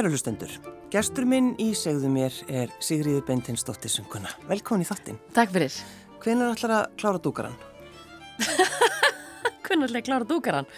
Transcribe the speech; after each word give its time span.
Kæru 0.00 0.14
hlustendur, 0.14 0.52
gestur 0.88 1.26
minn 1.28 1.50
í 1.60 1.74
segðu 1.76 2.08
mér 2.08 2.32
er 2.48 2.70
Sigriði 2.80 3.20
Beintinsdóttir 3.26 3.92
Sunguna. 3.92 4.30
Velkomin 4.48 4.80
í 4.80 4.86
þáttinn. 4.88 5.18
Takk 5.36 5.50
fyrir. 5.52 5.74
Hvenær 6.22 6.54
ætlar 6.54 6.72
að 6.72 6.94
klára 7.02 7.20
dúkaran? 7.20 7.58
Hvernig 9.66 9.90
ætla 9.90 10.00
ég 10.00 10.00
að 10.00 10.06
klára 10.06 10.28
dúkaran? 10.30 10.70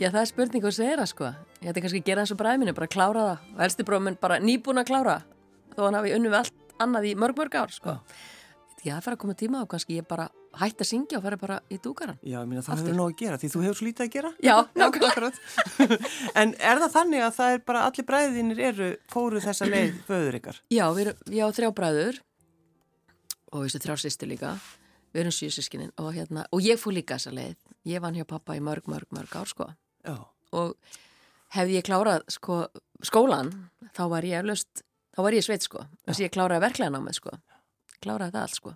Já, 0.00 0.08
það 0.08 0.18
er 0.22 0.30
spurning 0.30 0.64
hvað 0.64 0.74
segir 0.78 1.02
það 1.02 1.10
sko. 1.10 1.34
Ég 1.58 1.68
ætti 1.68 1.84
kannski 1.84 2.00
að 2.00 2.08
gera 2.08 2.24
þessu 2.24 2.38
bræðminu, 2.40 2.74
bara 2.80 2.88
klára 2.96 3.26
það. 3.26 3.44
Og 3.52 3.60
helsti 3.66 3.86
bróðminn 3.90 4.16
bara 4.24 4.40
nýbúin 4.40 4.80
að 4.80 4.88
klára. 4.88 5.18
Þó 5.76 5.82
hann 5.90 6.00
hafi 6.00 6.16
unnu 6.16 6.32
við 6.32 6.38
allt 6.40 6.80
annað 6.86 7.10
í 7.10 7.14
mörg, 7.26 7.36
mörg 7.42 7.60
ár 7.60 7.76
sko. 7.76 7.98
Já, 8.86 8.92
það 8.94 9.02
fer 9.02 9.14
að 9.16 9.20
koma 9.24 9.34
tíma 9.34 9.60
á 9.60 9.64
kannski 9.66 9.96
ég 9.98 10.04
bara 10.06 10.28
hætti 10.60 10.84
að 10.84 10.88
syngja 10.92 11.18
og 11.18 11.24
fer 11.24 11.36
bara 11.40 11.56
í 11.74 11.78
dúkaran. 11.82 12.18
Já, 12.22 12.36
ég 12.38 12.46
minna 12.46 12.62
það 12.62 12.82
hefur 12.84 12.94
nóg 12.96 13.08
að 13.10 13.16
gera 13.18 13.38
því 13.42 13.48
þú 13.50 13.62
hefur 13.64 13.78
svo 13.80 13.86
lítið 13.88 14.04
að 14.04 14.12
gera. 14.14 14.30
Já, 14.46 14.54
nákvæmlega. 14.78 15.30
en 16.42 16.52
er 16.54 16.82
það 16.84 16.92
þannig 16.94 17.24
að 17.26 17.32
það 17.40 17.54
er 17.56 17.64
bara 17.66 17.82
allir 17.88 18.06
bræðinir 18.10 18.60
eru 18.68 18.90
fóru 19.10 19.42
þessa 19.42 19.68
leið 19.72 19.96
föður 20.10 20.38
ykkar? 20.38 20.60
Já, 20.70 20.84
við 20.94 21.02
erum, 21.06 21.24
ég 21.34 21.42
á 21.42 21.56
þrjá 21.58 21.70
bræður 21.80 22.20
og 23.50 23.64
þessu 23.66 23.82
þrjá 23.86 23.96
sýstu 24.04 24.30
líka. 24.30 24.52
Við 25.16 25.24
erum 25.24 25.34
síðsískinin 25.34 25.92
og 25.98 26.12
hérna, 26.14 26.46
og 26.54 26.62
ég 26.62 26.78
fór 26.78 26.94
líka 26.94 27.18
þessa 27.18 27.34
leið. 27.34 27.58
Ég 27.90 28.02
vann 28.04 28.14
hjá 28.18 28.26
pappa 28.28 28.54
í 28.54 28.62
mörg, 28.62 28.86
mörg, 28.92 29.10
mörg 29.16 29.34
ár 29.40 29.50
sko. 29.50 29.70
Já. 30.06 30.14
Og 30.54 30.76
hefði 31.56 31.80
ég 31.80 31.86
klárað 31.88 32.22
sko 32.30 32.66
skólan, 33.06 33.50
þá 33.96 34.04
var 34.14 34.26
ég 34.28 34.44
eflaust, 34.44 34.84
þá 35.16 35.20
var 35.26 35.36
ég 35.36 35.46
sveit 35.46 35.66
sko. 35.66 35.82
Þess 36.06 36.20
að 36.20 36.26
ég 36.28 36.34
kláraði 36.36 36.66
verklega 36.68 36.94
námið 36.94 37.18
Kláraði 38.02 38.34
það 38.34 38.42
allt 38.42 38.58
sko. 38.58 38.74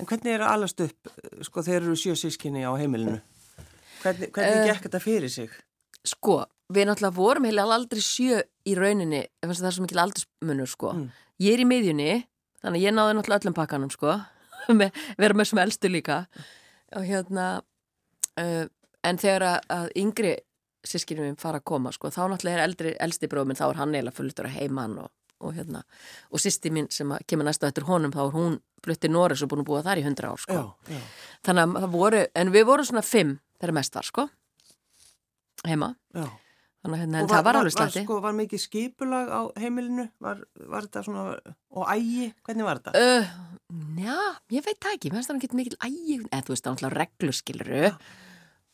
En 0.00 0.08
hvernig 0.08 0.32
er 0.32 0.44
að 0.44 0.52
alast 0.54 0.82
upp, 0.84 1.10
sko, 1.44 1.64
þeir 1.66 1.80
eru 1.82 1.96
sjösískinni 2.00 2.64
á 2.64 2.72
heimilinu? 2.80 3.18
Hvernig, 4.02 4.30
hvernig 4.32 4.62
Eh, 4.62 4.68
gekk 4.70 4.86
þetta 4.86 5.00
fyrir 5.02 5.32
sig? 5.32 5.50
Sko, 6.06 6.38
við 6.72 6.88
náttúrulega 6.88 7.16
vorum 7.16 7.44
heila 7.48 7.66
aldrei 7.74 8.00
sjö 8.00 8.40
í 8.66 8.76
rauninni, 8.78 9.24
ef 9.42 9.50
það 9.50 9.68
er 9.68 9.76
svo 9.76 9.84
mikil 9.84 10.02
aldursmunur 10.02 10.70
sko. 10.70 10.92
Mm. 10.92 11.10
Ég 11.44 11.56
er 11.56 11.64
í 11.64 11.68
miðjunni, 11.68 12.26
þannig 12.62 12.80
að 12.80 12.86
ég 12.86 12.96
náði 12.96 13.16
náttúrulega 13.18 13.44
öllum 13.44 13.58
pakkanum 13.58 13.92
sko. 13.92 14.16
vera 15.20 15.34
með 15.36 15.50
sem 15.50 15.62
elstu 15.62 15.92
líka. 15.92 16.24
Og 16.96 17.04
hérna, 17.06 17.46
uh, 18.40 18.64
en 19.06 19.20
þegar 19.22 19.60
að, 19.60 19.90
yngri 19.98 20.36
sískinum 20.86 21.36
fara 21.40 21.60
að 21.60 21.68
koma 21.72 21.92
sko, 21.94 22.10
þá 22.14 22.22
náttúrulega 22.30 22.60
er 22.60 22.64
eldri, 22.68 22.94
elsti 23.02 23.30
bróðum 23.30 23.52
minn, 23.52 23.58
þá 23.58 23.68
er 23.68 23.80
hann 23.80 23.94
eiginlega 23.94 24.16
fulltur 24.16 24.48
að 24.48 24.58
heimann 24.60 24.98
og, 25.02 25.10
og 25.40 25.52
hérna, 25.56 25.82
og 26.32 26.40
sýsti 26.42 26.72
mín 26.72 26.88
sem 26.92 27.10
kemur 27.28 27.46
næstu 27.48 27.68
eftir 27.68 27.86
honum, 27.88 28.14
þá 28.14 28.22
er 28.26 28.34
hún 28.36 28.58
flutti 28.84 29.10
Norris 29.12 29.42
og 29.44 29.50
búin 29.52 29.64
að 29.64 29.68
búa 29.68 29.82
þar 29.84 30.00
í 30.00 30.06
hundra 30.06 30.32
ár 30.32 30.40
sko. 30.42 30.56
Já, 30.56 30.96
já, 30.96 31.04
Þannig 31.46 31.62
að 31.66 31.84
það 31.84 31.94
voru, 31.96 32.24
en 32.42 32.52
við 32.54 32.66
vorum 32.70 32.88
svona 32.88 33.04
fimm 33.06 33.36
þegar 33.60 33.76
mest 33.76 33.98
var 33.98 34.08
sko, 34.08 34.26
heima. 35.66 35.94
já. 36.16 36.26
Þannig 36.86 37.00
að 37.00 37.02
hérna, 37.02 37.18
en 37.18 37.28
það 37.32 37.46
var 37.48 37.56
alveg 37.58 37.72
var, 37.74 37.74
slatti. 37.74 38.02
sko, 38.04 38.16
var 38.22 38.34
mikið 38.36 38.60
skipulag 38.62 39.30
á 39.32 39.40
heimilinu? 39.58 40.04
Var, 40.22 40.42
var 40.70 40.84
þetta 40.86 41.02
svona, 41.02 41.24
og 41.74 41.88
ægi, 41.90 42.28
hvernig 42.46 42.68
var 42.68 42.78
þetta? 42.78 42.92
Uh, 42.94 43.32
já, 44.04 44.18
ég 44.54 44.66
veit 44.68 44.78
það 44.78 44.94
ekki, 44.94 45.10
mér 45.10 45.18
finnst 45.18 45.32
það 45.32 45.40
ekki 45.40 45.58
mikil 45.58 45.78
ægi, 45.80 46.18
eða 46.28 46.44
þú 46.46 46.54
veist, 46.54 46.62
það 46.62 46.70
er 46.70 46.76
náttúrulega 46.76 47.00
reglur 47.00 47.36
skiluru 47.40 47.82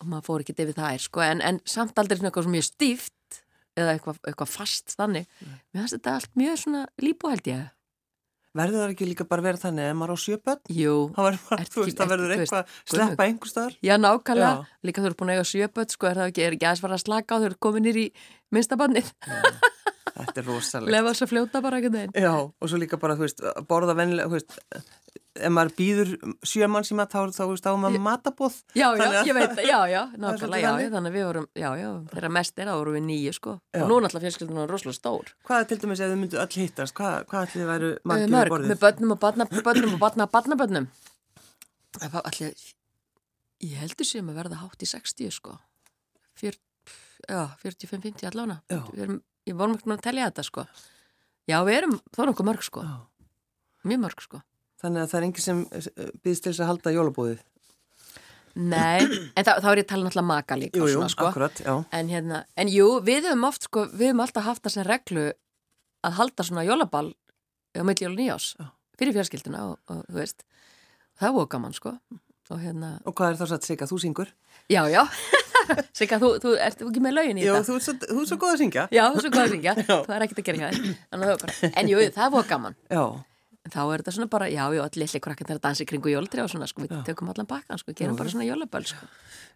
og 0.02 0.10
maður 0.10 0.26
fór 0.28 0.44
ekki 0.44 0.56
yfir 0.58 0.76
það 0.76 0.98
er, 0.98 1.04
sko, 1.06 1.24
en, 1.24 1.40
en 1.46 1.60
samt 1.72 2.02
aldrei 2.02 2.18
svona 2.18 2.32
eitthvað 2.32 2.52
mjög 2.52 2.68
stíft 2.68 3.14
eða 3.78 3.94
eitthvað, 3.96 4.18
eitthvað 4.28 4.50
fast 4.52 4.96
þannig. 4.98 5.28
Mér 5.72 5.84
finnst 5.84 5.96
þetta 5.98 6.16
allt 6.18 6.34
mjög 6.38 6.58
svona 6.64 6.82
líbú 7.02 7.30
held 7.32 7.48
ég. 7.52 7.70
Verður 8.52 8.82
það 8.82 8.90
ekki 8.92 9.06
líka 9.08 9.24
bara 9.24 9.42
verið 9.46 9.62
þannig 9.62 9.86
ef 9.88 9.94
maður 9.96 10.12
á 10.12 10.18
sjöbönn? 10.20 10.58
Jú, 10.76 10.94
Það 11.16 12.10
verður 12.12 12.32
eitthvað 12.36 12.74
sleppa 12.92 13.24
einhver 13.24 13.48
staðar. 13.48 13.76
já, 13.80 13.94
nákvæmlega, 13.96 14.50
Já. 14.52 14.66
líka 14.84 15.00
þú 15.00 15.08
eru 15.08 15.16
búin 15.22 15.32
að 15.32 15.38
eiga 15.38 15.46
sjöböld, 15.48 15.94
sko, 15.94 16.06
er 16.10 16.20
það 16.20 16.28
ekki, 16.34 16.42
er 16.44 16.56
ekki 16.58 16.66
aðeins 16.68 16.82
fara 16.84 16.98
að 16.98 17.04
slaka 17.06 17.32
á 17.32 17.36
þau 17.40 17.46
eru 17.48 17.56
kominir 17.64 17.96
í 17.96 18.04
minnstabannið, 18.52 19.08
Þetta 20.02 20.40
er 20.42 20.46
rosalegt. 20.48 20.90
lefa 20.92 21.12
þess 21.12 21.22
að 21.26 21.30
fljóta 21.32 21.62
bara 21.62 21.76
einhvern 21.78 21.94
veginn. 21.98 22.16
Já, 22.24 22.32
og 22.34 22.68
svo 22.68 22.78
líka 22.82 22.98
bara, 23.00 23.14
þú 23.16 23.24
veist, 23.26 23.42
borða 23.70 23.94
vennilega, 23.96 24.28
þú 24.28 24.36
veist, 24.38 24.56
ef 25.32 25.52
maður 25.54 25.70
býður 25.78 26.10
sjömann 26.44 26.84
síma, 26.84 27.06
þá, 27.08 27.18
þá, 27.32 27.38
þú 27.44 27.52
veist, 27.54 27.68
er 27.70 27.78
maður 27.84 28.02
matabóð. 28.04 28.56
Já, 28.76 28.88
já, 28.98 29.04
að- 29.06 29.28
ég 29.30 29.34
veit 29.38 29.62
já, 29.64 29.78
já, 29.92 30.02
nákvæmlega, 30.24 30.72
já, 30.82 30.90
þannig. 30.92 31.12
að 31.12 31.16
við 31.16 31.24
vorum, 31.30 31.46
já, 31.54 31.68
já, 31.80 31.88
þeirra 32.12 32.30
mest 32.36 32.58
er 32.58 32.68
að 32.72 32.80
voru 32.82 32.92
við 32.98 33.04
nýju, 33.08 33.32
sko, 33.38 33.54
Já. 33.72 33.82
og 33.82 33.88
nú 33.88 33.96
er 33.96 34.04
náttúrulega 34.04 34.26
fjölskyldunum 34.26 34.68
rosalega 34.72 34.98
stór. 34.98 35.32
Hvað 35.48 35.62
er 35.64 35.70
til 35.72 35.78
dæmis 35.86 36.02
ef 36.04 36.12
þið 36.12 36.20
myndu 36.24 36.42
öll 36.42 36.58
hittast? 36.58 36.94
Hvað, 36.98 37.16
hvað 37.30 37.46
ætlið 37.48 37.70
væru 37.72 37.92
margir 38.04 38.26
Uh, 38.26 38.32
á 38.32 38.36
mörg, 38.36 38.52
borðið? 38.56 38.72
með 38.74 38.82
börnum 38.84 39.14
og 39.16 39.20
barna, 39.22 39.48
börnum 39.70 39.94
og 39.96 40.02
allir 42.26 42.54
ég 43.62 43.78
heldur 43.78 44.06
sem 44.08 44.28
að 44.32 44.38
verða 44.42 44.58
hátt 44.62 44.82
í 44.82 44.88
60 44.90 45.30
sko 45.36 45.56
Fjör, 46.40 46.56
já, 47.28 47.42
45-50 47.62 48.26
allána 48.32 48.56
Já. 48.72 48.80
við 48.90 49.02
erum, 49.06 49.18
ég 49.48 49.56
vorum 49.58 49.76
ekki 49.76 49.90
að 49.94 50.04
telja 50.06 50.28
þetta 50.30 50.44
sko 50.46 50.64
já, 51.50 51.56
við 51.66 51.76
erum 51.80 51.96
þó 52.14 52.20
nokkuð 52.28 52.48
mörg 52.48 52.66
sko 52.66 52.84
Já. 52.86 52.96
mjög 53.88 54.02
mörg 54.06 54.26
sko 54.26 54.42
Þannig 54.82 55.04
að 55.04 55.10
það 55.12 55.18
er 55.20 55.24
enginn 55.28 55.44
sem 55.44 55.58
býðst 56.24 56.42
til 56.42 56.50
þess 56.50 56.62
að 56.64 56.68
halda 56.72 56.90
jólabúðið. 56.90 57.42
nei, 58.58 59.04
en 59.38 59.44
þá, 59.46 59.52
þá 59.62 59.68
er 59.70 59.78
ég 59.78 59.84
að 59.84 59.90
tala 59.92 60.06
náttúrulega 60.08 60.26
maka 60.26 60.58
líka 60.58 60.80
Jú, 60.80 60.88
jú, 60.88 60.96
svona, 60.96 61.12
sko. 61.12 61.28
akkurat, 61.30 61.62
en 61.94 62.10
hérna, 62.10 62.40
en 62.58 62.72
jú, 62.72 62.88
við 63.06 63.28
höfum 63.28 63.46
oft 63.46 63.68
sko, 63.68 63.84
við 63.92 64.10
höfum 64.10 64.24
alltaf 64.26 64.48
haft 64.48 64.64
það 64.66 64.74
sem 64.74 64.88
reglu 64.88 65.26
að 66.02 66.16
halda 66.18 66.46
svona 66.48 66.66
jólaball 66.66 67.12
á 67.78 67.80
og 67.80 68.16
nýjás 68.18 68.48
Já. 68.58 68.66
fyrir 68.98 69.14
fjárskilduna 69.16 69.62
og, 69.70 69.78
og 69.88 70.02
þú 70.10 70.18
veist 70.18 70.42
það 71.22 71.38
var 71.38 71.48
gaman 71.54 71.78
sko 71.78 71.94
og 72.50 72.60
hérna 72.60 72.90
Og 73.06 73.14
hvað 73.14 73.32
er 73.34 73.40
þá 73.40 73.46
satt 73.52 73.64
sig 73.68 73.82
að 73.82 73.92
þú 73.92 73.98
syngur? 74.02 74.32
Já, 74.72 74.82
já. 74.90 75.02
Sigga, 75.98 76.18
þú, 76.18 76.30
þú 76.42 76.54
ert 76.58 76.80
ekki 76.82 77.02
með 77.04 77.14
lögin 77.18 77.38
í 77.38 77.44
Jú, 77.46 77.52
þetta? 77.54 77.66
þú 77.68 77.80
svo, 77.86 77.94
þú 78.02 78.22
ert 78.22 78.30
svo 78.32 78.38
góð 78.42 78.52
að 78.54 78.62
syngja. 78.64 78.86
Já, 78.90 79.02
þú 79.12 79.18
er 79.20 79.26
svo 79.26 79.32
góð 79.34 79.42
að 79.44 79.52
syngja. 79.56 79.74
Já. 79.88 79.96
Það 80.06 80.16
er 80.16 80.24
ekkert 80.26 80.40
að 80.42 80.48
gera 80.48 80.70
að 80.72 81.26
það 81.26 81.36
bara, 81.44 81.70
en 81.82 81.92
jú, 81.92 82.00
það 82.16 82.32
var 82.34 82.48
gaman. 82.50 82.76
Já, 82.90 83.04
þá 83.70 83.78
er 83.84 84.02
þetta 84.02 84.12
svona 84.16 84.26
bara, 84.32 84.48
já, 84.50 84.62
já, 84.74 84.80
allir 84.82 85.04
litli 85.04 85.20
krakkinn 85.22 85.46
þeirra 85.46 85.62
dansi 85.62 85.84
kringu 85.86 86.10
jóltri 86.10 86.42
og 86.42 86.50
svona, 86.50 86.66
sko, 86.66 86.82
við 86.82 87.04
tökum 87.06 87.30
allan 87.30 87.46
bakkan, 87.46 87.78
sko, 87.78 87.94
gerum 87.94 88.16
bara 88.18 88.32
svona 88.32 88.46
jólaböl, 88.48 88.82
sko. 88.90 89.06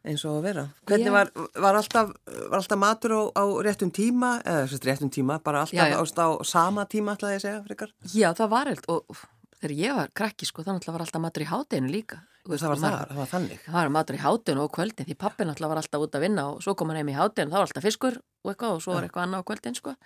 eins 0.06 0.22
og 0.28 0.36
að 0.38 0.44
vera. 0.46 0.64
Hvernig 0.86 1.10
Já. 1.10 1.14
var, 1.16 1.32
var, 1.58 1.78
alltaf, 1.80 2.12
var 2.52 2.58
alltaf 2.60 2.78
matur 2.78 3.16
á, 3.18 3.22
á 3.34 3.44
réttum 3.66 3.90
tíma, 3.90 4.36
eða 4.46 4.68
þess 4.70 4.86
réttum 4.86 5.10
tíma, 5.10 5.40
bara 5.42 5.64
alltaf 5.66 5.74
Já, 5.74 5.90
já. 5.90 5.98
á 5.98 6.28
sama 6.46 6.86
tíma, 6.86 7.16
ætlaði 7.18 7.34
ég 7.34 7.42
að 7.42 7.46
segja, 7.48 7.64
frekar? 7.66 7.90
Já, 8.14 8.28
það 8.38 8.52
var 8.54 8.70
eilt 8.70 8.86
og 8.94 9.18
þegar 9.58 9.74
ég 9.82 9.98
var 9.98 10.14
krakki, 10.22 10.46
sko, 10.46 10.62
þannig 10.62 10.86
að 10.86 10.94
var 11.00 11.06
alltaf 11.08 11.24
matur 11.26 11.42
í 11.42 11.50
hátteginu 11.50 11.90
líka. 11.90 12.22
Það 12.46 12.70
var, 12.70 12.80
það, 12.80 12.96
það 13.10 13.20
var 13.20 13.30
þannig. 13.32 13.60
Það 13.66 13.76
var 13.78 13.92
matur 13.96 14.16
í 14.16 14.22
hátteginu 14.22 14.64
og 14.64 14.72
kvöldin, 14.76 15.08
því 15.08 15.16
pappin 15.18 15.52
alltaf 15.52 15.72
var 15.72 15.80
alltaf 15.82 16.06
út 16.06 16.16
að 16.16 16.26
vinna 16.26 16.44
og 16.52 16.64
svo 16.64 16.74
kom 16.78 16.92
hann 16.92 17.00
heim 17.00 17.10
í 17.10 17.16
hátteginu, 17.16 17.50
þá 17.52 17.58
var 17.58 17.66
alltaf 17.66 17.86
fiskur 17.86 18.18
og 18.18 18.52
eitthvað 18.52 18.76
og 18.76 18.82
svo 18.84 18.94
var 18.96 19.06
eitthvað 19.08 19.26
annað 19.26 19.42
á 19.42 19.48
kvöldin, 19.50 19.78
sko. 19.78 19.96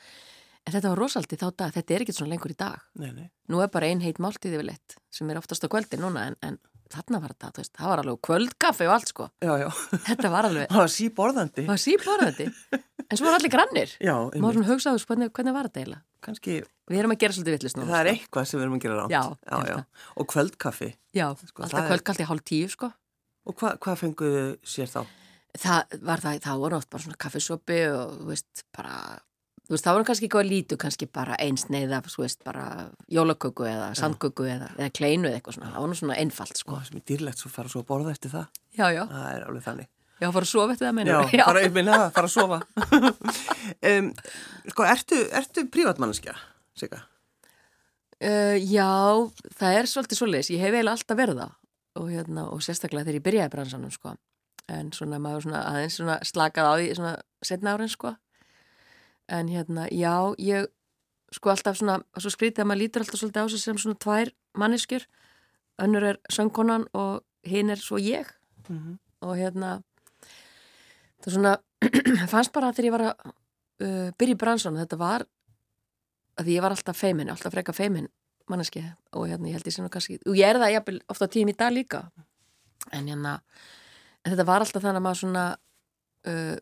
En 0.66 0.74
þetta 0.74 0.92
var 0.92 1.00
rosaldi 1.00 1.38
þá 1.40 1.46
dag, 1.56 1.74
þetta 1.76 1.94
er 1.96 2.04
ekkert 2.04 2.18
svona 2.18 2.34
lengur 2.34 2.52
í 2.52 2.56
dag. 2.60 2.82
Nei, 3.00 3.10
nei. 3.16 3.28
Nú 3.48 3.62
er 3.64 3.70
bara 3.72 3.88
ein 3.88 4.02
heit 4.04 4.20
máltíð 4.20 4.58
yfirleitt 4.58 4.96
sem 5.12 5.30
er 5.32 5.40
oftast 5.40 5.64
á 5.64 5.68
kvöldi 5.72 6.00
núna 6.00 6.26
en, 6.28 6.36
en 6.44 6.58
þarna 6.90 7.20
var 7.22 7.32
þetta, 7.34 7.50
þú 7.54 7.62
veist, 7.62 7.72
það 7.78 7.90
var 7.92 8.02
alveg 8.02 8.18
kvöldkaffi 8.28 8.86
og 8.88 8.92
allt 8.96 9.10
sko. 9.12 9.26
Já, 9.44 9.52
já. 9.62 9.68
Þetta 10.08 10.30
var 10.32 10.48
alveg, 10.50 10.66
Það 10.70 10.82
var 10.84 10.92
síborðandi. 10.96 11.64
það 11.64 11.72
var 11.74 11.82
síborðandi. 11.86 12.46
En 13.10 13.18
svo 13.18 13.26
var 13.26 13.38
allir 13.40 13.50
grannir. 13.54 13.92
Já, 13.98 14.14
Má 14.14 14.30
einmitt. 14.34 14.54
svona 14.54 14.68
hugsaðu, 14.70 15.04
hvernig, 15.10 15.30
hvernig 15.34 15.54
var 15.56 15.68
þetta 15.70 15.80
eiginlega? 15.82 16.02
Kannski, 16.22 16.58
Við 16.90 16.98
erum 17.00 17.12
að 17.14 17.20
gera 17.22 17.32
svolítið 17.36 17.54
vittlust 17.56 17.76
núna. 17.78 17.86
það 17.90 18.00
er 18.00 18.08
sko. 18.10 18.24
eitthvað 18.26 18.46
sem 18.50 18.58
við 18.60 18.64
erum 18.66 18.74
að 18.76 18.82
gera 18.84 18.96
rátt. 19.00 19.10
Já, 19.14 19.22
já, 19.46 19.58
já. 19.70 19.76
held 19.76 20.16
Og 20.20 20.26
kvöldkaffi. 20.34 20.88
Já, 21.14 21.26
Sko, 21.46 21.62
alltaf 21.62 21.88
kvöldkallt 21.90 22.20
í 22.20 22.26
hálf 22.30 22.44
tíu 22.50 22.68
sko. 22.70 22.90
Og 23.46 23.54
hva, 23.56 23.70
hvað 23.78 23.96
fenguðu 24.02 24.42
sér 24.66 24.90
þá? 24.90 25.00
Það 25.58 25.96
var 26.06 26.20
það, 26.22 26.40
það 26.44 26.58
voru 26.62 26.76
oft 26.76 26.90
bara 26.90 27.02
svona 27.02 27.18
kaffisopi 27.18 27.78
og 27.94 28.12
þú 28.20 28.26
veist, 28.30 28.64
bara, 28.76 28.96
þú 29.70 29.76
veist, 29.76 29.84
það 29.86 29.96
voru 29.96 30.06
kannski 30.08 30.26
eitthvað 30.26 30.48
lítu, 30.50 30.76
kannski 30.82 31.06
bara 31.14 31.36
eins 31.38 31.68
neyða, 31.70 32.00
þú 32.10 32.24
veist, 32.24 32.40
bara 32.42 32.64
jólaköku 33.14 33.68
eða 33.70 33.92
sandköku 34.00 34.48
eða, 34.50 34.72
eða 34.74 34.88
kleinu 34.98 35.28
eða 35.30 35.38
eitthvað 35.38 35.56
svona. 35.60 35.70
Það 35.70 35.84
var 35.84 35.92
nú 35.92 35.98
svona 36.00 36.16
einfalt 36.18 36.58
sko. 36.58 36.74
Ó, 36.74 36.82
sem 36.88 36.98
er 36.98 37.04
dýrlegt 37.06 37.38
svo 37.44 37.50
fara 37.54 37.70
svo 37.70 37.84
að 37.84 37.88
borða 37.92 38.14
eftir 38.16 38.32
það. 38.34 38.48
Já, 38.74 38.86
já, 38.90 39.04
Það 39.12 39.28
er 39.36 39.46
alveg 39.46 39.66
þannig. 39.68 39.90
já, 40.20 40.26
fara 40.26 40.42
að 40.42 40.50
sofa 40.50 40.74
eftir 40.74 40.88
það, 40.88 40.90
Já, 40.90 40.96
meinur 40.98 41.44
fara 41.46 41.62
minna, 41.78 42.00
fara 42.18 42.26
að 42.26 42.34
sofa. 42.34 42.58
um, 43.92 44.10
sko, 44.74 44.88
ertu, 44.90 45.22
ertu 45.40 45.66
prívatmannskja, 45.70 46.34
Sigga? 46.82 47.04
Uh, 48.20 48.58
já, 48.58 48.90
það 49.56 49.78
er 49.78 49.86
svolítið 49.88 50.18
svoleiðis, 50.18 50.50
ég 50.52 50.60
hef 50.60 50.74
eiginlega 50.74 50.98
alltaf 50.98 51.16
verið 51.22 51.38
það 51.40 51.54
og, 52.00 52.10
hérna, 52.10 52.42
og 52.52 52.60
sérstaklega 52.64 53.06
þegar 53.06 53.16
ég 53.16 53.24
byrjaði 53.28 53.52
bransanum 53.54 53.94
sko. 53.94 54.12
en 54.70 54.90
svona 54.94 55.18
maður 55.18 55.46
svona 55.46 55.62
aðeins 55.66 55.96
svona 55.98 56.18
slakað 56.28 56.68
á 56.68 56.72
því 56.76 56.90
svona 56.98 57.14
setna 57.42 57.72
árin 57.74 57.90
sko. 57.90 58.12
En 59.30 59.48
hérna, 59.48 59.86
já, 59.94 60.14
ég 60.38 60.68
sko 61.34 61.52
alltaf 61.52 61.78
svona, 61.78 62.00
svo 62.18 62.32
skrítið 62.32 62.64
að 62.64 62.70
maður 62.70 62.82
lítur 62.82 63.04
alltaf 63.04 63.20
svolítið 63.20 63.46
á 63.46 63.52
sig 63.52 63.62
sem 63.62 63.78
svona 63.78 63.98
tvær 64.02 64.32
manneskjur. 64.58 65.06
Önnur 65.80 66.06
er 66.10 66.18
söngkonan 66.32 66.88
og 66.92 67.22
hinn 67.46 67.70
er 67.70 67.78
svo 67.78 67.98
ég. 67.98 68.26
Mm 68.68 68.78
-hmm. 68.78 68.98
og 69.20 69.36
hérna 69.36 69.82
það 71.24 71.32
svona 71.32 71.58
fannst 72.32 72.52
bara 72.52 72.72
þegar 72.72 72.84
ég 72.84 72.92
var 72.92 73.00
að 73.00 73.14
uh, 73.84 74.10
byrja 74.18 74.34
í 74.34 74.40
bransanum, 74.40 74.80
þetta 74.80 74.96
var 74.96 75.26
að 76.40 76.46
ég 76.48 76.62
var 76.62 76.70
alltaf 76.70 76.96
feimin, 76.96 77.30
alltaf 77.30 77.52
freka 77.52 77.72
feimin 77.72 78.08
manneski 78.48 78.84
og 79.12 79.28
hérna 79.28 79.48
ég 79.48 79.58
held 79.58 79.66
ég 79.66 79.74
sem 79.74 79.84
nú 79.84 79.90
kannski 79.92 80.18
og 80.26 80.36
ég 80.36 80.46
er 80.48 80.58
það 80.58 80.74
jafnvel 80.74 81.00
ofta 81.08 81.28
tím 81.28 81.48
í 81.48 81.56
dag 81.56 81.72
líka. 81.72 82.10
En 82.92 83.06
hérna 83.06 83.40
en 84.24 84.32
þetta 84.32 84.46
var 84.46 84.64
alltaf 84.64 84.82
þannig 84.82 85.00
að 85.00 85.06
maður 85.06 85.20
svona 85.22 85.44
uh, 86.26 86.56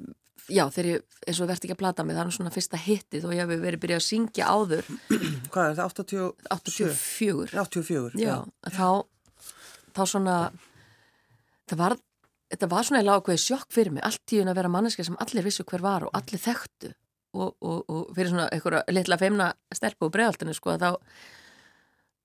já, 0.46 0.64
þegar 0.74 0.88
ég, 0.90 1.18
eins 1.26 1.40
og 1.40 1.50
verði 1.50 1.68
ekki 1.68 1.76
að 1.76 1.82
plata 1.82 2.06
mig, 2.06 2.16
það 2.16 2.30
er 2.30 2.36
svona 2.38 2.54
fyrsta 2.54 2.80
hittið 2.80 3.28
og 3.28 3.34
ég 3.36 3.42
hef 3.44 3.62
verið 3.64 3.82
byrjað 3.84 4.02
að 4.02 4.06
syngja 4.06 4.48
áður. 4.48 4.90
Hvað 5.52 5.64
er 5.64 5.78
það? 5.78 5.84
80, 5.88 6.28
84 6.54 7.62
84, 7.64 8.22
já, 8.22 8.34
þá, 8.76 8.88
þá 9.96 10.02
svona 10.04 10.36
það 11.68 11.82
var 11.82 11.98
þetta 12.48 12.70
var 12.72 12.86
svona 12.88 13.18
ákveði 13.18 13.42
sjokk 13.42 13.74
fyrir 13.74 13.94
mig 13.94 14.06
allt 14.06 14.22
tíun 14.28 14.48
að 14.48 14.60
vera 14.60 14.72
manneska 14.72 15.04
sem 15.04 15.18
allir 15.20 15.44
vissu 15.44 15.66
hver 15.68 15.84
var 15.84 16.06
og 16.06 16.14
allir 16.16 16.40
þekktu 16.40 16.92
og, 17.36 17.50
og, 17.60 17.82
og 17.84 18.14
fyrir 18.16 18.32
svona 18.32 18.48
einhverja 18.54 18.94
litla 18.94 19.18
feimna 19.20 19.50
stelpu 19.74 20.08
og 20.08 20.14
bregaldinu 20.14 20.56
sko 20.56 20.78
þá 20.80 20.90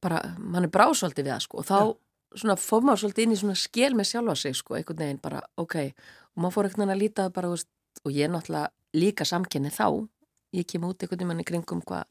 bara, 0.03 0.21
mann 0.39 0.67
er 0.67 0.71
brásvaldi 0.71 1.23
við 1.23 1.33
það 1.33 1.45
sko 1.45 1.61
og 1.61 1.67
þá 1.67 2.39
svona 2.39 2.57
fór 2.57 2.85
maður 2.85 3.03
svolítið 3.03 3.27
inn 3.27 3.35
í 3.35 3.39
svona 3.39 3.59
skil 3.59 3.91
með 3.97 4.09
sjálfa 4.09 4.35
sig 4.39 4.57
sko, 4.57 4.77
einhvern 4.77 5.03
veginn 5.03 5.21
bara, 5.21 5.43
ok 5.59 5.75
og 5.83 6.41
maður 6.41 6.55
fór 6.55 6.69
veginn 6.69 6.95
að 6.95 7.03
líta 7.03 7.27
bara, 7.35 7.51
veist, 7.51 7.69
og 8.03 8.11
ég 8.11 8.27
er 8.27 8.33
náttúrulega 8.33 8.71
líka 8.93 9.25
samkenni 9.25 9.71
þá. 9.73 10.07
Ég 10.53 10.67
kem 10.69 10.83
út 10.85 11.01
einhvern 11.01 11.25
veginn 11.27 11.41
í 11.41 11.47
kringum 11.47 11.81
hvað 11.81 12.05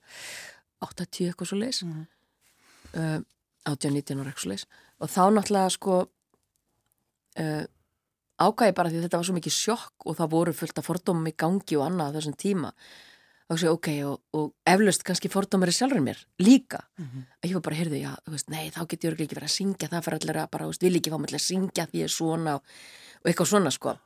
80 0.83 1.29
eitthvað 1.29 1.49
svo 1.53 1.59
leis 1.61 1.83
mm. 1.87 2.03
uh, 2.99 3.21
18-19 3.71 4.19
og 4.19 4.27
eitthvað 4.27 4.43
svo 4.43 4.51
leis 4.51 4.67
og 4.99 5.11
þá 5.13 5.23
náttúrulega 5.31 5.71
sko 5.77 6.01
uh, 6.03 7.65
ákvæði 8.43 8.77
bara 8.77 8.91
því 8.91 9.05
þetta 9.05 9.21
var 9.21 9.29
svo 9.29 9.39
mikið 9.39 9.57
sjokk 9.57 10.07
og 10.07 10.19
það 10.19 10.35
voru 10.35 10.55
fullt 10.57 10.81
af 10.81 10.89
fordómum 10.89 11.31
í 11.31 11.35
gangi 11.39 11.79
og 11.79 11.87
annað 11.87 12.11
á 12.11 12.15
þessum 12.19 12.37
tíma. 12.39 12.73
Og 13.51 13.59
svo 13.61 13.75
ok, 13.75 13.89
og, 14.09 14.21
og 14.39 14.73
eflaust 14.73 15.03
kannski 15.05 15.29
fordómar 15.29 15.69
í 15.69 15.75
sjálfur 15.77 16.01
mér 16.01 16.21
líka. 16.41 16.81
Mm 16.97 17.05
-hmm. 17.05 17.25
að 17.43 17.49
ég 17.51 17.55
var 17.55 17.65
bara, 17.67 17.77
heyrðu, 17.77 17.99
já, 18.01 18.13
veist, 18.27 18.49
nei, 18.49 18.71
þá 18.71 18.87
get 18.89 19.05
ég 19.05 19.13
ekki 19.13 19.35
verið 19.35 19.51
að 19.51 19.57
syngja. 19.57 19.89
Það 19.89 20.05
fyrir 20.05 20.19
allir 20.19 20.39
að 20.43 20.51
bara, 20.51 20.67
veist, 20.67 20.83
vil 20.83 20.97
ekki 20.97 21.11
fá 21.11 21.19
mig 21.19 21.35
að 21.35 21.47
syngja 21.47 21.87
því 21.87 21.99
ég 21.99 22.09
er 22.09 22.15
svona 22.17 22.55
og, 22.55 22.63
og 23.23 23.27
eitthvað 23.29 23.49
svona, 23.49 23.71
sko 23.71 23.97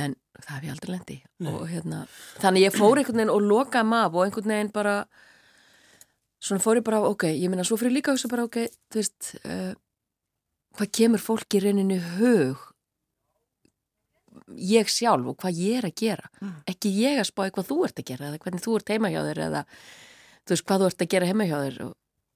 en 0.00 0.16
það 0.36 0.52
hef 0.54 0.66
ég 0.66 0.74
aldrei 0.74 0.92
lendi 0.92 1.16
og 1.48 1.64
hérna, 1.70 2.02
þannig 2.42 2.66
ég 2.66 2.76
fór 2.76 3.00
einhvern 3.00 3.22
veginn 3.22 3.32
og 3.32 3.46
lokaði 3.46 3.90
maður 3.90 4.20
og 4.20 4.26
einhvern 4.26 4.52
veginn 4.52 4.72
bara 4.74 4.96
svona 6.42 6.62
fór 6.62 6.80
ég 6.80 6.86
bara, 6.86 7.02
ok, 7.08 7.28
ég 7.32 7.50
minna, 7.50 7.64
svo 7.66 7.78
fyrir 7.80 7.96
líka 7.96 8.14
þessu 8.14 8.30
bara, 8.30 8.46
ok, 8.46 8.62
þú 8.92 9.00
veist 9.00 9.30
uh, 9.42 9.74
hvað 10.76 10.94
kemur 11.00 11.22
fólki 11.22 11.60
reyninu 11.64 11.98
hug? 12.16 12.64
Ég 14.60 14.90
sjálf 14.92 15.32
og 15.32 15.38
hvað 15.40 15.58
ég 15.58 15.78
er 15.80 15.86
að 15.88 15.94
gera. 15.98 16.28
Mm. 16.40 16.56
ekki 16.70 16.92
ég 17.00 17.20
að 17.20 17.30
spá 17.30 17.46
eitthvað 17.46 17.70
þú 17.70 17.78
ert 17.88 18.02
að 18.02 18.10
gera 18.12 18.28
eða 18.28 18.42
hvernig 18.44 18.64
þú 18.64 18.74
ert 18.78 18.92
heima 18.92 19.12
hjá 19.12 19.22
þér 19.26 19.40
eða 19.46 19.62
þú 20.46 20.54
veist 20.54 20.66
hvað 20.68 20.82
þú 20.82 20.90
ert 20.90 21.04
að 21.06 21.14
gera 21.14 21.30
heima 21.30 21.46
hjá 21.48 21.56
þér 21.56 21.78
og 21.86 21.94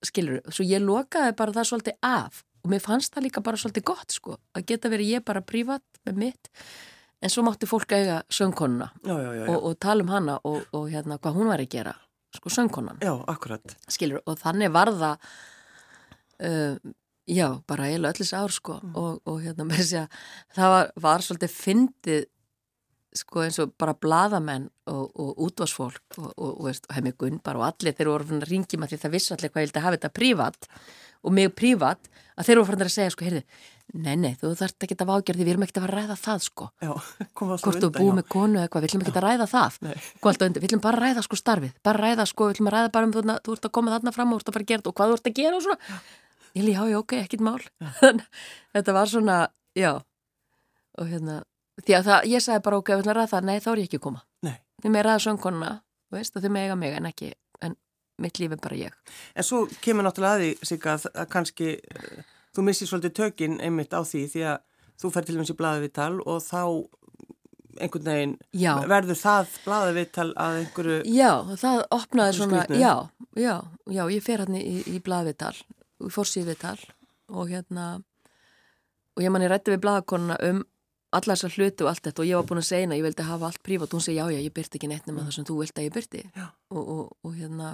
skilur, 0.09 0.41
svo 0.49 0.65
ég 0.65 0.83
lokaði 0.83 1.37
bara 1.37 1.55
það 1.55 1.69
svolítið 1.71 1.99
af 2.09 2.41
og 2.61 2.73
mér 2.73 2.83
fannst 2.85 3.15
það 3.15 3.27
líka 3.27 3.43
bara 3.45 3.61
svolítið 3.61 3.87
gott 3.93 4.15
sko, 4.17 4.39
að 4.57 4.67
geta 4.73 4.91
verið 4.93 5.13
ég 5.15 5.25
bara 5.29 5.45
prívat 5.45 5.85
með 6.09 6.19
mitt, 6.25 6.51
en 7.21 7.33
svo 7.33 7.45
mátti 7.47 7.69
fólk 7.69 7.93
eiga 7.97 8.23
söngkonuna 8.33 8.91
já, 9.05 9.17
já, 9.17 9.33
já, 9.41 9.45
og, 9.49 9.59
og 9.65 9.79
tala 9.81 10.05
um 10.05 10.13
hana 10.13 10.39
og, 10.45 10.63
og 10.73 10.89
hérna 10.93 11.19
hvað 11.19 11.37
hún 11.37 11.53
var 11.53 11.61
að 11.61 11.73
gera 11.73 11.95
sko 12.35 12.51
söngkonan. 12.55 13.01
Skilur, 13.91 14.23
og 14.27 14.39
þannig 14.39 14.73
var 14.75 14.93
það 14.95 15.31
uh, 16.47 16.93
Já, 17.31 17.47
bara 17.69 17.87
eiginlega 17.87 18.17
öllis 18.17 18.33
ár 18.35 18.51
sko 18.51 18.81
mm. 18.81 18.95
og, 18.99 19.19
og 19.29 19.41
hérna 19.45 19.67
með 19.69 19.83
þess 19.83 19.97
að 20.01 20.21
það 20.57 20.73
var, 20.75 20.93
var 21.05 21.25
svolítið 21.27 21.53
fyndið 21.55 22.25
sko 23.21 23.43
eins 23.43 23.59
og 23.63 23.73
bara 23.79 23.97
bladamenn 23.99 24.69
og, 24.91 25.05
og 25.19 25.39
útvarsfólk 25.47 26.19
og, 26.23 26.33
og 26.39 26.69
hefði 26.71 27.05
mig 27.09 27.17
gunn 27.19 27.41
bara 27.43 27.59
og 27.59 27.67
allir 27.69 27.97
þeir 27.99 28.11
voru 28.13 28.37
að 28.39 28.47
ringi 28.51 28.79
maður 28.79 28.95
því 28.95 29.01
það 29.05 29.15
vissi 29.17 29.33
allir 29.35 29.51
hvað 29.51 29.63
ég 29.63 29.69
vildi 29.69 29.83
hafa 29.85 29.97
þetta 29.97 30.13
prívat 30.15 30.69
og 31.21 31.35
mig 31.37 31.51
prívat 31.59 32.11
að 32.39 32.49
þeir 32.49 32.61
voru 32.63 32.79
að 32.79 32.93
segja 32.95 33.15
sko, 33.15 33.27
heyrðu, 33.27 33.43
nei, 33.95 34.15
nei, 34.21 34.33
þú 34.39 34.53
þarft 34.59 34.85
ekki 34.87 34.97
að 34.97 35.09
vágjörði, 35.11 35.45
við 35.47 35.53
erum 35.53 35.65
ekkert 35.67 35.79
að 35.81 35.85
fara 35.85 35.95
að 35.95 36.01
ræða 36.01 36.17
það 36.21 36.39
sko. 36.47 36.65
Já, 36.81 36.93
hvort 37.41 37.81
þú 37.83 37.91
búið 37.97 38.15
með 38.19 38.27
konu 38.35 38.55
eða 38.59 38.65
eitthvað, 38.67 38.83
við 38.85 38.89
viljum 38.91 39.05
ekki 39.05 39.21
að 39.21 39.27
ræða 39.27 39.47
það. 39.51 39.73
Við 40.57 40.63
viljum 40.65 40.83
bara 40.85 41.03
ræða 41.05 41.21
sko 41.27 41.37
starfið. 41.41 41.73
Bara 41.87 42.03
ræða 42.05 42.25
sko, 42.31 42.43
við 42.47 42.55
viljum 42.55 42.71
að 42.71 42.75
ræða 42.77 42.93
bara 42.97 43.09
um 43.09 43.15
þú, 43.15 43.21
þú 43.47 43.51
ert 43.57 43.69
að 43.69 43.75
koma 43.79 43.95
þarna 43.97 44.15
fram 44.17 44.31
og 44.31 44.37
þú 44.37 44.41
ert 44.41 44.49
að 44.51 44.57
fara 44.57 44.67
að 44.67 44.71
gera 44.73 44.83
og 44.91 44.95
hvað 45.01 45.09
þú 45.11 45.15
ert 45.19 45.31
að 45.31 45.39
gera 45.41 45.55
og 45.57 45.63
svona. 45.67 45.79
Ég 46.51 46.63
líði, 46.67 46.77
já, 46.77 46.83
já, 46.91 46.99
ok, 47.01 47.13
ekkit 47.21 47.43
mál. 47.47 47.63
Þetta 48.75 48.97
var 48.97 49.07
svona, 49.11 49.37
já. 49.79 49.93
Og 50.99 51.05
hérna, 51.11 51.35
því 51.85 51.93
að 51.99 52.09
það 52.11 52.21
ég 52.31 52.41
sagði 52.47 52.67
bara, 52.67 52.81
ok, 52.83 52.89
við 52.91 53.01
ætlum 53.05 53.15
að 53.15 53.19
ræða 53.21 53.33
það, 53.35 53.43
nei, 53.51 53.59
að 53.91 54.03
koma. 54.03 54.21
Nei. 54.43 54.59
mitt 58.21 58.41
lífi 58.41 58.59
bara 58.61 58.77
ég. 58.77 58.97
En 59.35 59.47
svo 59.47 59.65
kemur 59.85 60.07
náttúrulega 60.07 60.37
að 60.37 60.45
því, 60.45 60.51
Sigga, 60.69 60.97
að, 60.97 61.07
að 61.15 61.29
kannski 61.35 61.71
þú 62.57 62.67
missir 62.67 62.91
svolítið 62.91 63.17
tökinn 63.21 63.61
einmitt 63.63 63.95
á 63.95 64.01
því, 64.03 64.25
því 64.33 64.47
að 64.53 64.59
þú 65.01 65.13
fær 65.15 65.27
til 65.27 65.37
dæmis 65.37 65.53
í 65.53 65.59
blaði 65.59 65.85
við 65.87 65.93
tal 65.97 66.15
og 66.21 66.43
þá 66.45 66.63
einhvern 67.81 68.07
veginn 68.07 68.35
já. 68.57 68.73
verður 68.91 69.19
það 69.19 69.55
blaði 69.65 69.93
við 69.97 70.09
tal 70.17 70.29
að 70.35 70.59
einhverju 70.61 70.97
Já, 71.09 71.33
það 71.61 71.85
opnaði 71.97 72.37
svona, 72.37 72.65
já, 72.75 72.95
já, 73.39 73.55
já, 73.87 74.03
ég 74.11 74.25
fer 74.25 74.45
hann 74.45 74.59
í, 74.59 74.81
í 74.91 74.99
blaði 75.05 75.33
við 75.33 75.39
tal 75.45 75.55
í 76.01 76.11
fórsýðvital 76.13 76.79
og 77.31 77.53
hérna 77.53 77.87
og 79.17 79.25
ég 79.25 79.33
manni 79.33 79.49
rætti 79.51 79.75
við 79.75 79.83
bladakonuna 79.85 80.39
um 80.51 80.65
alla 81.11 81.35
þessar 81.35 81.57
hluti 81.57 81.85
og 81.85 81.91
allt 81.91 82.05
þetta 82.07 82.23
og 82.23 82.29
ég 82.29 82.39
var 82.39 82.49
búin 82.49 82.61
að 82.63 82.69
segja 82.69 82.89
að 82.89 82.99
ég 83.01 83.07
vildi 83.09 83.27
hafa 83.27 83.49
allt 83.49 83.63
prívat 83.67 83.91
og 83.91 83.99
hún 83.99 84.05
segi 84.05 84.19
já 84.21 84.27
já 84.31 84.39
ég 84.39 84.55
byrti 84.55 84.79
ekki 84.79 84.91
neitt 84.91 85.09
nema 85.09 85.25
það 85.27 85.37
sem 85.37 85.49
þú 85.49 85.57
vilt 85.61 85.79
að 85.79 85.87
ég 85.89 85.95
byrti 85.97 86.23
og, 86.39 86.83
og, 86.83 87.07
og 87.27 87.35
hérna 87.35 87.71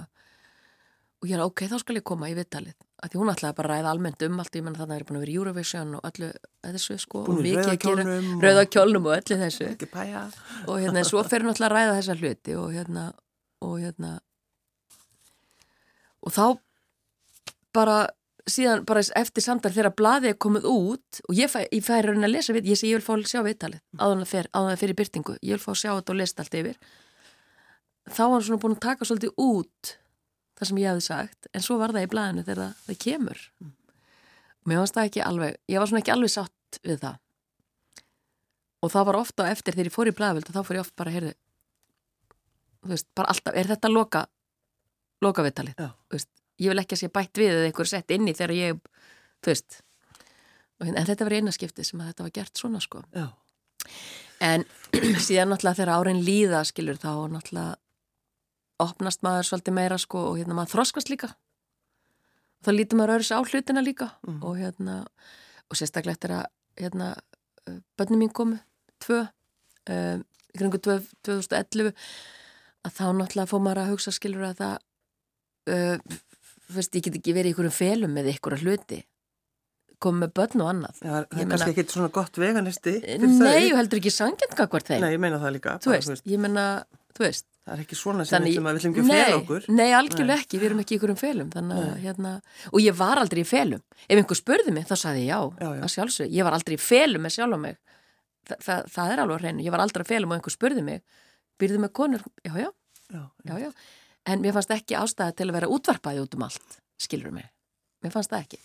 og 1.27 1.31
ég 1.31 1.37
er 1.37 1.43
ok, 1.43 1.63
þá 1.67 1.77
skal 1.81 1.97
ég 1.99 2.05
koma 2.07 2.29
í 2.31 2.35
vittalið 2.37 2.75
að 2.97 3.11
því 3.11 3.19
hún 3.21 3.31
ætlaði 3.31 3.55
bara 3.57 3.69
að 3.69 3.77
ræða 3.77 3.89
almennt 3.93 4.23
um 4.25 4.39
allt 4.41 4.55
ég 4.57 4.63
menna 4.65 4.79
þannig 4.79 4.87
að 4.87 4.95
það 4.95 5.01
er 5.01 5.07
búin 5.07 5.17
að 5.17 5.23
vera 5.23 5.35
Eurovision 5.37 5.95
og 5.97 6.05
öllu 6.09 6.29
þessu 6.65 6.95
sko 7.03 7.23
og 7.23 7.41
mikið 7.43 7.71
að 7.73 7.79
gera 7.83 8.05
rauðakjólnum 8.45 9.09
og 9.09 9.17
öllu 9.19 9.37
þessu. 9.43 9.67
Og 10.65 10.79
hérna 10.81 11.03
svo 11.05 11.23
fer 11.27 11.45
hún 11.45 11.51
alltaf 11.53 11.67
að 11.67 11.75
ræða 11.75 11.97
þessa 11.99 12.15
hluti 12.17 12.55
og 12.57 12.71
hérna 12.73 13.03
og 13.67 13.75
hérna 13.83 14.13
og 16.25 16.33
þá 16.33 16.45
bara 17.77 17.99
síðan 18.49 18.81
bara 18.87 19.03
eftir 19.19 19.45
samtal 19.45 19.73
þegar 19.75 19.93
bladið 19.99 20.33
er 20.33 20.39
komið 20.41 20.65
út 20.71 21.21
og 21.27 21.37
ég, 21.37 21.51
fæ, 21.51 21.59
ég 21.67 21.83
færi 21.85 22.15
að 22.15 22.31
lesa 22.31 22.55
við, 22.55 22.71
ég 22.71 22.79
sé 22.79 22.89
ég 22.89 22.97
vil 22.97 23.05
fá 23.05 23.13
að 23.17 23.27
sjá 23.29 23.43
viðtalið 23.45 23.81
áðan 23.99 24.23
það 24.23 24.31
fer, 24.31 24.49
fyrir 24.81 24.97
byrtingu, 24.97 25.37
ég 25.43 25.57
vil 25.57 25.61
fá 25.61 25.71
að 25.75 25.81
sjá 25.83 25.91
þetta 25.91 26.13
og 26.15 26.19
lesa 26.21 26.41
allt 26.41 26.59
yfir. 26.63 26.81
Þá 28.07 28.21
var 28.23 28.33
hann 28.37 28.45
svona 28.47 28.61
búin 28.63 28.77
að 28.77 28.85
taka 28.87 29.05
svolítið 29.05 29.33
út 29.43 29.97
það 30.57 30.69
sem 30.69 30.81
ég 30.81 30.91
hafði 30.91 31.05
sagt, 31.07 31.49
en 31.53 31.65
svo 31.65 31.77
var 31.81 31.93
það 31.95 32.07
í 32.07 32.11
bladinu 32.11 32.45
þegar 32.45 32.63
það, 32.63 32.83
það 32.85 32.99
kemur. 33.05 33.41
Og 33.63 34.69
mér 34.71 34.81
fannst 34.81 34.97
það 34.97 35.09
ekki 35.09 35.25
alveg, 35.25 35.59
ég 35.71 35.81
var 35.81 35.91
svona 35.91 36.03
ekki 36.03 36.15
alveg 36.15 36.33
sátt 36.33 36.79
við 36.83 37.01
það. 37.03 37.19
Og 38.85 38.93
það 38.93 39.07
var 39.09 39.19
ofta 39.19 39.51
eftir 39.51 39.77
þegar 39.77 39.89
ég 39.89 39.97
fór 39.97 40.11
í 40.11 40.15
bladvild 40.17 40.49
og 40.49 40.57
þá 40.57 40.63
fór 40.67 40.79
ég 40.79 40.85
oft 40.85 40.97
bara 40.99 41.13
að 41.13 41.17
heyrðu 41.17 41.35
þú 42.87 42.93
veist, 42.93 43.07
bara 43.17 43.33
alltaf, 43.33 43.55
er 43.57 43.69
þetta 43.71 43.91
loka 43.91 44.23
loka 45.25 45.43
viðtalið, 45.45 45.79
þú 45.81 46.13
veist 46.13 46.29
ég 46.61 46.71
vil 46.71 46.81
ekki 46.81 46.97
að 46.97 47.01
sé 47.03 47.09
bætt 47.13 47.41
við 47.41 47.53
eða 47.53 47.67
einhver 47.69 47.89
sett 47.89 48.13
inni 48.15 48.33
þegar 48.37 48.53
ég, 48.57 48.79
þú 49.43 49.51
veist. 49.53 49.81
En 50.85 51.05
þetta 51.09 51.25
var 51.25 51.35
eina 51.37 51.53
skipti 51.53 51.85
sem 51.85 52.01
að 52.01 52.11
þetta 52.11 52.25
var 52.25 52.33
gert 52.35 52.59
svona 52.59 52.81
sko. 52.81 53.01
Já. 53.13 53.27
en 54.41 54.65
síðan 55.25 55.49
náttúrulega 55.49 55.77
þegar 55.79 55.93
árin 55.95 56.23
líða 56.25 56.63
skilur 56.67 56.99
þá 57.01 57.11
náttúrulega 57.33 57.77
opnast 58.83 59.23
maður 59.25 59.49
svolítið 59.49 59.77
meira 59.77 59.97
sko 60.01 60.23
og 60.31 60.39
hérna 60.39 60.57
maður 60.57 60.75
þroskast 60.75 61.11
líka. 61.11 61.31
Þá 62.65 62.71
lítur 62.73 62.99
maður 62.99 63.17
öðru 63.17 63.37
á 63.37 63.41
hlutina 63.47 63.83
líka 63.85 64.11
mm. 64.27 64.39
og 64.45 64.57
hérna 64.59 64.99
og 65.67 65.77
sérstaklega 65.77 66.17
eftir 66.17 66.33
að 66.37 66.45
hérna 66.77 67.11
börnum 67.99 68.21
mín 68.21 68.33
komu, 68.33 68.59
tvö 69.03 69.23
um, 69.25 70.23
í 70.53 70.61
kringu 70.61 70.79
2011 70.81 71.91
að 72.87 72.95
þá 72.95 73.05
náttúrulega 73.17 73.49
fóð 73.51 73.63
maður 73.65 73.83
að 73.83 73.91
hugsa 73.93 74.13
skilur 74.15 74.47
að 74.47 74.61
það 74.61 74.75
uh, 75.73 76.17
veist, 76.71 76.95
ég 76.95 77.05
get 77.07 77.19
ekki 77.19 77.35
verið 77.35 77.51
í 77.51 77.55
einhverjum 77.55 77.77
felum 77.77 78.15
með 78.15 78.31
einhverja 78.33 78.63
hluti. 78.63 79.01
Komið 80.03 80.23
með 80.23 80.33
börn 80.37 80.61
og 80.61 80.67
annað. 80.69 80.97
Já, 81.01 81.09
það 81.09 81.39
er 81.41 81.47
kannski 81.51 81.71
ekki 81.73 81.85
svona 81.89 82.09
gott 82.13 82.35
veganisti 82.37 82.91
Nei, 83.17 83.71
og 83.71 83.79
heldur 83.79 83.97
ekki 83.97 84.13
sangjandgakvart 84.13 84.91
þeim. 84.91 84.99
Nei, 85.01 85.13
ég 85.15 85.21
meina 85.23 85.39
það 85.41 85.55
líka 85.55 85.77
Þú 85.81 85.93
veist. 85.95 86.27
ég 86.29 86.41
meina, 86.43 86.65
þú 87.17 87.25
veist 87.25 87.47
Það 87.67 87.73
er 87.73 87.83
ekki 87.83 87.97
svona 87.99 88.23
sem 88.23 88.45
við 88.45 88.53
viljum 88.63 88.67
ekki 88.71 89.03
fel 89.03 89.33
okkur. 89.41 89.65
Nei, 89.75 89.89
algjörlega 89.91 90.39
ekki, 90.39 90.59
við 90.61 90.69
erum 90.69 90.81
ekki 90.83 90.93
í 90.93 90.97
einhverjum 90.97 91.19
felum 91.19 91.49
að, 91.59 91.89
hérna, 91.99 92.31
og 92.71 92.79
ég 92.79 92.95
var 92.95 93.19
aldrei 93.19 93.41
í 93.43 93.47
felum. 93.47 93.81
Ef 94.07 94.21
einhver 94.21 94.39
spurði 94.39 94.71
mig, 94.71 94.85
þá 94.87 94.95
saði 95.01 95.25
ég 95.25 95.33
já, 95.33 95.39
já, 95.59 95.67
já. 95.75 95.81
að 95.83 95.91
sjálfsög 95.97 96.37
Ég 96.37 96.47
var 96.47 96.55
aldrei 96.55 96.77
í 96.77 96.79
felum 96.79 97.27
með 97.27 97.35
sjálf 97.35 97.57
á 97.57 97.59
mig. 97.65 97.75
Þa, 98.47 98.55
það, 98.63 98.87
það 98.95 99.11
er 99.11 99.21
alveg 99.25 99.43
hreinu, 99.43 99.65
ég 99.67 99.75
var 99.75 99.83
aldrei 99.83 100.05
í 100.07 100.09
felum 100.13 100.31
og 100.31 100.37
einhver 100.37 100.55
spurði 100.55 100.85
mig 100.87 101.03
Byrði 101.57 101.81
með 101.81 101.93
konur, 101.97 102.23
já, 102.45 102.53
já. 103.57 103.69
En 104.27 104.43
mér 104.43 104.55
fannst 104.55 104.73
ekki 104.75 104.97
ástæða 104.99 105.35
til 105.39 105.47
að 105.47 105.55
vera 105.57 105.69
útvarpaði 105.71 106.23
út 106.23 106.35
um 106.37 106.45
allt, 106.45 106.79
skilur 107.01 107.33
mig. 107.33 107.47
Mér 108.03 108.13
fannst 108.13 108.33
það 108.33 108.43
ekki. 108.45 108.59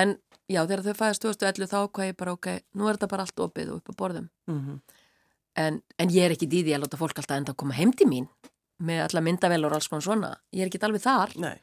En 0.00 0.14
já, 0.48 0.62
þegar 0.62 0.84
þau 0.86 0.98
fæðast 1.00 1.24
2011 1.26 1.70
þá 1.72 1.78
hvað 1.90 2.08
ég 2.08 2.18
bara 2.22 2.34
ok, 2.36 2.48
nú 2.78 2.88
er 2.88 2.96
þetta 2.96 3.10
bara 3.12 3.26
allt 3.26 3.44
opið 3.44 3.72
og 3.72 3.80
upp 3.82 3.92
á 3.92 3.94
borðum. 3.98 4.28
Mm 4.48 4.60
-hmm. 4.60 4.78
En, 5.58 5.82
en 5.98 6.14
ég 6.14 6.26
er 6.26 6.34
ekki 6.36 6.48
dýði 6.50 6.76
að 6.76 6.86
láta 6.86 7.00
fólk 7.00 7.18
alltaf 7.18 7.36
enda 7.38 7.54
að 7.54 7.60
koma 7.62 7.76
heim 7.76 7.92
til 7.96 8.08
mín 8.10 8.28
með 8.82 9.04
alla 9.06 9.22
myndavel 9.24 9.64
og 9.66 9.76
alls 9.76 9.90
konar 9.90 10.06
svona 10.06 10.32
ég 10.54 10.64
er 10.64 10.70
ekki 10.70 10.82
alveg 10.82 11.04
þar 11.04 11.34
Nei. 11.42 11.56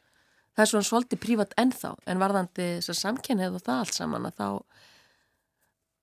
það 0.56 0.64
er 0.64 0.72
svona 0.72 0.88
svolítið 0.88 1.22
prívat 1.24 1.56
ennþá 1.60 1.94
en 2.06 2.22
varðandi 2.22 2.68
þessar 2.78 3.00
samkennið 3.00 3.58
og 3.58 3.66
það 3.66 3.82
allt 3.84 3.98
saman 3.98 4.28
að 4.30 4.38
þá 4.40 4.48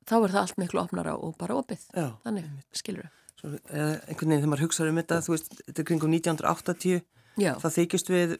þá 0.08 0.17
er 0.17 0.34
það 0.36 0.41
allt 0.44 0.60
miklu 0.62 0.84
opnara 0.84 1.15
og 1.17 1.38
bara 1.39 1.58
opið 1.60 1.88
já. 1.91 2.12
þannig, 2.25 2.51
skilur 2.75 3.10
Svo, 3.38 3.51
eða 3.70 4.00
einhvern 4.10 4.32
veginn 4.32 4.41
þegar 4.41 4.50
maður 4.50 4.63
hugsaður 4.65 4.91
um 4.91 5.00
þetta, 5.00 5.17
þú 5.22 5.34
veist, 5.36 5.51
þetta 5.67 5.82
er 5.82 5.88
kringum 5.91 6.13
1980, 6.17 7.01
Já, 7.38 7.51
þá 7.62 7.67
þykist 7.75 8.08
við 8.10 8.32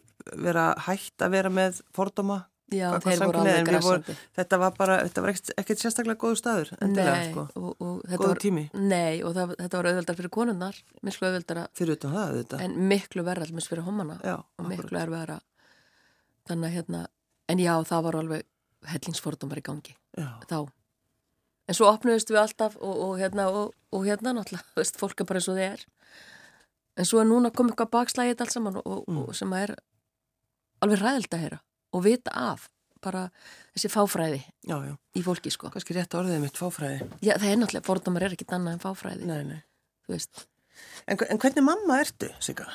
vera 0.42 0.64
hægt 0.88 1.22
að 1.22 1.36
vera 1.36 1.52
með 1.54 1.82
fordóma. 1.94 2.40
Já 2.74 2.88
þeir 3.04 3.22
voru 3.24 3.40
alveg 3.42 3.68
græsandi. 3.70 4.16
Þetta 4.36 4.58
var 4.60 4.74
bara, 4.78 4.96
þetta 5.08 5.22
var 5.24 5.34
ekkert, 5.34 5.80
sérstaklega 5.82 6.20
góðu 6.20 6.38
staður, 6.40 6.72
endilega, 6.84 7.14
Nei, 7.22 7.30
sko. 7.32 7.46
og, 7.56 7.70
og 7.80 8.02
Góður 8.12 8.32
var, 8.34 8.42
tími. 8.44 8.64
Nei, 8.74 9.22
og 9.24 9.36
það, 9.38 9.54
þetta 9.62 9.78
var 9.82 9.90
auðveldar 9.92 10.18
fyrir 10.20 10.34
konunnar, 10.38 10.80
miklu 11.08 11.28
auðveldara, 11.30 11.66
Fyrir 11.80 11.96
utan 12.00 12.16
það, 12.18 12.34
þetta. 12.42 12.60
en 12.66 12.76
miklu 12.92 13.24
verra 13.28 13.46
allmis 13.48 13.70
fyrir 13.72 13.86
homana 13.88 14.18
Já, 14.24 14.36
og 14.60 14.68
miklu 14.72 15.00
erfiðara. 15.00 15.40
Þannig 16.48 16.68
að 16.70 16.76
hérna, 16.80 17.04
en 17.54 17.64
já, 17.64 17.74
það 17.92 18.04
var 18.10 18.20
alveg 18.22 18.46
hellingsfordómar 18.88 19.60
í 19.60 19.66
gangi 19.68 19.96
Já, 20.18 20.28
þá. 20.48 20.60
En 21.68 21.76
svo 21.76 21.90
opnuðist 21.92 22.30
við 22.32 22.40
alltaf 22.40 22.76
og, 22.80 22.96
og 23.10 23.18
hérna, 23.20 23.48
og, 23.52 23.74
og 23.92 24.06
hérna 24.08 24.32
náttúrulega, 24.38 24.68
þú 24.76 24.82
veist, 24.84 25.00
fólk 25.00 25.22
er 25.24 25.28
bara 25.32 25.42
eins 25.42 25.50
og 25.52 25.58
þið 25.60 25.70
er. 25.72 25.86
En 26.98 27.06
svo 27.06 27.20
er 27.22 27.28
núna 27.30 27.52
komið 27.54 27.76
eitthvað 27.76 27.92
bakslægið 27.94 28.44
allt 28.46 28.54
saman 28.56 28.78
og, 28.84 29.04
Mm. 29.08 29.18
og 29.28 29.36
sem 29.38 29.52
er 29.54 29.76
alveg 30.82 31.00
ræðild 31.02 31.34
að 31.36 31.44
heyra 31.44 31.60
og 31.96 32.04
vita 32.06 32.34
af 32.34 32.68
bara 33.04 33.28
þessi 33.76 33.92
fáfræði 33.94 34.40
já, 34.68 34.76
já. 34.88 34.94
í 35.16 35.22
fólki, 35.24 35.52
sko. 35.54 35.70
Kannski 35.72 35.94
rétt 35.96 36.16
orðið 36.18 36.42
mitt 36.44 36.58
fáfræði. 36.60 37.06
Já, 37.22 37.36
það 37.38 37.52
er 37.52 37.60
náttúrulega, 37.62 37.86
fordómar 37.88 38.26
er 38.26 38.34
ekkit 38.36 38.56
annað 38.58 38.78
en 38.78 38.84
fáfræði, 38.84 39.28
Nei, 39.30 39.44
nei. 39.52 39.60
þú 40.08 40.16
veist. 40.16 40.46
En, 41.08 41.18
en 41.30 41.40
hvernig 41.42 41.64
mamma 41.66 42.00
ertu, 42.04 42.30
Sigga? 42.44 42.66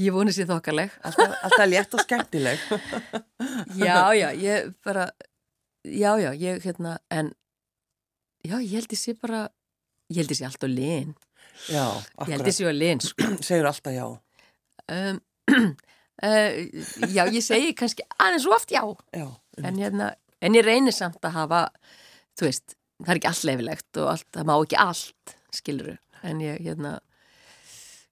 Ég 0.00 0.12
voni 0.14 0.32
sér 0.34 0.48
þokkaleg. 0.50 0.92
Alltaf, 1.06 1.34
alltaf 1.46 1.66
létt 1.68 1.94
og 1.96 2.02
skemmtileg. 2.04 2.62
Já, 3.80 4.12
já, 4.16 4.28
ég 4.36 4.70
bara, 4.84 5.08
já, 5.84 6.12
já, 6.20 6.30
ég 6.36 6.62
hérna, 6.64 6.96
en, 7.12 7.30
já, 8.44 8.56
ég 8.60 8.72
held 8.78 8.94
sé 8.98 9.14
bara, 9.20 9.44
ég 10.10 10.20
held 10.22 10.34
sé 10.36 10.44
alltaf 10.48 10.70
lin. 10.70 11.12
Já, 11.70 11.84
Ég 11.84 12.32
held 12.32 12.40
akkurat. 12.40 12.48
ég 12.50 12.56
sé 12.56 12.66
að 12.68 12.78
lin, 12.78 13.00
sko. 13.04 13.28
Segur 13.44 13.68
alltaf 13.70 13.94
já. 13.96 14.06
Um, 14.90 15.20
uh, 16.26 17.08
já, 17.10 17.22
ég 17.28 17.44
segi 17.44 17.74
kannski 17.78 18.06
aðeins 18.18 18.44
svo 18.46 18.54
oft 18.56 18.72
já, 18.74 18.82
Já, 19.16 19.26
en 19.64 19.78
hérna, 19.80 20.12
en 20.40 20.56
ég 20.56 20.64
reynir 20.66 20.94
samt 20.96 21.20
að 21.24 21.36
hafa, 21.38 21.62
þú 22.38 22.48
veist, 22.48 22.76
það 23.00 23.12
er 23.14 23.20
ekki 23.20 23.30
allt 23.32 23.46
leifilegt 23.50 24.00
og 24.02 24.10
allt, 24.14 24.28
það 24.36 24.50
má 24.50 24.54
ekki 24.56 24.80
allt, 24.84 25.36
skiluru, 25.56 25.96
en 26.22 26.42
ég, 26.44 26.60
hérna, 26.64 26.96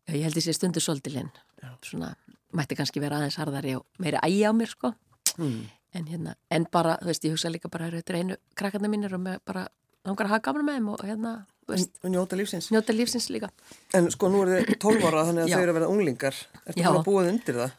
já, 0.06 0.14
ég 0.16 0.24
held 0.28 0.40
ég 0.40 0.46
sé 0.48 0.56
stundu 0.56 0.82
svolítið 0.84 1.18
lin, 1.18 1.32
Já. 1.62 1.72
svona, 1.84 2.14
mætti 2.56 2.78
kannski 2.78 3.02
vera 3.02 3.18
aðeins 3.20 3.38
harðari 3.40 3.76
og 3.78 3.84
meiri 4.02 4.20
ægi 4.24 4.44
á 4.48 4.52
mér, 4.56 4.72
sko. 4.76 4.94
mm. 5.36 5.66
En 5.96 6.04
hérna, 6.04 6.34
en 6.52 6.66
bara, 6.68 6.98
þú 7.00 7.08
veist, 7.08 7.24
ég 7.24 7.32
hugsa 7.32 7.48
líka 7.48 7.70
bara 7.72 7.86
þetta 7.88 8.12
er 8.12 8.18
einu 8.18 8.34
krakkarnir 8.60 8.90
mínir 8.92 9.14
og 9.16 9.22
bara 9.48 9.62
langar 10.04 10.26
að 10.26 10.34
hafa 10.34 10.44
gaman 10.44 10.66
með 10.66 10.76
þeim 10.76 10.90
og 10.92 11.04
hérna, 11.08 11.32
og 11.68 12.10
njóta 12.10 12.36
lífsins. 12.36 12.70
njóta 12.72 12.94
lífsins 12.96 13.28
líka. 13.30 13.50
En 13.94 14.08
sko 14.10 14.30
nú 14.32 14.42
eru 14.44 14.56
þið 14.56 14.78
12 14.80 15.06
ára 15.08 15.24
þannig 15.28 15.44
að 15.44 15.52
þau 15.52 15.60
eru 15.62 15.72
að 15.72 15.78
vera 15.78 15.90
unglingar. 15.92 16.38
Ertu 16.64 16.84
bara 16.86 17.02
búið 17.04 17.30
undir 17.32 17.58
það? 17.58 17.70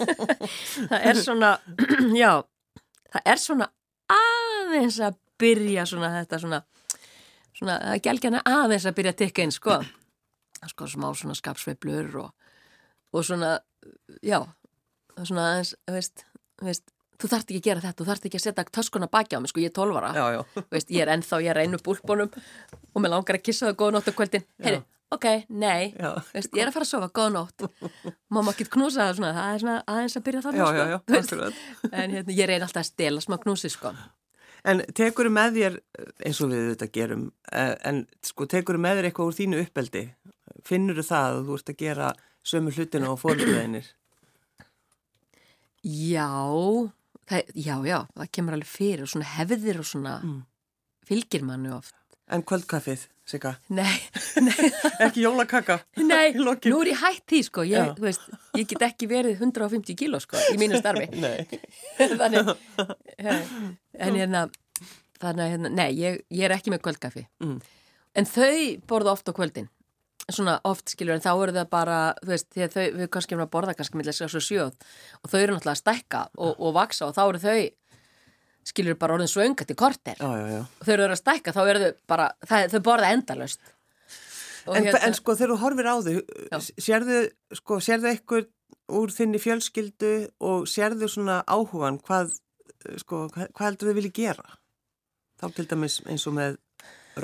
Það 0.90 1.06
er 1.10 1.22
svona, 1.24 1.50
já, 2.22 2.30
það 3.10 3.32
er 3.32 3.42
svona 3.42 3.70
aðeins 4.14 5.00
að 5.02 5.18
byrja 5.40 5.86
svona 5.88 6.12
þetta 6.18 6.40
svona, 6.42 6.60
svona, 7.56 7.80
er 7.94 8.04
gælgjana 8.04 8.44
aðeins 8.46 8.86
að 8.86 8.96
byrja 9.00 9.14
að 9.16 9.20
tikka 9.24 9.46
inn, 9.46 9.54
sko. 9.54 9.80
Sko, 10.70 10.88
smá 10.92 11.08
svona 11.16 11.36
skapsveiflur 11.38 12.16
og, 12.20 12.54
og 13.16 13.26
svona, 13.26 13.56
já, 14.22 14.42
er 15.16 15.28
svona 15.30 15.46
aðeins, 15.54 15.74
veist, 15.90 16.26
veist, 16.62 16.90
þú 17.20 17.30
þarft 17.32 17.50
ekki 17.50 17.60
að 17.60 17.66
gera 17.68 17.82
þetta, 17.84 17.98
þú 17.98 18.06
þarft 18.08 18.28
ekki 18.28 18.38
að 18.40 18.44
setja 18.46 18.64
töskuna 18.78 19.08
baki 19.10 19.36
á 19.36 19.40
mig, 19.40 19.52
sko, 19.52 19.62
ég 19.62 19.72
er 19.72 19.76
12 19.76 19.98
ára. 20.00 20.12
Já, 20.16 20.24
já. 20.36 20.62
Veist, 20.74 20.94
ég 20.94 21.04
er 21.04 21.12
ennþá, 21.14 21.42
ég 21.44 21.52
er 21.52 21.60
einu 21.64 21.80
búlbónum 21.84 22.30
og 22.94 23.04
mér 23.04 23.14
langar 23.14 23.38
að 23.38 23.44
kissa 23.48 23.68
það 23.68 23.76
góða 23.82 23.96
nótt 23.96 24.10
á 24.10 24.12
kvöldin 24.20 24.46
heyri, 24.64 24.80
ok, 25.14 25.26
nei 25.50 25.90
veist, 26.32 26.54
ég 26.54 26.62
er 26.62 26.70
að 26.70 26.78
fara 26.78 26.86
að 26.86 26.92
sofa, 26.92 27.10
góða 27.20 27.34
nótt 27.36 27.66
má 28.30 28.40
maður 28.40 28.54
ekki 28.54 28.70
knúsa 28.76 29.08
það 29.08 29.20
svona, 29.20 29.34
það 29.36 29.52
er 29.52 29.64
svona 29.64 29.76
aðeins 29.94 30.16
að 30.16 30.26
byrja 30.28 30.46
þannig 30.46 31.28
sko. 31.28 31.50
En 31.90 32.16
hérna, 32.16 32.38
ég 32.40 32.50
reyna 32.50 32.68
alltaf 32.68 32.84
að 32.84 32.90
stela 32.92 33.24
smá 33.24 33.38
knúsi 33.42 33.72
sko. 33.72 33.92
En 34.70 34.82
tekur 34.92 35.30
með 35.32 35.54
þér, 35.56 35.76
eins 36.28 36.40
og 36.44 36.50
við 36.52 36.66
þetta 36.74 36.90
gerum, 36.92 37.22
eh, 37.48 37.76
en 37.88 38.02
sko 38.24 38.44
tekur 38.50 38.76
með 38.76 38.98
þér 39.00 39.08
eitthvað 39.08 39.30
úr 39.30 39.38
þínu 39.38 39.62
uppeldi? 39.64 40.02
Finnur 40.68 41.00
það 41.00 41.38
að 41.38 41.46
þú 41.46 41.56
ert 41.56 41.72
að 41.72 41.78
gera 41.80 42.10
sömu 42.44 42.74
hlutina 42.76 43.08
á 43.08 43.14
fórhundleginir? 43.16 43.88
já, 45.82 46.28
það, 47.30 47.54
já, 47.54 47.76
já 47.86 47.98
það 48.16 48.30
kemur 48.36 48.56
alveg 48.58 48.70
fyrir 48.74 49.06
og 49.06 49.12
svona 49.14 49.30
hefðir 49.38 49.78
og 49.82 49.88
svona 49.88 50.18
Mm. 50.24 50.42
fylgir 51.06 51.42
manni 51.46 51.72
oft 51.74 51.94
En 52.30 52.44
kvöldkaffið, 52.46 53.08
Sigga? 53.26 53.56
nei, 53.74 53.90
nei, 54.46 54.68
Ekki 55.02 55.24
jólakaka? 55.24 55.80
nei 55.98 56.30
nú 56.38 56.52
er 56.54 56.90
ég 56.92 57.00
hætt 57.00 57.24
því 57.32 57.40
sko 57.48 57.64
ég, 57.66 57.96
veist, 57.98 58.22
ég 58.54 58.68
get 58.70 58.84
ekki 58.86 59.08
verið 59.10 59.40
150 59.42 59.96
kíló 59.98 60.20
sko 60.22 60.38
í 60.52 60.58
mínu 60.60 60.78
starfi 60.78 61.08
Nei. 61.24 61.42
þannig 61.98 62.54
en 63.98 64.14
hérna 64.20 64.44
þannig 65.20 65.50
hérna, 65.56 65.72
nei, 65.74 65.90
ég, 65.98 66.20
ég 66.32 66.46
er 66.46 66.54
ekki 66.56 66.70
með 66.74 66.84
kvöldkaffi 66.86 67.26
Mm. 67.42 67.58
en 68.14 68.26
þau 68.30 68.80
borða 68.88 69.12
oft 69.16 69.28
á 69.28 69.32
kvöldin 69.34 69.68
svona 70.36 70.54
oft 70.68 70.92
skilur 70.94 71.16
en 71.16 71.24
þá 71.24 71.30
eru 71.32 71.54
það 71.56 71.68
bara 71.72 71.98
þú 72.20 72.30
veist, 72.32 72.48
að 72.56 72.76
þau, 72.76 72.86
við 73.00 73.10
kannski 73.16 73.36
erum 73.36 73.44
að 73.46 73.52
borða 73.56 73.74
kannski 73.78 74.00
millir 74.00 74.16
sér 74.16 74.32
svo 74.32 74.42
sjöð 74.44 74.72
og 75.20 75.32
þau 75.32 75.38
eru 75.40 75.56
náttúrulega 75.56 75.76
að 75.76 75.82
stækka 75.82 76.22
og, 76.36 76.54
og 76.58 76.74
vaksa 76.76 77.08
og 77.08 77.16
þá 77.16 77.22
eru 77.26 77.42
þau 77.44 77.58
skilur 78.70 78.98
bara 79.00 79.16
orðin 79.16 79.30
svönga 79.32 79.66
til 79.66 79.76
korter 79.78 80.20
Já, 80.20 80.30
já, 80.36 80.46
já. 80.52 80.62
og 80.62 80.86
þau 80.86 80.94
eru 80.96 81.08
að 81.10 81.20
stækka 81.22 81.54
þá 81.56 81.60
eru 81.64 81.82
þau 81.84 81.92
bara, 82.12 82.30
það, 82.46 82.66
þau 82.74 82.82
borða 82.90 83.12
endalust 83.16 83.76
En, 84.70 84.86
en 84.86 85.14
sko 85.16 85.34
þegar 85.34 85.54
þú 85.54 85.60
horfir 85.62 85.86
á 85.88 85.94
þau, 86.04 86.60
sérðu, 86.84 87.20
sko, 87.56 87.78
sérðu 87.82 88.10
eitthvað 88.10 88.50
úr 88.92 89.12
þinni 89.14 89.40
fjölskyldu 89.40 90.10
og 90.46 90.66
sérðu 90.70 91.08
svona 91.10 91.40
áhugan 91.48 91.96
hvað, 92.04 92.34
sko, 93.00 93.24
hvað, 93.32 93.48
hvað 93.56 93.66
heldur 93.66 93.90
þau 93.90 93.96
vilja 93.96 94.12
gera? 94.20 94.44
Þá 95.40 95.46
til 95.56 95.66
dæmis 95.70 95.96
eins 96.04 96.26
og 96.28 96.36
með 96.36 96.58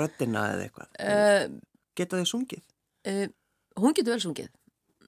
röddina 0.01 0.47
eða 0.55 0.65
eitthvað. 0.65 0.89
uh, 0.97 1.59
Geta 1.97 2.19
þau 2.19 2.31
sungið? 2.33 2.63
Uh, 3.07 3.25
hún 3.81 3.95
getur 3.97 4.15
vel 4.15 4.23
sungið. 4.23 4.51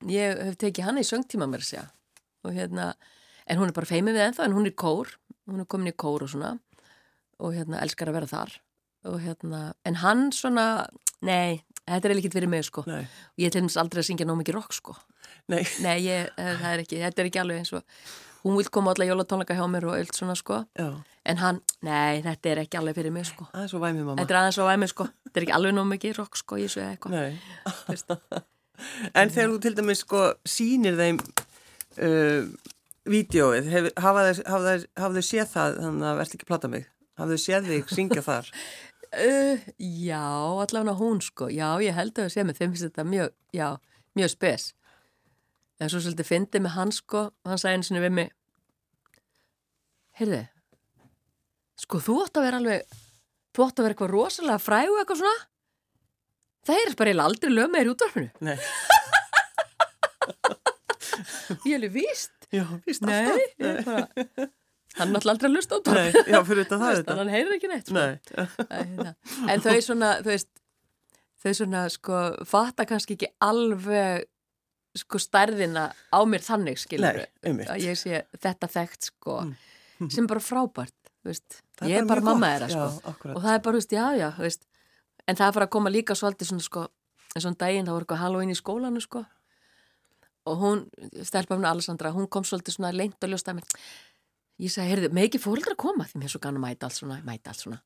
Ég 0.10 0.44
hef 0.48 0.60
tekið 0.60 0.88
hana 0.88 1.04
í 1.04 1.08
söngtíma 1.08 1.50
mér 1.50 1.66
að 1.66 1.72
segja. 1.72 1.86
Og 2.48 2.56
hérna, 2.56 2.94
en 3.50 3.60
hún 3.60 3.72
er 3.72 3.76
bara 3.76 3.90
feimið 3.90 4.16
við 4.16 4.26
ennþá 4.30 4.48
en 4.48 4.56
hún 4.56 4.70
er 4.70 4.76
kór, 4.80 5.12
hún 5.50 5.64
er 5.64 5.70
komin 5.70 5.92
í 5.92 5.98
kór 6.00 6.24
og 6.26 6.32
svona. 6.32 6.56
Og 7.40 7.56
hérna 7.56 7.82
elskar 7.84 8.12
að 8.12 8.20
vera 8.20 8.32
þar. 8.32 8.56
Og 9.10 9.20
hérna, 9.24 9.62
en 9.88 10.00
hann 10.02 10.30
svona 10.36 10.88
nei, 11.26 11.62
þetta 11.86 12.10
er 12.10 12.16
ekkert 12.16 12.40
fyrir 12.40 12.52
mig 12.52 12.66
sko. 12.68 12.84
Nei. 12.88 13.04
ég 13.40 13.50
er 13.50 13.54
til 13.54 13.64
dæmis 13.64 13.80
aldrei 13.80 14.04
að 14.04 14.10
syngja 14.12 14.28
nóg 14.28 14.42
mikið 14.42 14.60
rock 14.60 14.76
sko. 14.76 14.96
Nei. 15.52 15.64
nei, 15.84 15.98
ég, 16.06 16.32
eh, 16.38 16.56
það 16.60 16.72
er 16.72 16.84
ekki, 16.84 17.00
þetta 17.04 17.22
er 17.22 17.30
ekki 17.30 17.42
alveg 17.42 17.62
eins 17.62 17.74
og 17.76 17.84
hún 18.44 18.58
vil 18.58 18.70
koma 18.72 18.92
allar 18.94 19.10
jólatónleika 19.12 19.56
hjá 19.58 19.66
mér 19.72 19.86
og 19.90 19.98
öll 20.00 20.12
svona 20.16 20.36
sko, 20.40 20.62
Já, 20.80 20.90
en 21.26 21.38
hann 21.44 21.62
nei, 21.86 22.22
þetta 22.26 22.50
er 22.54 22.62
ekki 22.64 22.80
alveg 22.80 22.96
fyrir 23.00 23.12
mig 23.16 23.26
sko 23.30 23.48
það 23.54 23.64
er 23.66 23.72
svo 23.74 23.80
væmið 23.84 24.04
mamma. 24.08 24.22
þetta 24.22 24.36
er 24.36 24.40
aðeins 24.42 24.60
á 24.62 24.66
væmi 24.72 24.88
sko, 24.92 25.08
þetta 25.28 25.40
er 25.42 25.48
ekki 25.48 25.56
alveg 25.60 25.76
nóg 25.78 25.88
mikið 25.94 26.18
rock 26.22 26.40
sko, 26.40 26.58
ég 26.62 26.72
sé 26.74 26.86
eitthvað 26.88 28.10
en 29.20 29.32
þegar 29.34 29.50
þú 29.54 29.60
til 29.66 29.76
dæmis 29.78 30.04
sko 30.06 30.22
sýnir 30.48 30.96
þeim 31.00 31.18
uh, 32.00 32.46
vídeóið, 33.10 33.68
hef, 33.74 33.90
hafa 34.00 34.28
þau 34.30 34.44
þau- 34.46 35.16
þau 35.18 35.24
séð 35.26 35.50
það, 35.56 35.80
þannig 35.84 36.08
að 36.12 36.20
verð 36.22 36.36
ekki 36.38 36.46
að 36.46 36.52
plata 36.54 36.70
mig. 36.72 36.86
Hafa 37.20 37.34
þau 37.36 37.42
séð 37.46 37.70
þig 37.74 37.96
syngja 37.98 38.26
þar? 38.30 38.52
Uh, 39.10 39.58
já, 39.82 40.22
allavega 40.62 40.94
hún 41.00 41.18
sko, 41.26 41.48
já, 41.50 41.66
ég 41.82 41.96
held 41.98 42.12
að 42.14 42.28
það 42.28 42.34
sé 42.36 42.44
með 42.46 42.60
þeim 42.60 42.74
finnst 42.76 42.84
þetta 42.86 43.06
mjög, 43.10 43.32
já, 43.58 43.66
mjög 44.20 44.30
spes. 44.36 44.66
En 45.80 45.88
svo 45.92 46.00
svolítið 46.04 46.28
fyndið 46.28 46.62
með 46.66 46.74
hann 46.76 46.90
sko, 46.92 47.20
hann 47.48 47.60
sagði 47.62 47.78
einu 47.80 47.86
sinni 47.88 48.02
við 48.04 48.12
mig, 48.18 48.30
heyrðu, 50.20 50.42
sko 51.80 52.02
þú 52.04 52.14
átt 52.26 52.36
að 52.42 52.46
vera 52.50 52.60
alveg, 52.60 52.98
þú 53.56 53.60
átt 53.66 53.80
að 53.80 53.86
vera 53.88 53.94
eitthvað 53.96 54.12
rosalega 54.12 54.60
frægu 54.66 54.98
eitthvað 55.00 55.22
svona, 55.22 55.40
það 56.68 56.82
er 56.84 56.92
bara 57.00 57.14
aldrei 57.30 57.52
lög 57.54 57.70
með 57.72 57.80
þér 57.80 57.88
í 57.88 57.94
útvarfinu. 57.94 58.30
Nei. 58.50 58.58
Ég 61.68 61.76
alveg 61.80 61.92
víst. 61.96 62.32
Já, 62.54 62.64
víst 62.86 63.02
Nei, 63.06 63.24
alltaf. 63.24 63.40
er 63.60 63.84
bara, 63.86 64.08
hann 65.00 65.08
er 65.08 65.12
náttúrulega 65.14 65.34
aldrei 65.36 65.50
að 65.50 65.56
lusta 65.56 65.74
á 65.76 65.78
Nei, 65.80 65.82
útvarfinu. 65.82 66.24
já, 66.34 66.40
fyrir 66.50 66.64
þetta 66.66 66.78
það 66.82 66.90
er 66.92 66.96
þetta. 67.00 67.14
Hann 67.20 67.34
heyrir 67.34 67.54
ekki 67.56 67.70
neitt. 67.72 67.88
Sko. 67.88 67.96
Nei. 67.96 68.14
Hérna. 68.74 69.12
En 69.54 69.60
þau 69.66 69.78
svona, 69.86 70.10
veist, 70.26 70.50
þau 71.44 71.52
svona, 71.62 71.82
sko, 71.94 72.16
fatta 72.50 72.84
kannski 72.90 73.12
ekki 73.18 73.30
alveg, 73.46 74.12
sko, 74.98 75.20
stærðina 75.22 75.90
á 76.10 76.20
mér 76.26 76.44
þannig, 76.46 76.80
skilur 76.82 77.20
Nei. 77.44 77.66
Að 77.70 77.84
ég 77.84 78.00
sé 78.00 78.24
þetta 78.40 78.72
þekkt, 78.80 79.12
sko, 79.14 79.42
Mm. 80.00 80.08
sem 80.16 80.28
bara 80.32 80.40
frábært, 80.40 80.96
veist. 81.28 81.58
Ég 81.84 81.98
er 82.00 82.06
bara 82.08 82.22
bara 82.22 82.26
mamma 82.30 82.54
þeirra, 82.54 82.68
sko. 82.72 83.14
Og 83.34 83.42
það 83.44 83.54
er 83.58 83.64
bara, 83.66 83.80
veist, 83.82 83.92
já, 83.92 84.06
já, 84.16 84.30
veist. 84.40 84.62
En 85.28 85.36
það 85.36 85.50
er 85.50 85.58
bara 85.58 85.66
að 85.68 85.74
koma 85.76 85.92
líka 85.92 86.16
svolítið 86.16 86.48
svona, 86.54 86.64
sko, 86.64 86.86
eins 87.36 87.44
og 87.46 87.52
um 87.52 87.58
daginn, 87.60 87.84
það 87.84 87.98
voru 87.98 88.08
eitthvað 88.08 88.22
Halloween 88.24 88.54
í 88.54 88.56
skólanu, 88.56 89.04
sko. 89.04 89.26
Og 90.48 90.62
hún, 90.64 90.86
stelpa 91.28 91.58
mér 91.60 91.74
Alessandra, 91.74 92.14
hún 92.16 92.30
kom 92.32 92.48
svolítið 92.48 92.78
svona 92.78 92.94
lengt 92.96 93.20
og 93.20 93.34
ljóst 93.34 93.52
að 93.52 93.60
mér. 93.60 93.76
Ég 94.60 94.72
sagði, 94.72 94.94
heyrðu, 94.94 95.12
með 95.16 95.28
ekki 95.28 95.44
fóreldra 95.44 95.76
koma 95.80 96.08
því 96.08 96.24
mér 96.24 96.32
svo 96.32 96.40
að 96.48 96.64
mæta 96.64 96.88
allt 96.88 96.98
svona, 96.98 97.20
mæta 97.28 97.52
allt 97.52 97.62
svona. 97.66 97.82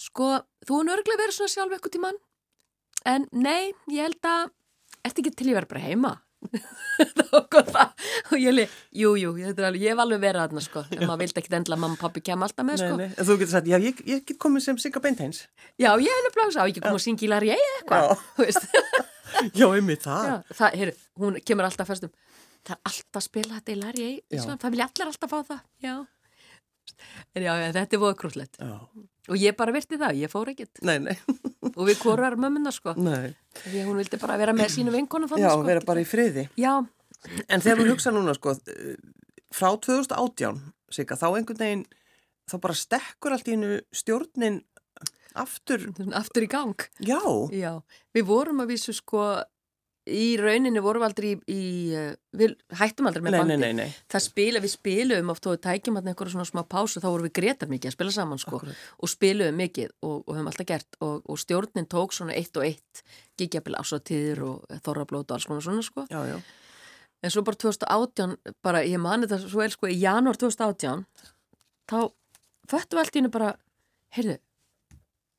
Sko, 0.00 0.28
þú 0.68 0.78
er 0.82 0.92
örglega 0.96 1.20
verið 1.20 1.36
svona 1.36 1.52
sjálf 1.52 1.74
eitthvað 1.76 1.96
tímann 1.96 2.20
en 3.08 3.26
nei, 3.34 3.72
ég 3.92 4.06
held 4.06 4.28
að 4.28 4.52
ert 5.06 5.22
ekki 5.22 5.32
til 5.34 5.50
ég 5.50 5.58
verið 5.58 5.72
bara 5.72 5.84
heima? 5.86 6.12
Og 8.32 8.34
ég 8.40 8.50
leik 8.50 8.72
jú, 8.98 9.12
jú, 9.14 9.34
ég 9.38 9.52
hef 9.54 10.02
alveg 10.02 10.22
verið 10.24 10.42
aðna 10.42 10.62
sko, 10.64 10.82
en 10.90 11.04
maður 11.06 11.22
vildi 11.22 11.42
ekki 11.42 11.54
endla 11.54 11.78
mamma 11.78 11.94
og 11.94 12.02
pappi 12.02 12.22
kem 12.24 12.42
alltaf 12.42 12.66
með 12.66 12.82
sko. 12.82 12.96
Nei, 12.98 13.06
nei. 13.12 13.14
Þú 13.22 13.36
getur 13.38 13.52
sagt, 13.52 13.70
já, 13.70 13.78
ég, 13.82 14.02
ég 14.10 14.24
get 14.26 14.40
komið 14.42 14.66
sem 14.66 14.80
Sigga 14.82 15.02
Beinteins. 15.04 15.44
Já, 15.78 15.92
ég 16.02 16.10
hef 16.10 16.26
nefnilega 16.26 16.66
á 16.66 16.66
ekki 16.66 16.82
komið 16.82 16.98
að 16.98 17.04
syngja 17.06 17.28
í 17.28 17.30
lari 17.30 17.52
eða 17.54 17.76
eitthvað. 17.78 18.26
Þú 18.36 18.48
veist. 18.48 18.68
Já, 19.58 19.64
einmitt 19.64 20.02
það. 20.04 20.26
Já, 20.28 20.56
það, 20.58 20.74
heyru, 20.80 20.92
hún 21.22 21.38
kemur 21.46 21.66
alltaf 21.66 21.88
fyrstum 21.88 22.10
það 22.62 22.74
er 22.76 22.90
alltaf 22.90 23.18
að 23.18 23.26
spila 23.26 23.58
þetta 23.58 23.72
í 23.72 23.78
lari 23.80 24.08
Já. 24.30 24.42
það 24.46 24.74
vilja 24.74 24.88
allir 24.88 25.10
alltaf 25.10 25.32
fá 25.32 25.38
það. 25.48 25.62
Já, 25.82 25.94
en 27.34 27.46
já, 27.46 27.52
þetta 27.78 27.96
er 27.98 28.02
voða 28.02 28.18
krúllett 28.20 28.62
og 28.62 29.36
ég 29.38 29.56
bara 29.58 29.74
virti 29.74 29.98
það, 29.98 30.20
ég 30.22 30.32
fór 30.32 30.52
ekkert. 30.52 30.82
Nei, 30.86 30.98
nei, 31.02 31.16
og 31.78 31.82
við 31.88 31.98
korar 32.02 32.36
mömmuna 32.40 32.72
sko 32.74 32.94
nei. 32.98 33.32
því 33.62 33.84
hún 33.86 34.00
vildi 34.00 34.18
bara 34.22 34.36
vera 34.40 34.54
með 34.56 34.72
sínu 34.76 34.94
vinkonum 34.94 35.30
Já, 35.30 35.34
þannig, 35.36 35.52
sko. 35.54 35.66
vera 35.70 35.84
bara 35.92 36.02
í 36.04 36.08
friði. 36.08 36.48
já, 36.58 36.74
En 37.46 37.62
þegar 37.62 37.78
þú 37.78 37.84
hugsa 37.92 38.10
núna, 38.10 38.32
sko, 38.34 38.56
frá 39.54 39.68
2018, 39.78 40.56
Sigga, 40.92 41.14
þá 41.20 41.28
einhvern 41.38 41.60
veginn, 41.60 41.84
þá 42.50 42.56
bara 42.64 42.74
stekkur 42.74 43.36
allt 43.36 43.46
í 43.46 43.54
hennu 43.54 43.76
stjórnin 43.94 44.58
aftur. 45.38 45.86
aftur 46.18 46.44
í 46.44 46.48
gang 46.50 46.74
Já, 47.00 47.20
já, 47.54 47.70
við 48.12 48.26
vorum 48.28 48.60
að 48.64 48.74
vísu 48.74 48.92
sko 48.96 49.22
í 50.10 50.34
rauninni 50.40 50.80
vorum 50.82 51.04
aldrei 51.06 51.28
í, 51.30 51.36
í 51.46 51.64
uh, 51.94 52.14
við 52.34 52.56
hættum 52.78 53.06
aldrei 53.06 53.22
með 53.22 53.34
nei, 53.34 53.38
bandi. 53.38 53.56
nei, 53.62 53.74
nei, 53.78 53.98
það 54.10 54.24
spila, 54.24 54.62
við 54.62 54.72
spilum 54.74 55.28
oft 55.30 55.46
og 55.46 55.54
við 55.54 55.60
tækjum 55.68 55.98
hann 55.98 56.08
einhverja 56.10 56.34
svona 56.34 56.46
smá 56.48 56.62
pásu 56.66 57.02
þá 57.02 57.06
vorum 57.06 57.28
við 57.28 57.34
gretar 57.38 57.70
mikið 57.70 57.92
að 57.92 57.94
spila 57.94 58.14
saman 58.16 58.40
sko 58.42 58.58
Akkúrat. 58.58 58.80
og 58.98 59.12
spilum 59.12 59.60
mikið 59.62 59.92
og, 60.00 60.16
og 60.16 60.32
höfum 60.32 60.50
alltaf 60.50 60.68
gert. 60.72 60.98
Og, 61.06 61.20
og 61.22 61.38
stjórnin 61.38 61.86
tók 61.90 62.16
svona 62.16 62.34
eitt 62.34 62.58
og 62.58 62.66
eitt 62.66 63.04
gigjabil 63.38 63.78
ásatíður 63.78 64.42
og 64.48 64.80
þorrablót 64.82 65.30
og 65.30 65.36
alls 65.38 65.46
konar 65.50 65.66
svona 65.68 65.86
sko. 65.86 66.06
Já, 66.10 66.18
já. 66.32 66.40
en 67.22 67.30
svo 67.30 67.44
bara 67.46 67.60
2018, 67.62 68.34
bara 68.66 68.82
ég 68.82 68.98
mani 68.98 69.30
þetta 69.30 69.46
svo 69.46 69.62
vel 69.62 69.70
sko 69.70 69.92
í 69.92 70.00
janúar 70.02 70.40
2018 70.40 71.06
þá 71.92 71.98
föttum 72.66 72.98
við 72.98 73.04
allt 73.04 73.14
í 73.14 73.20
hennu 73.22 73.32
bara 73.38 73.54
heyrðu, 74.18 74.36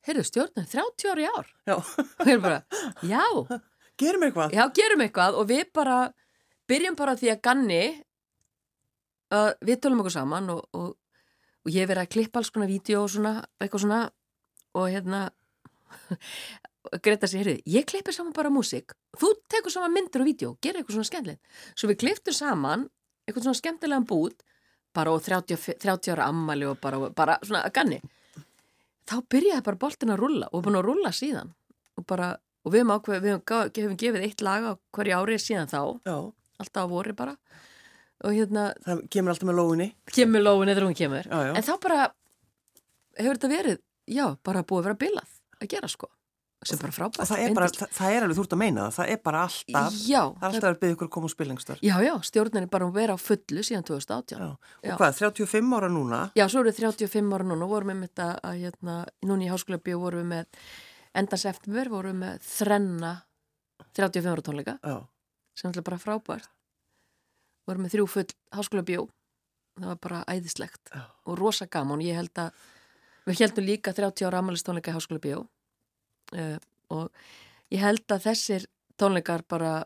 heyrðu 0.08 0.26
stjórnin 0.30 0.72
30 0.72 1.12
ári 1.12 1.28
ár. 1.28 1.54
Já, 1.68 1.76
og 1.76 2.24
ég 2.24 2.38
er 2.38 2.44
bara, 2.48 2.64
já 3.04 3.60
gerum 4.00 4.26
eitthvað. 4.26 4.56
Já, 4.56 4.64
gerum 4.76 5.04
eitthvað 5.04 5.38
og 5.40 5.48
við 5.50 5.64
bara 5.76 5.98
byrjum 6.70 6.98
bara 6.98 7.16
því 7.20 7.32
að 7.34 7.42
ganni 7.44 7.82
uh, 9.34 9.52
við 9.64 9.80
tölum 9.84 10.02
okkur 10.02 10.16
saman 10.16 10.52
og, 10.54 10.64
og, 10.76 10.92
og 11.64 11.72
ég 11.72 11.88
verið 11.88 12.04
að 12.04 12.12
klippa 12.16 12.40
alls 12.40 12.52
konar 12.54 12.70
vídeo 12.70 13.04
og 13.04 13.12
svona, 13.12 13.36
eitthvað 13.60 13.86
svona 13.86 14.04
og 14.74 14.88
hérna 14.90 15.26
Greta 17.04 17.24
sér, 17.30 17.40
heyrðu, 17.40 17.60
ég 17.72 17.86
klippi 17.88 18.12
saman 18.12 18.34
bara 18.36 18.50
músík. 18.52 18.92
Þú 19.16 19.30
tekur 19.48 19.72
saman 19.72 19.94
myndir 19.94 20.20
og 20.20 20.28
vídeo 20.28 20.50
gerir 20.60 20.82
eitthvað 20.82 20.98
svona 20.98 21.08
skemmtilegt. 21.08 21.54
Svo 21.72 21.88
við 21.88 22.02
klipptum 22.02 22.36
saman 22.36 22.84
eitthvað 23.24 23.46
svona 23.46 23.60
skemmtilegan 23.60 24.04
bút 24.08 24.44
bara 24.94 25.14
og 25.14 25.22
30, 25.24 25.56
30 25.80 26.12
ára 26.14 26.28
ammali 26.30 26.68
og 26.68 26.76
bara, 26.82 27.00
bara 27.10 27.38
svona 27.42 27.64
að 27.64 27.74
ganni. 27.78 28.00
Þá 29.08 29.16
byrjaði 29.32 29.64
bara 29.66 29.80
boltin 29.80 30.14
að 30.14 30.20
rulla 30.22 30.50
og 30.52 30.64
búin 30.64 30.78
að 30.78 30.86
rulla 30.86 31.12
síðan 31.12 31.54
og 31.98 32.06
bara, 32.08 32.34
og 32.64 32.72
við 32.72 32.80
hefum 32.82 32.94
ákveð, 32.96 33.20
við 33.20 33.34
hefum, 33.34 33.70
hefum 33.76 33.96
gefið 34.00 34.26
eitt 34.28 34.44
lag 34.44 34.64
á 34.64 34.72
hverju 34.96 35.18
ári 35.20 35.38
síðan 35.42 35.70
þá, 35.70 35.80
Já, 36.08 36.16
alltaf 36.64 36.88
á 36.88 36.88
vori 36.88 37.12
bara. 37.16 37.36
Og 38.24 38.32
hérna, 38.32 38.70
það 38.86 39.04
kemur 39.12 39.34
alltaf 39.34 39.48
með 39.50 39.58
lóginni. 39.60 39.88
kemur 40.16 40.44
lóin 40.44 40.70
eða 40.72 40.86
hún 40.86 40.96
kemur. 40.96 41.26
Já, 41.28 41.38
já. 41.50 41.54
en 41.58 41.66
þá 41.66 41.72
bara 41.82 42.02
hefur 43.20 43.38
þetta 43.38 43.50
verið, 43.52 43.80
já, 44.10 44.26
bara 44.44 44.62
búið 44.64 44.80
að 44.80 44.86
vera 44.88 45.00
bilað 45.04 45.32
að 45.60 45.68
gera 45.74 45.90
sko, 45.92 46.08
sem 46.64 46.80
bara 46.80 46.94
frábært. 46.96 47.20
Og 47.20 47.28
það 47.28 47.42
er 47.44 47.54
bara, 47.58 47.68
það, 47.68 47.90
það 47.98 48.14
er 48.14 48.24
alveg, 48.24 48.38
þú 48.38 48.44
ert 48.46 48.54
að 48.56 48.60
meina 48.62 48.86
það, 48.86 48.94
það 48.96 49.12
er 49.12 49.20
bara 49.28 49.42
alltaf, 49.44 49.98
já, 50.00 50.22
það 50.24 50.46
er 50.48 50.48
alltaf 50.48 50.70
að 50.70 50.78
byggja 50.80 50.96
ykkur 50.96 51.08
að 51.10 51.12
koma 51.18 51.28
á 51.28 51.34
spillingstar. 51.34 51.82
já, 51.84 51.94
já, 52.06 52.14
stjórnin 52.30 52.62
er 52.64 52.70
bara 52.72 52.88
að 52.88 52.96
vera 52.96 53.14
á 53.14 53.18
fullu 53.20 53.66
síðan 53.68 53.84
2018 53.90 54.40
Já, 54.40 54.48
og 54.94 54.98
hvað, 55.02 55.20
35 55.20 55.76
ára 55.76 55.92
núna? 55.92 56.22
Já, 56.38 56.46
svo 56.48 56.64
eru 56.64 56.72
við 56.72 56.80
35 56.80 57.36
ára 57.36 57.44
núna 57.50 57.68
og 57.68 57.74
vorum 57.76 57.92
við 57.92 58.00
með 58.00 58.08
þetta 58.14 58.30
að 58.40 58.58
hérna, 58.64 58.96
núna 59.28 59.44
í 59.44 59.52
háskóla 59.52 59.82
bíó 59.84 60.00
vorum 60.00 60.24
við 60.24 60.30
með 60.32 60.64
endans 61.14 61.46
eftir 61.48 61.90
vorum 61.90 62.14
við 62.14 62.20
með 62.22 62.46
þrenna 62.48 63.12
35 63.94 64.30
ára 64.30 64.44
tónleika 64.44 64.76
Já, 64.82 64.96
sem 65.54 65.70
er 65.70 65.86
bara 65.86 66.00
frábært. 66.02 66.50
Vorum 67.64 67.86
með 67.86 67.94
þrjú 67.94 68.06
full 68.10 68.30
háskóla 68.52 68.84
bíó 68.84 69.06
það 69.78 69.90
var 69.90 70.00
bara 70.02 70.22
æðislegt 70.30 70.92
Já. 70.92 71.04
og 71.26 71.38
rosa 71.38 71.66
gaman. 71.66 72.02
Ég 72.04 72.18
held 72.18 72.38
að 72.38 72.52
við 73.24 73.40
heldum 73.40 73.66
líka 73.66 73.94
30 73.96 74.28
ára 74.28 74.42
amalistónleika 74.42 74.92
í 74.92 74.96
háskóla 74.96 75.22
bíó 75.22 75.42
uh, 75.44 76.58
og 76.94 77.10
ég 77.72 77.82
held 77.82 78.04
að 78.12 78.26
þessir 78.28 78.66
tónleikar 79.00 79.46
bara 79.48 79.82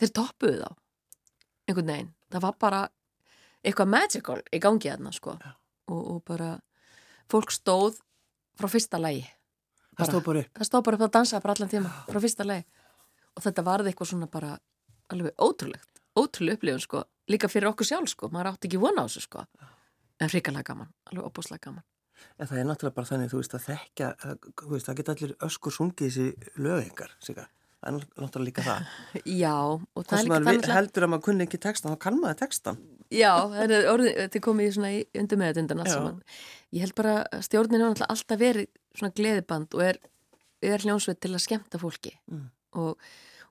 þeir 0.00 0.12
toppuðu 0.16 0.60
þá 0.62 0.70
einhvern 1.66 1.90
veginn, 1.90 2.12
það 2.30 2.44
var 2.44 2.58
bara 2.62 2.82
eitthvað 3.66 3.90
magical 3.90 4.38
í 4.54 4.60
gangi 4.62 4.90
þarna 4.92 5.12
sko. 5.12 5.34
Já. 5.42 5.56
og, 5.90 6.02
og 6.14 6.20
bara 6.28 6.52
fólk 7.30 7.50
stóð 7.50 7.98
frá 8.56 8.70
fyrsta 8.70 9.00
lagi 9.02 9.24
það 9.96 10.10
stóð 10.10 10.24
bara 10.28 10.38
upp. 10.44 10.52
það 10.58 10.68
stóð 10.70 10.84
bara 10.88 10.96
upp 11.00 11.04
að 11.06 11.12
dansa 11.16 11.40
bara 11.40 11.54
allan 11.56 11.72
tíma 11.72 11.90
frá 12.08 12.20
fyrsta 12.20 12.44
lagi. 12.46 12.64
Og 13.36 13.42
þetta 13.44 13.64
varði 13.66 13.92
eitthvað 13.92 14.10
svona 14.12 14.26
bara 14.32 14.58
alveg 15.12 15.34
ótrúlegt, 15.38 16.00
ótrúlega 16.16 16.56
upplifun 16.58 16.80
sko. 16.86 17.04
Líka 17.28 17.48
fyrir 17.50 17.68
okkur 17.72 17.86
sjálf 17.88 18.08
sko, 18.12 18.28
maður 18.30 18.52
átti 18.54 18.68
ekki 18.70 18.78
vona 18.80 19.02
á 19.02 19.06
þessu 19.08 19.24
sko. 19.26 19.44
En 20.20 20.30
hrikalega 20.32 20.62
gaman, 20.70 20.88
alveg 21.10 21.24
opbúslega 21.26 21.66
gaman. 21.68 21.84
En 22.40 22.46
það 22.48 22.58
er 22.62 22.64
náttúrulega 22.70 22.94
bara 22.96 23.06
þannig, 23.10 23.30
þú 23.32 23.40
veist, 23.42 23.54
að 23.58 23.64
þekkja, 23.66 24.08
að- 24.24 24.38
þú 24.62 24.70
veist, 24.72 24.86
það 24.88 24.96
geta 24.96 25.12
allir 25.16 25.34
öskur 25.48 25.72
sungið 25.72 26.06
þessi 26.06 26.26
lögengar, 26.64 27.10
siga. 27.20 27.48
Er 27.86 27.94
náttúrulega 27.96 28.46
líka 28.48 28.64
það. 28.66 28.86
Já, 29.44 29.54
og 29.56 30.02
það 30.06 30.18
er 30.18 30.24
líka 30.26 30.40
það 30.46 30.60
vi- 30.66 30.74
heldur 30.76 31.06
að 31.06 31.10
maður 31.12 31.24
kunni 31.28 31.46
ekki 31.46 31.60
textan, 31.62 31.92
þá 31.94 32.00
kann 32.06 32.18
maður 32.22 32.38
textan. 32.42 32.80
Já, 33.14 33.30
þetta 33.52 34.24
er 34.26 34.42
komið 34.42 34.66
í 34.66 34.72
svona 34.74 34.90
í 34.96 35.04
undir 35.22 35.38
með 35.38 35.52
þetta 35.52 35.62
undan 35.62 35.82
allt 35.84 35.90
Já. 35.92 35.94
saman. 35.94 36.16
Ég 36.74 36.82
held 36.82 36.94
bara 36.98 37.14
að 37.30 37.44
stjórnin 37.46 37.84
hefur 37.86 38.08
alltaf 38.10 38.40
verið 38.40 38.66
svona 38.98 39.14
gleðiband 39.20 39.76
og 39.78 39.84
er, 39.86 40.00
er 40.66 40.82
hljónsveit 40.82 41.20
til 41.22 41.30
að 41.36 41.44
skemmta 41.46 41.78
fólki 41.78 42.16
Mm. 42.26 42.48
og, 42.82 42.98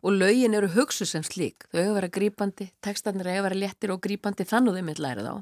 og 0.04 0.12
lögin 0.20 0.54
eru 0.60 0.68
hugsu 0.76 1.06
sem 1.08 1.24
slík. 1.24 1.64
Þau 1.72 1.80
hefur 1.80 1.96
verið 2.02 2.14
grípandi, 2.20 2.68
textarnir 2.84 3.32
hefur 3.32 3.48
verið 3.48 3.64
léttir 3.64 3.94
og 3.96 4.02
grípandi 4.04 4.44
þannig 4.52 4.76
þau 4.76 4.84
mitt 4.90 5.00
lærið 5.00 5.32
á. 5.32 5.36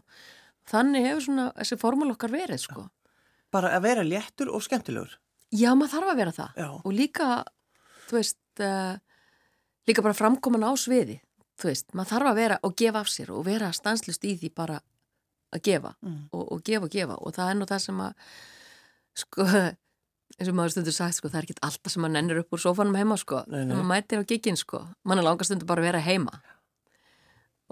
Þannig 0.69 1.07
hefur 1.09 1.25
svona 1.25 1.47
þessi 1.57 1.79
formál 1.81 2.13
okkar 2.13 2.31
verið 2.31 2.61
sko. 2.67 2.85
Bara 3.51 3.73
að 3.75 3.81
vera 3.89 4.05
léttur 4.05 4.53
og 4.53 4.61
skemmtilegur. 4.63 5.17
Já, 5.53 5.73
maður 5.77 5.91
þarf 5.97 6.13
að 6.13 6.21
vera 6.21 6.31
það 6.37 6.61
Já. 6.61 6.69
og 6.85 6.93
líka, 6.93 7.27
þú 8.07 8.15
veist, 8.21 8.37
uh, 8.61 8.97
líka 9.87 10.03
bara 10.05 10.13
framkoman 10.17 10.65
á 10.67 10.71
sviði, 10.77 11.19
þú 11.59 11.69
veist, 11.71 11.93
maður 11.93 12.11
þarf 12.13 12.29
að 12.31 12.39
vera 12.41 12.57
og 12.63 12.75
gefa 12.77 13.01
af 13.03 13.09
sér 13.13 13.31
og 13.33 13.45
vera 13.47 13.71
stanslust 13.73 14.23
í 14.29 14.35
því 14.41 14.51
bara 14.55 14.79
að 15.53 15.61
gefa 15.69 15.93
Mm. 16.01 16.29
og, 16.33 16.43
og 16.51 16.63
gefa 16.65 16.85
og 16.87 16.91
gefa. 16.91 17.15
Og 17.21 17.33
það 17.35 17.49
er 17.51 17.57
nú 17.59 17.65
það 17.69 17.81
sem 17.83 17.99
að, 18.01 18.13
sko, 19.23 19.43
eins 20.39 20.49
og 20.49 20.55
maður 20.57 20.71
stundur 20.73 20.95
sagt, 20.97 21.15
sko, 21.19 21.29
það 21.29 21.37
er 21.41 21.47
ekki 21.49 21.59
alltaf 21.61 21.91
sem 21.93 22.01
maður 22.01 22.15
nennir 22.17 22.39
upp 22.41 22.53
úr 22.57 22.61
sófanum 22.63 22.95
heima, 22.97 23.17
sko, 23.21 23.43
Nei, 23.47 23.59
nei. 23.59 23.67
þegar 23.69 23.83
maður 23.83 23.91
mætir 23.93 24.23
á 24.25 24.29
giginn, 24.33 24.57
sko, 24.57 24.81
mann 25.05 25.21
er 25.21 25.27
langa 25.27 25.45
stundur 25.45 25.69
bara 25.69 25.83
að 25.83 25.89
vera 25.91 26.01
heima. 26.07 26.39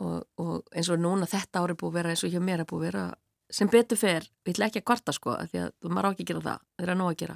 Og, 0.01 0.21
og 0.41 0.61
eins 0.77 0.89
og 0.89 1.01
núna 1.01 1.27
þetta 1.29 1.61
ári 1.61 1.75
búið 1.77 1.91
að 1.91 1.97
vera 1.99 2.13
eins 2.13 2.23
og 2.25 2.31
hjá 2.33 2.39
mér 2.41 2.63
er 2.63 2.69
búið 2.69 2.85
að 2.85 2.87
vera 2.91 3.03
sem 3.51 3.67
betur 3.69 3.99
fer, 3.99 4.23
við 4.47 4.53
ætla 4.55 4.69
ekki 4.69 4.79
að 4.81 4.85
kvarta 4.87 5.13
sko 5.13 5.33
því 5.51 5.59
að 5.65 5.89
maður 5.91 6.07
á 6.07 6.11
ekki 6.13 6.23
að 6.23 6.29
gera 6.31 6.43
það, 6.45 6.61
það 6.79 6.85
er 6.85 6.91
að 6.93 6.99
nóg 7.01 7.09
að 7.11 7.17
gera 7.21 7.35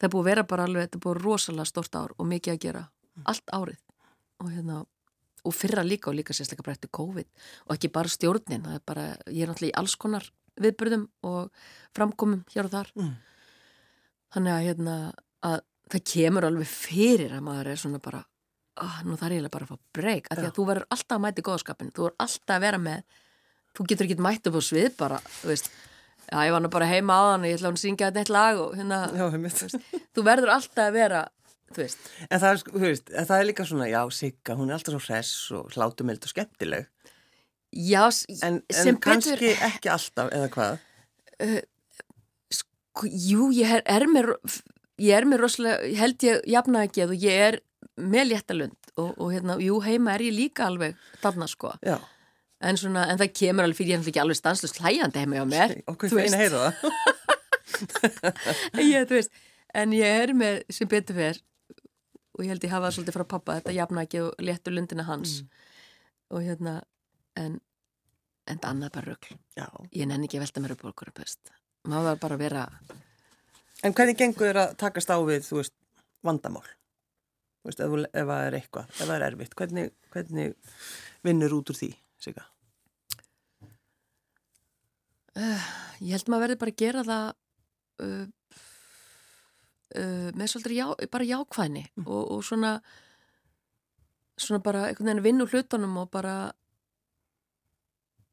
það 0.00 0.08
er 0.08 0.14
búið 0.14 0.24
að 0.24 0.30
vera 0.30 0.46
bara 0.48 0.66
alveg, 0.68 0.88
þetta 0.88 0.98
er 0.98 1.04
búið 1.04 1.20
rosalega 1.20 1.68
stort 1.68 2.00
ár 2.00 2.16
og 2.16 2.28
mikið 2.30 2.56
að 2.56 2.64
gera. 2.64 2.82
Allt 3.30 3.54
árið. 3.54 3.80
Og 4.40 4.50
hérna 4.50 4.82
og 5.40 5.56
fyrra 5.56 5.84
líka 5.84 6.10
og 6.10 6.18
líka 6.18 6.36
sérstaklega 6.36 6.66
bara 6.66 6.76
eftir 6.76 6.92
COVID. 6.96 7.28
Og 7.68 7.74
ekki 7.76 7.92
bara 7.92 8.12
stjórnin, 8.12 8.64
það 8.66 8.76
er 8.76 8.86
bara 8.88 9.06
ég 9.28 9.44
er 9.44 9.52
náttúrulega 9.52 9.72
í 9.72 9.78
alls 9.80 9.96
konar 10.00 10.26
viðbyrðum 10.60 11.06
og 11.28 11.62
framkomum 11.96 12.42
hér 12.52 12.68
og 12.68 12.74
þar. 12.74 12.90
Mm. 12.98 13.12
þannig 14.34 14.54
að 14.54 14.66
hérna 14.68 14.96
að 15.46 15.62
það 15.90 16.04
kemur 16.12 16.46
alveg 16.46 16.70
fyrir 16.70 17.34
að 17.34 17.46
maður 17.46 17.72
er 17.72 17.80
svona 17.82 18.00
bara 18.02 18.20
ah, 18.80 19.00
nú 19.06 19.16
þarf 19.18 19.36
ég 19.36 19.50
bara 19.50 19.66
að 19.66 19.72
fá 19.72 19.80
breyk 19.98 20.30
af 20.30 20.38
því 20.38 20.48
að 20.48 20.56
þú 20.58 20.66
verður 20.70 20.88
alltaf 20.94 21.16
að 21.16 21.24
mæta 21.24 21.42
í 21.42 21.46
góðskapin 21.48 21.92
þú 21.94 22.06
verður 22.06 22.26
alltaf 22.26 22.56
að 22.56 22.64
vera 22.66 22.82
með 22.84 23.22
þú 23.76 23.86
getur 23.90 24.08
ekki 24.08 24.26
mætt 24.26 24.50
upp 24.50 24.58
á 24.58 24.62
svið 24.68 24.90
bara 25.00 25.20
þú 25.40 25.50
veist, 25.50 25.70
já 26.30 26.38
ég 26.46 26.52
var 26.54 26.62
nú 26.64 26.70
bara 26.72 26.86
heima 26.90 27.16
á 27.18 27.22
hann 27.32 27.44
og 27.44 27.50
ég 27.50 27.58
ætla 27.58 27.68
að 27.70 27.74
hún 27.74 27.82
syngja 27.82 28.08
þetta 28.10 28.22
eitt 28.24 28.32
lag 28.34 28.60
og 28.62 28.74
hérna 28.78 28.98
Já, 29.18 29.26
heimitt. 29.34 29.62
þú 30.14 30.24
verður 30.26 30.52
alltaf 30.54 30.84
að 30.86 30.92
vera 30.98 31.22
þú 31.74 31.82
veist, 31.84 31.98
En 32.30 32.40
það 32.42 32.48
er, 32.52 32.60
sko, 32.62 32.72
þú 32.76 32.84
veist, 32.86 33.10
en 33.14 33.26
það 33.30 33.40
er 33.42 33.48
líka 33.50 33.66
svona, 33.68 33.88
já, 33.90 34.00
Sigga, 34.14 34.56
hún 34.58 34.70
er 34.70 34.78
alltaf 34.78 34.94
svo 34.96 35.02
hress 35.06 35.32
og 35.58 35.74
hlátumeld 35.76 36.24
og 36.26 36.32
skemmtileg. 36.32 36.88
já, 37.74 38.04
En, 38.42 38.62
sem 38.70 38.94
en 38.96 39.00
kannski 39.00 39.36
betur 39.38 39.66
ekki 39.70 39.92
alltaf, 39.92 40.30
eða 40.34 40.48
hvað? 40.54 40.80
sko, 42.50 43.06
jú, 43.06 43.50
ég 43.54 43.70
er, 43.78 43.82
er 43.86 44.06
með 44.10 44.32
ég 45.00 45.14
er 45.16 45.26
með 45.28 45.44
rosalega, 45.44 45.86
ég 45.88 46.00
held 46.02 46.24
ég 46.26 46.40
jafna 46.52 46.82
ekki 46.88 47.06
og 47.06 47.14
ég 47.16 47.44
er 47.48 47.60
með 48.00 48.30
léttalund 48.34 48.90
og, 49.00 49.14
og 49.16 49.30
hérna, 49.32 49.56
jú, 49.62 49.78
heima 49.84 50.14
er 50.16 50.26
ég 50.26 50.34
líka 50.36 50.66
alveg 50.68 50.96
þarna 51.22 51.48
sko, 51.48 51.72
Já, 51.86 51.96
en 52.60 52.80
svona 52.80 53.06
en 53.10 53.20
það 53.20 53.32
kemur 53.40 53.66
alveg 53.66 53.80
fyrir 53.80 53.94
ég 53.94 54.02
er 54.02 54.10
ekki 54.12 54.22
alveg 54.22 54.38
stanslust 54.38 54.80
hlæjandi 54.82 55.22
heima 55.22 55.40
hjá 55.40 55.46
mér. 55.48 55.76
Okkur 55.90 56.16
að 56.20 56.36
heyra 56.40 56.64
það. 56.66 56.74
ég, 58.92 59.06
þú 59.08 59.16
veist, 59.16 59.42
en 59.82 59.96
ég 59.96 60.20
er 60.24 60.34
með 60.36 60.60
sem 60.72 60.90
betur 60.90 61.18
fer 61.20 61.40
og 62.36 62.44
ég 62.44 62.52
held 62.52 62.64
ég 62.64 62.74
hafa 62.74 62.92
svolítið 62.94 63.18
frá 63.18 63.26
pappa 63.34 63.58
þetta 63.58 63.76
jafnæki 63.76 64.22
og 64.24 64.44
léttur 64.44 64.76
lundina 64.76 65.06
hans. 65.08 65.40
Og 66.30 66.44
hérna 66.46 66.80
en, 67.38 67.58
en 68.46 68.58
það 68.60 68.72
annað 68.74 68.96
bara 68.96 69.14
rögl 69.14 69.38
ég 69.96 70.08
nenni 70.08 70.28
ekki 70.28 70.38
að 70.40 70.46
velta 70.46 70.64
mér 70.64 70.76
upp 70.76 70.84
okkur 70.92 71.14
maður 71.88 72.10
var 72.10 72.18
bara 72.20 72.36
að 72.36 72.44
vera 72.44 72.64
En 73.80 73.94
hvernig 73.96 74.18
gengur 74.18 74.50
þér 74.50 74.58
að 74.60 74.72
takast 74.80 75.08
á 75.08 75.16
við, 75.24 75.46
þú 75.46 75.56
veist, 75.56 75.72
vandamál? 76.26 76.66
Þú 77.60 77.70
veist, 77.70 77.80
ef 77.80 78.26
það 78.28 78.42
er 78.44 78.56
eitthvað, 78.58 78.90
ef 78.90 78.98
það 79.00 79.14
er 79.14 79.24
erfitt, 79.24 79.54
hvernig, 79.56 79.92
hvernig 80.12 80.50
vinnur 81.24 81.54
út 81.56 81.72
úr 81.72 81.78
því, 81.78 81.88
Sigga? 82.20 82.46
ég 85.40 86.10
held 86.12 86.28
maður 86.28 86.42
verði 86.44 86.58
bara 86.60 86.72
að 86.74 86.80
gera 86.82 87.02
það 87.06 87.28
uh, 88.04 88.24
uh, 89.94 90.28
með 90.34 90.50
svolítið 90.52 90.74
já, 90.74 90.86
bara 91.12 91.28
jákvæðni 91.28 91.84
og, 92.04 92.24
og 92.34 92.42
svona 92.44 92.72
svona 94.40 94.62
bara 94.64 94.88
einhvern 94.88 95.06
veginn 95.10 95.24
vinna 95.24 95.46
úr 95.46 95.54
hlutunum 95.54 95.98
og 96.02 96.10
bara 96.12 96.34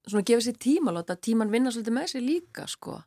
svona 0.08 0.26
gefa 0.28 0.46
sér 0.48 0.60
tíma 0.64 0.94
láta 0.96 1.18
tíman 1.20 1.52
vinna 1.52 1.72
svolítið 1.74 1.98
með 1.98 2.12
sér 2.14 2.26
líka 2.26 2.68
sko. 2.72 2.98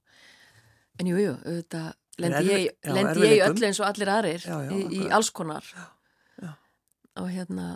En 1.01 1.09
jú, 1.09 1.17
jú, 1.17 1.37
auðvitað 1.39 1.89
lendi 2.21 2.51
ég, 2.51 2.67
já, 2.85 2.93
lendi 2.93 3.29
ég 3.31 3.45
öllu 3.47 3.69
eins 3.71 3.81
og 3.81 3.89
allir 3.89 4.11
aðrir 4.13 4.45
Já, 4.45 4.57
já, 4.67 4.73
í, 4.77 4.81
í 5.01 5.07
alls 5.09 5.31
konar. 5.33 5.65
Já. 6.41 6.53
og 7.21 7.31
hérna 7.33 7.71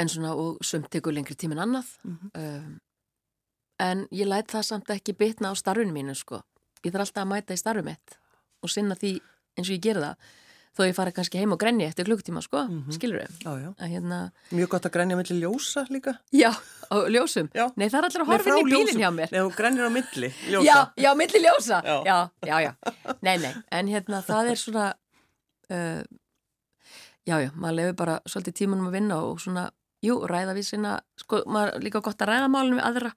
en 0.00 0.08
svona 0.08 0.32
og 0.34 0.58
sumt 0.64 0.88
tekur 0.92 1.12
lengri 1.14 1.36
tíma 1.36 1.56
en 1.58 1.64
annað 1.68 1.88
Mhm. 2.04 2.30
um, 2.34 2.78
en 3.80 4.06
ég 4.12 4.26
læt 4.28 4.48
það 4.52 4.64
samt 4.72 4.90
ekki 4.92 5.14
bitna 5.16 5.52
á 5.52 5.54
starfinu 5.56 5.92
mínu 5.94 6.14
sko 6.16 6.42
ég 6.84 6.92
þarf 6.92 7.06
alltaf 7.08 7.24
að 7.24 7.32
mæta 7.32 7.54
í 7.56 7.60
starfu 7.60 7.84
mitt 7.84 8.18
og 8.62 8.68
sinna 8.72 8.94
því 8.96 9.18
eins 9.56 9.68
og 9.70 9.76
ég 9.76 9.80
gera 9.86 10.00
það 10.00 10.16
þó 10.78 10.84
ég 10.86 10.94
fara 10.94 11.10
kannski 11.12 11.38
heim 11.40 11.50
og 11.52 11.58
grenni 11.58 11.82
eftir 11.84 12.06
klukktíma 12.06 12.40
sko, 12.44 12.60
skilur 12.94 13.18
við 13.24 13.40
Já, 13.42 13.52
já. 13.58 13.70
að 13.74 13.88
hérna, 13.90 14.18
Mjög 14.54 14.68
gott 14.70 14.84
að 14.86 14.92
grænja 14.94 15.16
milli 15.18 15.40
ljósa 15.40 15.82
líka. 15.90 16.12
já, 16.32 16.52
ljósum 17.10 17.48
Já. 17.52 17.66
nei 17.76 17.88
það 17.88 17.98
er 17.98 18.04
allir 18.06 18.20
að 18.22 18.26
Nei, 18.28 18.36
horfa 18.36 18.50
inn 18.50 18.54
frá 18.54 18.60
í 18.60 18.70
bílinn 18.70 19.00
hjá 19.02 19.10
mér 19.16 19.32
Nei, 19.32 19.40
þú 19.40 19.56
grænir 19.56 19.88
á 19.88 19.90
milli 19.90 20.30
ljósa. 20.52 20.64
já, 20.68 20.78
já, 20.96 21.14
milli 21.18 21.40
ljósa 21.42 21.82
Já. 21.84 21.96
já, 22.06 22.30
já, 22.46 22.56
já, 22.62 22.72
nei, 23.22 23.36
nei 23.38 23.54
en 23.72 23.86
hérna 23.88 24.22
það 24.22 24.50
er 24.52 24.56
svona 24.62 24.86
uh, 25.74 26.02
já, 27.26 27.36
já, 27.42 27.50
maður 27.56 27.74
lefur 27.80 27.96
bara 28.04 28.20
svolítið 28.28 28.54
tímanum 28.62 28.88
að 28.88 28.96
vinna 29.00 29.18
og 29.26 29.40
svona 29.42 29.70
jú, 30.04 30.16
ræða 30.30 30.56
við 30.56 30.68
sinna, 30.70 30.96
sko, 31.20 31.42
maður 31.50 31.84
líka 31.84 32.02
gott 32.04 32.22
að 32.24 32.32
ræða 32.32 32.50
málunum 32.52 32.80
við 32.80 32.88
aðra 32.88 33.12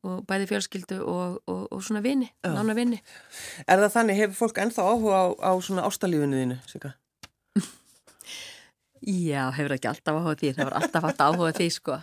og 0.00 0.22
bæði 0.28 0.48
fjölskyldu 0.48 1.02
og, 1.04 1.40
og, 1.50 1.66
og 1.74 1.82
svona 1.84 2.00
vini, 2.04 2.30
Já. 2.40 2.54
nána 2.56 2.72
vini 2.76 3.02
Er 3.66 3.82
það 3.82 3.94
þannig, 3.98 4.20
hefur 4.22 4.38
fólk 4.38 4.62
ennþá 4.64 4.86
áhuga 4.88 5.18
á, 5.20 5.26
á 5.44 5.52
svona 5.60 5.84
ástalífinu 5.88 6.40
þínu, 6.40 6.56
Sigga? 6.70 6.94
Já, 9.00 9.46
hefur 9.56 9.72
ekki 9.76 9.88
alltaf 9.88 10.16
áhuga 10.18 10.34
því, 10.40 10.48
það 10.56 10.66
var 10.68 10.74
alltaf 10.76 11.04
haft 11.06 11.20
áhuga 11.24 11.52
því, 11.56 11.68
sko. 11.72 11.94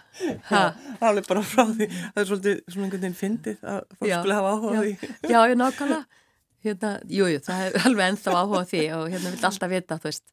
Það 0.49 1.19
er 1.19 1.27
bara 1.27 1.43
frá 1.45 1.65
því, 1.69 1.87
það 1.93 2.21
er 2.21 2.29
svolítið 2.29 2.61
svona 2.73 2.87
einhvern 2.87 3.03
veginn 3.03 3.17
fyndið 3.19 3.59
að 3.61 3.83
fólk 3.99 4.13
skulle 4.15 4.37
hafa 4.39 4.53
áhuga 4.55 4.71
já. 4.73 4.79
því. 4.81 5.11
já, 5.29 5.37
ég 5.37 5.59
nákvæmlega. 5.61 6.23
Hérna, 6.65 6.91
jú, 7.13 7.27
jú, 7.29 7.41
það 7.45 7.61
hefur 7.61 7.85
alveg 7.91 8.09
ennþá 8.11 8.33
áhuga 8.39 8.63
því 8.71 8.81
og 8.97 9.03
hérna 9.13 9.33
vil 9.35 9.45
alltaf 9.51 9.71
vita, 9.75 9.99
þú 10.01 10.09
veist, 10.09 10.25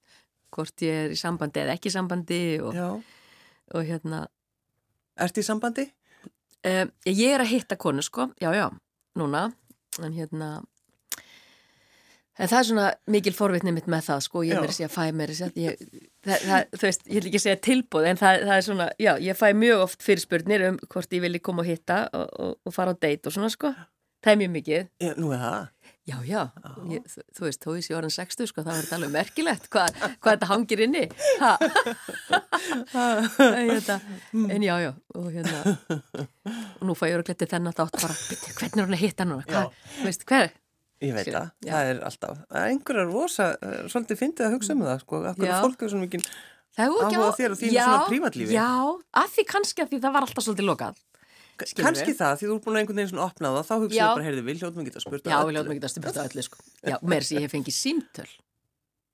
hvort 0.56 0.86
ég 0.86 1.02
er 1.02 1.12
í 1.12 1.18
sambandi 1.20 1.62
eða 1.66 1.76
ekki 1.76 1.92
sambandi 1.92 2.40
og, 2.64 2.78
Já. 2.78 2.88
Og 3.72 3.86
hérna, 3.88 4.26
Ertu 5.14 5.40
í 5.40 5.46
sambandi? 5.46 5.88
um, 6.66 6.92
ég 7.06 7.34
er 7.34 7.42
að 7.44 7.52
hitta 7.52 7.78
konu, 7.80 8.02
sko, 8.04 8.30
já, 8.40 8.50
já, 8.56 8.68
núna, 9.18 9.46
en 10.02 10.14
hérna, 10.16 10.48
en 12.34 12.50
það 12.50 12.58
er 12.58 12.68
svona 12.68 12.86
mikil 13.14 13.34
forvitni 13.36 13.74
mitt 13.74 13.86
með 13.90 14.08
það, 14.08 14.24
sko, 14.26 14.42
ég 14.46 14.58
er 14.58 14.66
að 14.66 14.76
segja, 14.76 14.90
fæ 14.90 15.04
mér 15.14 15.34
ég, 15.54 15.84
það, 16.24 16.46
það, 16.48 16.66
þú 16.74 16.88
veist, 16.88 17.06
ég 17.06 17.20
vil 17.20 17.30
ekki 17.30 17.42
segja 17.44 17.60
tilbúð, 17.68 18.08
en 18.10 18.20
það, 18.20 18.40
það 18.48 18.56
er 18.56 18.66
svona, 18.68 18.88
já, 19.06 19.12
ég 19.28 19.38
fæ 19.38 19.46
mjög 19.60 19.84
oft 19.86 20.04
fyrirspurnir 20.04 20.68
um 20.70 20.80
hvort 20.88 21.14
ég 21.14 21.24
vilji 21.24 21.42
koma 21.44 21.62
og 21.64 21.70
hitta 21.70 22.04
og, 22.12 22.26
og, 22.40 22.56
og 22.64 22.74
fara 22.74 22.96
á 22.96 22.98
date 22.98 23.30
og 23.30 23.36
svona, 23.36 23.52
sko, 23.54 23.70
það 24.24 24.34
er 24.34 24.42
mjög 24.42 24.54
mikið. 24.58 24.90
Já, 25.04 25.14
nú 25.20 25.32
er 25.36 25.44
það. 25.46 25.73
Já, 26.04 26.18
já, 26.28 26.40
ég, 26.92 27.04
þú, 27.08 27.22
þú 27.32 27.44
veist, 27.46 27.62
þó 27.64 27.70
ég 27.78 27.84
sé 27.86 27.94
orðin 27.96 28.12
60, 28.12 28.48
sko, 28.50 28.60
það 28.60 28.74
var 28.74 28.82
þetta 28.82 28.96
alveg 28.98 29.12
merkilegt, 29.14 29.68
hvað, 29.72 29.94
hvað 30.20 30.34
þetta 30.34 30.48
hangir 30.50 30.82
inni, 30.84 31.04
ha, 31.40 31.52
en, 33.48 33.70
hérna, 33.70 33.96
en 34.52 34.66
já, 34.66 34.74
já, 34.84 34.90
og 35.16 35.30
hérna, 35.32 35.62
og 36.76 36.84
nú 36.84 36.96
fæ 36.98 37.06
ég 37.08 37.16
örugglega 37.16 37.40
til 37.40 37.48
þennan 37.54 37.76
þátt 37.78 37.96
bara, 38.02 38.18
hvernig 38.20 38.82
er 38.82 38.84
hún 38.84 38.98
að 38.98 39.04
hitta 39.06 39.28
núna, 39.30 39.46
hvað, 39.48 39.80
veist, 40.04 40.28
hver, 40.28 40.52
Ég 41.04 41.12
veit 41.16 41.28
það, 41.28 41.48
það 41.64 41.88
er 41.90 42.02
alltaf, 42.06 42.44
er 42.52 42.68
einhverjar 42.68 43.08
rosa, 43.10 43.48
eh, 43.64 43.80
svolítið 43.92 44.20
fyndið 44.20 44.46
að 44.46 44.54
hugsa 44.58 44.76
um 44.76 44.84
það, 44.84 45.00
sko, 45.02 45.22
akkur 45.32 45.50
fólk 45.64 45.82
er 45.84 45.94
svona 45.94 46.04
mikið, 46.06 46.28
Áhuga 46.74 47.28
þér 47.38 47.52
og 47.54 47.58
þínu 47.60 47.74
svona 47.78 48.06
prívatlífi. 48.08 48.54
Já, 48.56 48.70
að 49.14 49.28
því 49.36 49.42
kannski 49.46 49.82
að 49.84 49.92
því 49.92 49.98
það 50.02 50.14
var 50.16 50.24
alltaf 50.26 50.46
svolítið 50.46 50.66
lokað, 50.66 50.96
Kannski 51.54 52.14
það, 52.18 52.38
því 52.40 52.48
þú 52.48 52.54
er 52.54 52.62
búin 52.64 52.74
að 52.76 52.80
einhvern 52.82 52.98
veginn 53.00 53.10
svona 53.12 53.26
opna 53.28 53.50
það, 53.54 53.66
þá 53.68 53.74
hugsaðu 53.74 54.08
bara, 54.18 54.24
heyrðu, 54.26 54.44
við 54.48 54.62
hljóðum 54.62 54.88
að 54.90 55.04
spurta 55.04 55.30
já, 55.30 55.36
við 55.44 55.56
ljóðum 55.56 55.74
ekki 55.74 55.84
að 55.84 55.92
stupast 55.92 56.18
á 56.18 56.24
öllu, 56.24 56.44
sko, 56.46 56.64
já, 56.82 56.96
meira 57.12 57.28
sem 57.28 57.38
ég 57.38 57.46
hef 57.46 57.54
fengið 57.54 57.76
símtöl, 57.76 58.26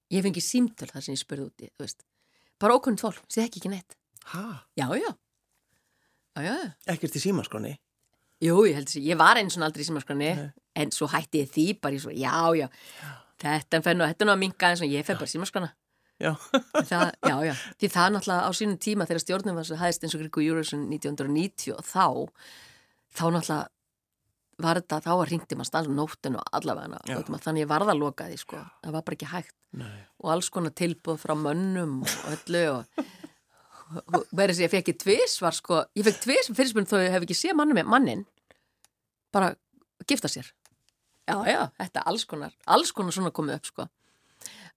ég 0.08 0.16
hef 0.16 0.26
fengið 0.28 0.46
símtöl 0.46 0.88
þar 0.90 1.04
sem 1.06 1.16
ég 1.16 1.20
spurði 1.20 1.46
úti, 1.50 1.68
þú 1.74 1.84
veist, 1.84 2.06
bara 2.64 2.78
ókunnt 2.78 3.04
fólk, 3.04 3.20
sé 3.28 3.44
ekki 3.44 3.60
ekki 3.60 3.72
neitt, 3.74 3.98
Hæ? 4.32 4.44
já, 4.80 4.86
já, 4.96 5.10
já, 6.40 6.42
já. 6.48 6.56
Ekkert 6.94 7.20
í 7.20 7.24
símaskroni? 7.26 7.74
Jú, 8.40 8.62
ég 8.64 8.78
held 8.78 8.88
þessi, 8.88 9.04
ég 9.04 9.20
var 9.20 9.36
eins 9.36 9.58
og 9.58 9.66
aldrei 9.66 9.84
í 9.84 9.90
símaskrani 9.90 10.30
Nei. 10.38 10.46
en 10.80 10.92
svo 10.96 11.10
hætti 11.12 11.42
ég 11.42 11.50
því 11.52 11.66
bara 11.84 11.98
í 11.98 12.00
svo, 12.00 12.14
já, 12.16 12.32
já, 12.56 12.70
þetta 13.42 13.82
fennu, 13.84 14.06
þetta 14.08 14.28
nú 14.28 14.32
að 14.32 14.42
minka 14.46 14.70
eins 14.72 14.80
og 14.80 14.88
ég 14.88 15.04
fer 15.04 15.20
bara 15.20 15.28
í 15.28 15.34
símaskrana. 15.34 15.74
Já. 16.20 16.34
Það, 16.90 17.04
já, 17.24 17.36
já, 17.48 17.52
því 17.80 17.88
það 17.94 18.10
náttúrulega 18.14 18.48
á 18.48 18.50
sínum 18.58 18.80
tíma 18.84 19.06
þegar 19.08 19.22
stjórnum 19.24 19.60
var 19.60 19.68
svo 19.68 19.78
hæðist 19.80 20.02
eins 20.04 20.16
og 20.16 20.24
Gríku 20.24 20.42
Júruðsson 20.44 20.82
1990 20.92 21.76
og 21.78 21.86
þá, 21.88 22.06
þá 23.16 23.24
náttúrulega 23.36 23.60
var 24.60 24.82
þetta, 24.82 24.98
þá 25.06 25.12
var 25.16 25.30
hringti 25.30 25.56
maður 25.56 25.70
stans 25.70 25.88
nóttinu 25.88 26.42
allavega, 26.52 27.00
Já. 27.08 27.16
þannig 27.24 27.48
að 27.54 27.62
ég 27.62 27.70
varða 27.70 27.94
lokaði, 27.96 28.36
sko, 28.42 28.60
það 28.84 28.96
var 28.98 29.06
bara 29.06 29.16
ekki 29.16 29.30
hægt. 29.30 29.56
Nei. 29.70 30.00
og 30.18 30.32
alls 30.32 30.48
konar 30.50 30.72
tilbúð 30.74 31.20
frá 31.22 31.36
mönnum 31.38 32.00
og 32.02 32.14
öllu 32.32 32.62
og, 32.72 33.02
og 34.00 34.24
verið 34.34 34.56
sem 34.58 34.64
ég 34.66 34.72
fekk 34.72 34.90
í 34.90 34.94
tvís 34.98 35.36
var 35.38 35.54
sko, 35.54 35.84
ég 35.94 36.06
fekk 36.08 36.18
tvís 36.24 36.48
fyrirspunn 36.50 36.88
þó 36.90 36.96
ég 36.98 37.14
hef 37.14 37.26
ekki 37.26 37.36
séð 37.38 37.54
mannum 37.60 37.78
með 37.78 37.92
mannin 37.92 38.24
bara 39.30 39.52
gifta 40.10 40.26
sér. 40.26 40.48
Já, 41.30 41.36
já, 41.46 41.60
þetta 41.78 42.02
er 42.02 42.10
alls 42.10 42.26
konar 42.26 42.56
alls 42.66 42.90
konar 42.90 43.14
svona 43.14 43.30
komið 43.30 43.60
upp 43.60 43.70
sko. 43.70 43.86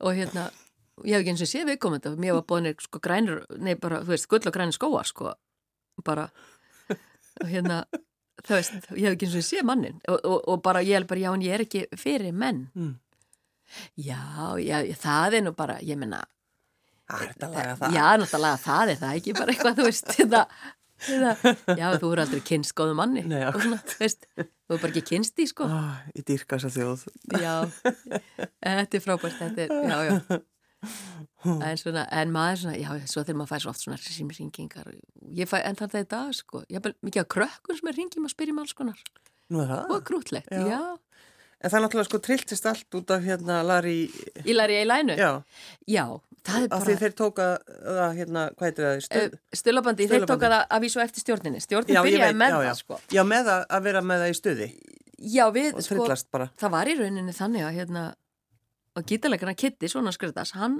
Og 0.05 0.13
hérna, 0.13 0.45
ég 1.01 1.15
hef 1.15 1.21
ekki 1.23 1.31
eins 1.33 1.43
og 1.45 1.49
séð 1.51 1.69
viðkomandi 1.71 2.11
og 2.13 2.19
mér 2.21 2.35
var 2.37 2.45
bóðinir 2.51 2.75
sko 2.85 2.99
grænur 3.03 3.43
nei 3.57 3.73
bara, 3.75 4.01
þú 4.05 4.13
veist, 4.13 4.27
gull 4.31 4.45
og 4.49 4.53
grænir 4.55 4.75
skóar 4.77 5.07
sko 5.09 5.33
bara 6.05 6.27
og 7.41 7.47
hérna, 7.49 7.79
þú 8.45 8.57
veist, 8.59 8.75
ég 8.93 9.07
hef 9.07 9.15
ekki 9.15 9.29
eins 9.29 9.39
og 9.39 9.47
séð 9.47 9.65
mannin 9.69 9.97
og, 10.07 10.19
og, 10.21 10.37
og 10.53 10.61
bara 10.65 10.83
ég 10.85 10.99
er 10.99 11.07
bara, 11.09 11.23
já, 11.25 11.31
en 11.33 11.45
ég 11.47 11.55
er 11.57 11.65
ekki 11.65 11.85
fyrir 11.97 12.33
menn 12.33 12.67
Mm. 12.75 12.93
Já, 13.97 14.19
já, 14.61 14.83
það 15.01 15.33
er 15.39 15.41
nú 15.47 15.51
bara, 15.57 15.79
ég 15.81 15.97
menna, 15.97 16.19
þetta 17.09 17.47
að 17.47 17.53
laga 17.55 17.75
það. 17.79 17.95
já, 17.95 18.03
náttúrulega 18.21 18.59
það 18.61 18.91
er 18.93 18.99
það 19.01 19.15
ekki 19.17 19.33
bara 19.39 19.53
eitthvað, 19.55 19.79
þú 19.79 19.85
veist, 19.87 20.11
það, 20.19 20.45
það, 21.07 21.47
já, 21.79 21.87
þú 22.03 22.11
eru 22.13 22.21
aldrei 22.25 22.41
kynst 22.51 22.75
góðu 22.77 22.93
manni 22.99 23.23
Nei, 23.25 23.39
og 23.49 23.57
svona, 23.63 23.79
þú 23.89 23.97
veist, 24.03 24.27
þú 24.37 24.75
er 24.77 24.83
bara 24.83 24.91
ekki 24.93 25.03
kynst 25.09 25.41
í, 25.41 25.47
sko. 25.49 25.65
Ó, 25.65 25.79
ég 26.13 26.27
dýrka 26.29 26.59
þessa 26.61 26.71
þjóð. 26.75 27.07
Já, 27.41 27.55
þetta 28.61 28.99
er 28.99 29.03
frábært, 29.07 29.39
þetta 29.41 29.65
er, 29.65 29.73
já, 29.89 29.97
já, 30.11 30.39
en 31.69 31.77
svona, 31.81 32.03
en 32.11 32.31
maður 32.33 32.61
svona, 32.63 32.75
já, 32.79 32.89
svo 33.09 33.23
þegar 33.23 33.39
maður 33.41 33.51
fær 33.53 33.63
svo 33.65 33.71
oft 33.73 33.83
svona 33.85 33.97
símringingar, 34.03 34.91
ég 35.35 35.49
fæ, 35.49 35.57
en 35.63 35.75
þannig 35.79 35.93
að 35.93 35.97
þetta, 36.01 36.21
sko, 36.39 36.63
ég 36.71 36.79
haf 36.81 36.93
mikið 37.05 37.23
að 37.25 37.31
krökkun 37.35 37.79
sem 37.79 37.89
er 37.91 37.97
ringjum 37.99 38.27
að 38.29 38.35
spyrja 38.35 38.55
um 38.55 38.61
alls 38.63 38.75
konar 38.77 39.01
Nú 39.53 39.63
er 39.63 39.71
það. 39.73 39.89
og 39.97 40.05
grútlegt, 40.07 40.51
Já. 40.51 40.67
já, 40.73 40.83
En 41.63 41.71
það 41.71 41.77
er 41.77 41.83
náttúrulega 41.85 42.07
sko 42.09 42.19
trilltist 42.19 42.65
allt 42.67 42.95
út 42.99 43.11
af 43.15 43.21
hérna 43.23 43.61
ég 43.63 44.81
í 44.83 44.87
lænu, 44.89 45.13
já, 45.15 45.29
já, 45.87 46.03
það 46.43 46.65
er 46.65 46.73
af 46.75 46.81
því 46.83 46.89
bara, 46.91 46.97
þeir 47.03 47.13
tóka 47.21 47.45
það 47.85 48.17
hérna, 48.17 48.41
hvað 48.57 48.65
heitir 48.67 48.87
það, 48.89 48.97
stöð? 49.05 49.37
stölabandi, 49.61 50.07
þeir 50.09 50.25
Stuðlabandi. 50.25 50.33
tóka 50.33 50.49
það 50.51 50.65
að 50.75 50.83
vísu 50.83 51.03
eftir 51.05 51.23
stjórninni, 51.23 51.61
stjórnin 51.63 52.01
byrjaði 52.03 52.35
með 52.41 52.55
það, 52.57 52.73
sko. 52.81 52.99
Já, 53.15 53.23
með 53.31 53.51
að, 53.55 53.63
að 53.77 53.87
vera 53.87 54.01
með 54.11 54.25
það 54.25 54.33
í 54.33 54.37
stuði 54.41 54.67
Já, 55.23 55.45
við, 55.55 55.79
sko, 55.87 56.07
bara. 56.35 56.49
það 56.59 56.73
var 56.75 56.91
í 56.91 56.97
rauninni 56.99 57.31
þannig 57.39 57.63
að 57.63 57.77
hérna, 57.79 58.03
að 58.97 59.07
gítarleikarna 59.11 59.55
Kitty, 59.57 59.89
svona 59.91 60.13
skriðas, 60.15 60.53
hann 60.57 60.79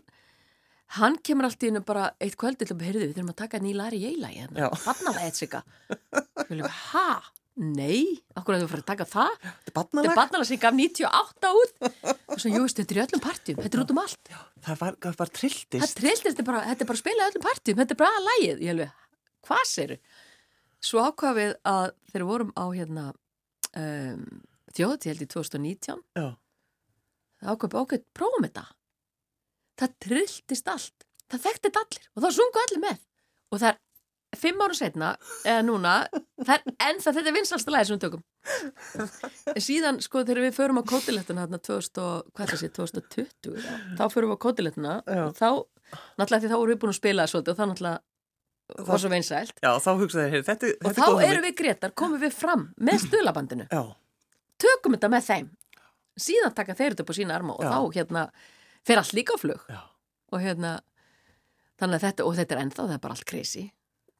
hann 0.99 1.15
kemur 1.25 1.47
allt 1.47 1.63
í 1.63 1.69
hennu 1.71 1.81
bara 1.85 2.09
eitt 2.21 2.35
kvöldi 2.37 2.67
til 2.67 2.75
að 2.75 2.83
heyrðu, 2.85 3.05
við 3.07 3.15
þurfum 3.15 3.31
að 3.33 3.39
taka 3.39 3.61
nýlari 3.63 4.01
í 4.01 4.09
eilagi 4.11 4.43
hérna, 4.43 4.65
Já. 4.65 4.67
barnalega 4.83 5.25
eitt 5.25 5.39
sig 5.39 5.49
ha, 6.93 7.07
nei? 7.55 8.19
Okkur 8.37 8.57
að 8.57 8.65
þú 8.65 8.69
fyrir 8.73 8.83
að 8.83 8.89
taka 8.91 9.07
það? 9.09 9.37
Þetta 9.43 10.03
er 10.03 10.17
barnalega 10.17 10.49
sem 10.49 10.61
gaf 10.61 10.75
98 10.77 11.51
út. 11.61 11.73
Og 11.87 12.41
svo, 12.41 12.51
jú, 12.51 12.61
veist, 12.65 12.77
þetta 12.81 12.93
er 12.93 12.99
í 12.99 13.03
öllum 13.05 13.23
partjum 13.23 13.61
þetta 13.63 13.77
er 13.79 13.83
út 13.83 13.93
um 13.95 14.01
allt, 14.03 14.33
Það 14.63 14.79
var, 14.83 14.97
var 15.05 15.17
það 15.21 15.33
trilltist. 15.39 15.95
trilltist 15.97 16.29
þetta 16.29 16.43
er 16.45 16.49
bara, 16.51 16.61
þetta 16.69 16.85
er 16.85 16.91
bara 16.91 16.99
að 16.99 17.03
spila 17.03 17.23
í 17.23 17.31
öllum 17.31 17.45
partjum, 17.47 17.81
þetta 17.81 17.95
er 17.97 18.01
bara 18.03 18.23
lægið 18.27 18.63
ég 18.67 18.73
alveg, 18.75 18.95
hvað 19.47 19.65
séru 19.71 19.97
svo 20.83 21.03
ákvað 21.07 21.37
við 21.39 21.51
að 21.69 21.85
þegar 22.11 22.23
við 22.23 22.29
vorum 22.29 22.51
á 22.59 22.65
hérna 22.75 23.05
um, 23.79 24.23
þjóðtíð 24.75 25.23
í 25.23 25.27
2019 25.31 26.01
Já. 26.19 26.27
Það 27.43 27.55
ákveð 27.55 27.79
ákveð 27.81 28.05
prófum 28.17 28.47
þetta. 28.47 28.65
Það 29.81 29.95
trilltist 30.05 30.69
allt. 30.71 31.07
Það 31.31 31.47
þekkti 31.47 31.69
þetta 31.69 31.83
allir 31.83 32.07
og 32.13 32.23
það 32.25 32.37
sungu 32.37 32.61
allir 32.63 32.83
með. 32.83 33.01
Og 33.53 33.61
það 33.61 33.71
er 33.73 33.81
fimm 34.39 34.61
ára 34.65 34.77
setna 34.77 35.09
eða 35.45 35.63
núna, 35.65 35.93
það 36.41 36.53
er 36.55 36.75
ennþá 36.87 37.11
þetta 37.17 37.29
er 37.29 37.35
vinsalsta 37.35 37.73
lagi 37.73 37.89
sem 37.89 37.99
við 37.99 38.05
tökum. 38.07 38.23
En 39.53 39.63
síðan 39.63 39.99
sko 40.03 40.23
þegar 40.23 40.47
við 40.47 40.55
förum 40.57 40.81
á 40.81 40.83
kótilettuna 40.89 41.45
hérna 41.45 41.59
2000 41.61 42.01
og, 42.03 42.31
hvað 42.33 42.53
það 42.53 42.61
sé, 42.63 42.71
2020 42.77 43.59
já, 43.61 43.75
þá 43.99 44.03
förum 44.13 44.33
við 44.33 44.39
á 44.41 44.43
kótilettuna 44.45 44.95
og 45.03 45.37
þá, 45.37 45.49
náttúrulega 46.17 46.41
því 46.43 46.51
þá 46.53 46.57
vorum 46.57 46.73
við 46.73 46.81
búin 46.81 46.93
að 46.93 46.99
spila 46.99 47.25
það 47.25 47.33
svolítið 47.33 47.53
og 47.53 47.59
það 47.59 47.71
náttúrulega 47.73 48.87
var 48.87 49.01
svo 49.03 49.11
vinsælt. 49.11 49.57
Já, 49.61 49.71
þá 49.83 49.91
hugsaði 49.99 50.43
þetta, 50.47 50.71
og 50.73 50.87
þetta 50.87 51.09
þá 51.11 51.25
erum 51.27 51.45
við 51.45 51.57
Gretar, 51.59 51.93
komum 51.99 52.23
við 52.23 52.33
fram 52.33 52.69
með 52.81 53.03
stöðlabandinu 53.05 53.67
Já, 53.69 53.81
tökum 54.63 54.95
þetta 54.97 55.11
með 55.13 55.27
þeim 55.29 55.49
síðan 56.19 56.55
taka 56.55 56.75
þeir 56.77 56.93
þetta 56.95 57.05
upp 57.05 57.13
á 57.13 57.19
sína 57.19 57.35
arma 57.37 57.55
og 57.57 57.63
Já. 57.65 57.69
þá 57.73 57.79
hérna 57.97 58.23
fer 58.85 58.99
allt 59.01 59.13
líka 59.17 59.35
á 59.35 59.37
flug. 59.41 59.61
Já, 59.69 59.79
og 60.33 60.43
hérna 60.43 60.73
þannig 61.79 61.99
að 61.99 62.05
þetta, 62.07 62.25
og 62.27 62.35
þetta 62.37 62.55
er 62.57 62.61
ennþá, 62.65 62.83
það 62.87 62.97
er 62.97 63.03
bara 63.05 63.15
allt 63.17 63.29
crazy 63.29 63.63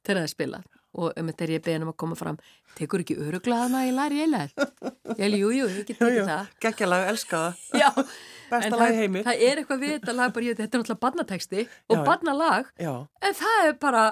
þegar 0.04 0.18
það 0.20 0.26
er 0.28 0.32
spilað. 0.34 0.70
Og 0.94 1.10
um 1.18 1.26
þetta 1.26 1.42
er 1.44 1.50
ég 1.56 1.62
beðin 1.66 1.82
um 1.82 1.90
að 1.90 1.96
koma 1.98 2.14
fram 2.18 2.36
tekur 2.78 3.02
ekki 3.02 3.16
öruglaðana 3.18 3.80
í 3.88 3.94
lari 3.94 4.20
eilæð 4.22 4.52
ég 4.54 5.22
held, 5.24 5.38
jú, 5.40 5.48
jú, 5.50 5.64
ég 5.66 5.88
get 5.88 5.96
ekki 5.98 6.26
það. 6.28 6.52
Geggjalag, 6.62 7.06
elska 7.10 7.40
það, 7.72 7.98
besta 8.52 8.78
lag 8.78 8.84
í 8.84 8.92
það, 8.92 8.98
heimi. 9.00 9.22
það 9.26 9.42
er 9.48 9.62
eitthvað 9.62 9.82
við 9.82 9.94
þetta 9.96 10.14
lag 10.20 10.36
bara, 10.36 10.46
ég, 10.46 10.58
þetta 10.60 10.68
er 10.78 10.84
náttúrulega 10.84 11.02
barnateksti 11.06 11.64
og 11.90 12.04
barnalag. 12.06 12.70
En 12.78 13.34
það 13.40 13.64
er 13.64 13.74
bara 13.82 14.04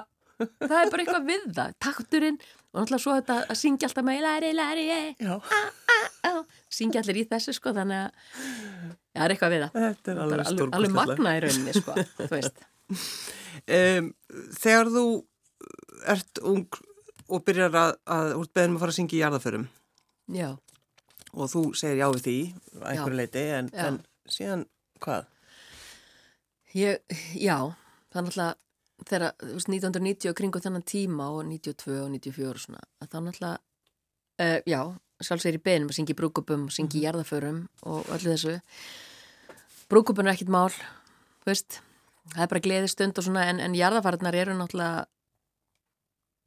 það 0.43 0.75
er 0.81 0.91
bara 0.91 1.05
eitthvað 1.05 1.29
við 1.29 1.47
það, 1.55 1.73
takturinn 1.87 2.41
og 2.73 2.81
náttúrulega 2.81 3.03
svo 3.05 3.15
þetta 3.21 3.39
að 3.53 3.59
syngja 3.63 3.87
alltaf 3.87 4.07
með 4.09 4.21
lari, 4.25 4.51
lari, 4.57 4.85
já, 5.23 5.33
syngja 6.73 7.03
allir 7.03 7.21
í 7.21 7.27
þessu 7.29 7.55
sko 7.55 7.73
þannig 7.75 8.01
að 8.03 8.09
það 9.13 9.25
er 9.25 9.35
eitthvað 9.35 9.53
við 9.53 9.63
það 9.63 9.85
þetta 9.87 10.13
er 10.13 10.23
alveg 10.23 10.45
alveg, 10.47 10.75
alveg 10.79 10.97
magna 10.97 11.37
í 11.37 11.43
rauninni 11.45 11.77
sko, 11.77 11.97
Um, 13.63 14.09
þegar 14.59 14.89
þú 14.91 15.03
ert 16.11 16.39
ung 16.43 16.79
og 17.31 17.43
byrjar 17.47 17.75
að, 17.79 17.93
að 18.11 18.33
úr 18.41 18.49
beðnum 18.51 18.75
að 18.75 18.83
fara 18.83 18.91
að 18.91 18.97
syngja 18.97 19.15
í 19.15 19.21
jarðaförum 19.21 19.67
já, 20.35 20.49
og 21.31 21.51
þú 21.53 21.61
segir 21.79 22.01
já 22.01 22.07
við 22.09 22.25
því 22.25 22.35
að 22.81 22.89
einhverju 22.91 23.19
leiti, 23.21 23.45
en, 23.59 23.69
en 23.85 24.01
síðan 24.27 24.65
hvað? 25.05 25.29
ég, 26.75 27.15
já 27.39 27.55
er 27.63 28.25
náttúrulega 28.27 29.07
þegar, 29.07 29.27
þú 29.39 29.53
veist, 29.55 29.71
1990 29.71 30.31
og 30.31 30.37
kringu 30.39 30.63
þennan 30.63 30.85
tíma 30.87 31.29
og 31.33 31.45
92 31.47 31.95
og 32.03 32.11
94 32.13 32.49
og 32.51 32.61
svona, 32.65 32.83
að 32.99 33.13
þá 33.13 33.17
náttúrulega 33.27 33.55
uh, 34.43 34.59
já, 34.69 34.81
sjálfsvegar 35.25 35.59
í 35.59 35.63
beinum 35.63 35.89
að 35.91 35.97
syngja 35.99 36.15
í 36.15 36.19
brúkupum, 36.19 36.67
syngja 36.73 36.99
í 36.99 37.05
jarðaförum 37.07 37.63
og 37.89 38.11
öllu 38.13 38.33
þessu. 38.33 38.59
Brúkupun 39.91 40.27
er 40.27 40.35
ekkit 40.35 40.53
mál, 40.53 40.71
veist. 41.47 41.81
Það 42.33 42.45
er 42.45 42.51
bara 42.53 42.63
gleði 42.63 42.91
stund 42.91 43.19
og 43.19 43.25
svona 43.25 43.47
en, 43.51 43.59
en 43.59 43.75
jarðafarnar 43.75 44.35
eru 44.39 44.55
náttúrulega 44.55 45.03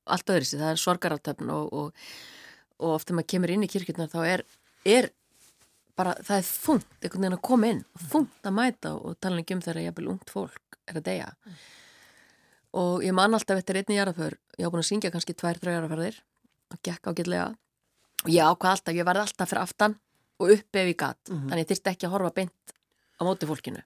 allt 0.06 0.32
öðru 0.32 0.46
sér, 0.46 0.62
það 0.62 0.72
er 0.72 0.80
sorgaráttöfn 0.80 1.52
og, 1.52 1.72
og, 1.74 2.10
og 2.80 2.94
oft 2.94 3.08
þegar 3.08 3.18
maður 3.18 3.30
kemur 3.32 3.52
inn 3.52 3.66
í 3.66 3.70
kirkjurnar 3.70 4.12
þá 4.12 4.20
er, 4.24 4.44
er 4.86 5.10
bara, 5.98 6.14
það 6.22 6.36
er 6.38 6.46
þungt 6.48 6.86
einhvern 7.00 7.24
veginn 7.24 7.36
að 7.38 7.42
koma 7.48 7.72
inn, 7.72 7.82
þungt 8.12 8.48
að 8.48 8.56
mæta 8.56 8.94
og 8.96 9.18
tala 9.20 9.42
ekki 9.42 9.56
um 9.56 9.64
þegar 9.64 9.82
jafnvel 9.86 10.08
ungt 10.14 10.32
fólk 10.32 10.78
er 10.86 11.00
að 11.00 11.06
deyja. 11.10 11.28
Og 12.76 13.04
ég 13.06 13.16
man 13.16 13.36
alltaf 13.36 13.60
eftir 13.60 13.80
einni 13.80 13.98
jarðaför, 13.98 14.36
ég 14.60 14.68
á 14.68 14.70
búin 14.72 14.84
að 14.84 14.90
syngja 14.90 15.12
kannski 15.14 15.36
tvær, 15.36 15.58
þrjá 15.60 15.78
jarðaförðir 15.78 16.20
og 16.72 16.82
gekk 16.84 17.10
ágætlega 17.10 17.50
og 18.26 18.32
ég 18.34 18.42
ákvað 18.42 18.72
alltaf, 18.72 18.94
ég 18.96 19.06
varði 19.06 19.22
alltaf 19.22 19.50
fyrir 19.50 19.62
aftan 19.62 19.94
og 20.42 20.52
upp 20.52 20.78
ef 20.80 20.88
ég 20.90 20.98
gatt, 20.98 21.20
þannig 21.30 21.62
ég 21.62 21.68
þyrst 21.70 21.90
ekki 21.92 22.08
að 22.08 22.14
horfa 22.16 22.32
beint 22.34 22.74
á 23.16 23.20
móti 23.24 23.48
fólkinu. 23.48 23.82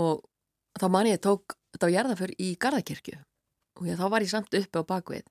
Og 0.00 0.24
þá 0.80 0.86
man 0.90 1.08
ég 1.08 1.20
tók 1.20 1.58
þetta 1.74 1.90
á 1.92 1.94
jarðaför 1.94 2.32
í 2.40 2.48
Garðakirkju. 2.56 3.18
Og 3.78 3.86
ég, 3.86 3.98
þá 4.00 4.08
var 4.10 4.24
ég 4.24 4.32
samt 4.32 4.56
uppi 4.56 4.80
á 4.80 4.84
bakvið 4.88 5.28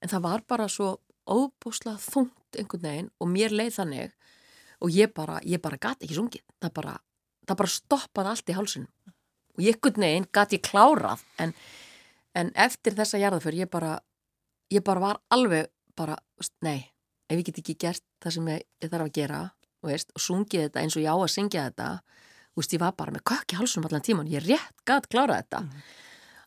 en 0.00 0.08
það 0.08 0.24
var 0.24 0.44
bara 0.48 0.68
svo 0.72 0.94
óbúslega 1.28 1.98
þungt 2.00 2.58
einhvern 2.58 2.86
veginn 2.86 3.10
og 3.20 3.28
mér 3.28 3.52
leið 3.52 3.74
þannig. 3.76 4.14
Og 4.80 4.94
ég 4.94 5.12
bara, 5.12 5.40
ég 5.44 5.60
bara 5.60 5.76
gati 5.76 6.06
ekki 6.06 6.16
sungið. 6.16 6.46
Það 6.62 6.72
bara, 6.78 6.94
það 7.44 7.58
bara 7.60 7.74
stoppaði 7.74 8.32
allt 8.32 8.48
í 8.48 8.56
hálsunum 8.56 9.16
og 9.58 9.64
ég 9.66 9.76
einhvern 9.76 10.06
veginn 10.06 10.30
gati 10.32 10.56
ég 10.56 10.64
klárað. 10.64 11.26
En, 11.42 11.52
en 12.38 12.54
eftir 12.54 12.96
þessa 12.96 13.20
jarðaför 13.20 13.58
ég 13.58 13.68
bara 13.70 13.98
ég 14.70 14.84
bara 14.86 15.02
var 15.02 15.20
alveg 15.34 15.68
bara, 15.98 16.16
nei, 16.64 16.86
ef 17.30 17.38
ég 17.38 17.46
get 17.46 17.62
ekki 17.62 17.78
gert 17.86 18.04
það 18.20 18.36
sem 18.36 18.52
ég, 18.52 18.64
ég 18.82 18.92
þarf 18.92 19.06
að 19.06 19.16
gera 19.16 19.40
veist, 19.86 20.10
og 20.12 20.20
sungið 20.20 20.66
þetta 20.66 20.82
eins 20.82 20.96
og 20.98 21.04
ég 21.04 21.14
á 21.14 21.16
að 21.16 21.32
syngja 21.32 21.66
þetta 21.70 21.90
þú 22.50 22.62
veist, 22.62 22.74
ég 22.74 22.82
var 22.82 22.94
bara 22.98 23.14
með 23.14 23.24
kökk 23.30 23.54
í 23.54 23.58
hálsunum 23.58 23.88
allan 23.88 24.04
tíman, 24.04 24.30
ég 24.30 24.44
rétt 24.44 24.82
gat 24.88 25.06
klárað 25.10 25.44
þetta. 25.44 25.60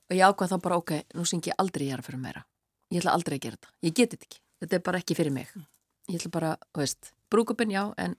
Og 0.10 0.16
ég 0.18 0.26
ákvað 0.28 0.52
þá 0.52 0.58
bara, 0.66 0.80
ok, 0.82 0.92
nú 1.16 1.26
syng 1.28 1.48
ég 1.48 1.56
aldrei 1.62 1.88
jarðaför 1.88 2.20
meira, 2.20 2.44
ég 2.92 3.02
ætla 3.02 3.14
aldrei 3.16 3.38
að 3.38 3.46
gera 3.46 3.58
þetta. 3.58 3.72
Ég 3.88 3.96
get 3.96 4.14
þetta 4.14 4.28
ekki, 4.28 4.42
þetta 4.64 4.78
er 4.78 4.84
bara 4.84 5.00
ekki 5.00 5.18
fyrir 5.18 5.34
mig. 5.34 5.54
Ég 6.12 6.20
ætla 6.20 6.34
bara, 6.34 6.52
þú 6.74 6.84
veist, 6.84 7.14
brúkupin 7.32 7.72
já 7.74 7.84
en, 8.04 8.18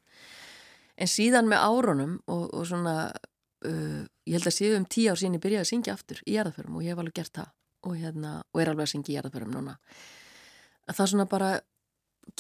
en 0.97 1.11
síðan 1.11 1.51
með 1.51 1.67
árunum 1.69 2.17
og, 2.25 2.49
og 2.49 2.65
svona 2.71 2.97
uh, 3.13 4.01
ég 4.25 4.39
held 4.39 4.49
að 4.49 4.57
síðan 4.57 4.83
um 4.83 4.89
tíu 4.89 5.13
ár 5.13 5.21
síðan 5.21 5.37
ég 5.37 5.45
byrjaði 5.45 5.67
að 5.67 5.71
syngja 5.71 5.95
aftur 5.95 6.25
í 6.25 6.39
jarðaförum 6.39 6.81
og 6.81 6.87
ég 6.87 6.95
hef 6.95 7.05
alveg 7.05 7.21
gert 7.21 7.37
það. 7.43 7.53
Og, 7.85 7.99
hérna, 8.01 8.39
og 8.49 8.63
er 8.63 8.73
alveg 8.73 8.89
að 8.89 8.93
syngja 8.95 9.13
í 9.13 9.19
jarðaförum 9.19 9.53
núna. 9.53 9.77
Að 10.89 10.97
það 10.97 11.11
svona 11.13 11.29
bara 11.29 11.51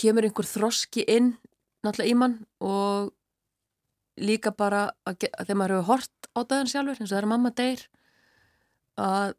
kemur 0.01 0.27
einhver 0.27 0.49
þroski 0.49 1.05
inn 1.11 1.35
náttúrulega 1.85 2.11
í 2.11 2.19
mann 2.19 2.37
og 2.65 3.13
líka 4.21 4.55
bara 4.55 4.87
að, 5.05 5.27
að 5.35 5.47
þegar 5.47 5.59
maður 5.61 5.77
hefur 5.77 5.89
hort 5.91 6.29
á 6.35 6.41
döðan 6.43 6.71
sjálfur 6.71 7.01
eins 7.01 7.11
og 7.11 7.15
það 7.15 7.23
er 7.23 7.31
mamma 7.33 7.55
deyr 7.55 7.83
að 9.01 9.35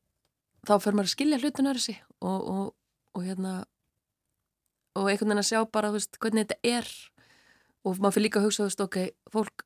þá 0.66 0.74
fyrir 0.76 0.98
maður 0.98 1.10
að 1.10 1.16
skilja 1.16 1.40
hlutunar 1.42 1.80
þessi 1.80 1.96
og, 2.20 2.40
og, 2.40 2.68
og 3.16 3.26
hérna 3.26 3.56
og 4.96 5.10
einhvern 5.10 5.32
veginn 5.32 5.44
að 5.44 5.50
sjá 5.50 5.62
bara 5.68 5.92
veist, 5.92 6.20
hvernig 6.22 6.46
þetta 6.46 6.76
er. 6.78 6.92
Og 7.86 8.00
maður 8.00 8.16
fyrir 8.16 8.26
líka 8.26 8.40
að 8.40 8.48
hugsa 8.48 8.66
veist, 8.66 8.82
ok, 8.82 9.00
fólk 9.34 9.66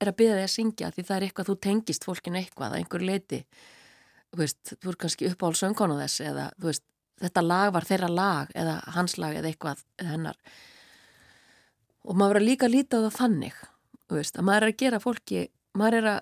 er 0.00 0.10
að 0.10 0.16
byrja 0.16 0.38
þig 0.38 0.46
að 0.46 0.54
syngja 0.54 0.90
því 0.94 1.04
það 1.06 1.16
er 1.16 1.26
eitthvað 1.26 1.50
þú 1.50 1.56
tengist 1.66 2.06
fólkinu 2.08 2.40
eitthvað 2.40 2.70
að 2.70 2.78
einhver 2.78 3.04
leiti 3.04 3.40
þú 4.30 4.40
veist, 4.40 4.72
þú 4.80 4.92
er 4.92 4.98
kannski 5.02 5.28
uppáhald 5.28 5.58
söngkonu 5.60 5.98
þess 6.00 6.22
eða 6.24 6.46
þú 6.56 6.70
veist, 6.70 6.84
þetta 7.20 7.44
lag 7.44 7.72
var 7.74 7.86
þeirra 7.88 8.08
lag 8.12 8.54
eða 8.56 8.78
hans 8.96 9.16
lag 9.20 9.36
eða 9.36 9.50
eitthvað 9.50 9.84
hennar. 10.00 10.38
Og 12.08 12.16
maður 12.16 12.40
er 12.40 12.46
líka 12.46 12.70
líta 12.70 13.00
á 13.00 13.04
það 13.06 13.18
þannig 13.18 13.60
veist, 14.10 14.38
að 14.38 14.46
maður 14.48 14.66
er 14.66 14.72
að 14.72 14.80
gera 14.80 15.02
fólki 15.02 15.44
maður 15.78 15.98
er 16.00 16.10
að 16.14 16.20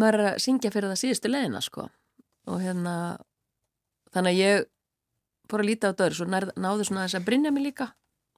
maður 0.00 0.18
er 0.20 0.30
að 0.30 0.40
syngja 0.44 0.72
fyrir 0.72 0.92
það 0.92 1.02
síðustu 1.02 1.32
leðina 1.32 1.62
sko. 1.64 1.88
Og 2.46 2.62
hérna 2.62 2.94
þannig 4.14 4.32
að 4.32 4.40
ég 4.40 4.66
fór 5.50 5.62
að 5.62 5.70
líta 5.70 5.92
á 5.92 5.98
dörr 5.98 6.16
svo 6.16 6.26
náðu 6.30 6.86
svona 6.86 7.06
þess 7.06 7.20
að 7.20 7.28
brinja 7.28 7.52
mig 7.54 7.66
líka 7.68 7.90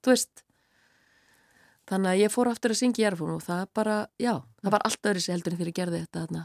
þú 0.02 0.14
veist. 0.14 0.44
Þannig 1.88 2.10
að 2.10 2.22
ég 2.22 2.32
fór 2.32 2.50
aftur 2.50 2.74
að 2.74 2.80
syngja 2.82 3.00
í 3.00 3.04
jarfum 3.06 3.32
og 3.32 3.44
það 3.44 3.62
bara, 3.76 3.96
já, 4.20 4.34
það 4.60 4.74
var 4.74 4.84
allt 4.84 5.08
öðru 5.08 5.22
sér 5.24 5.38
heldur 5.38 5.54
en 5.54 5.60
þegar 5.60 5.70
ég 5.70 5.78
gerði 5.78 6.00
þetta 6.04 6.24
þarna 6.24 6.42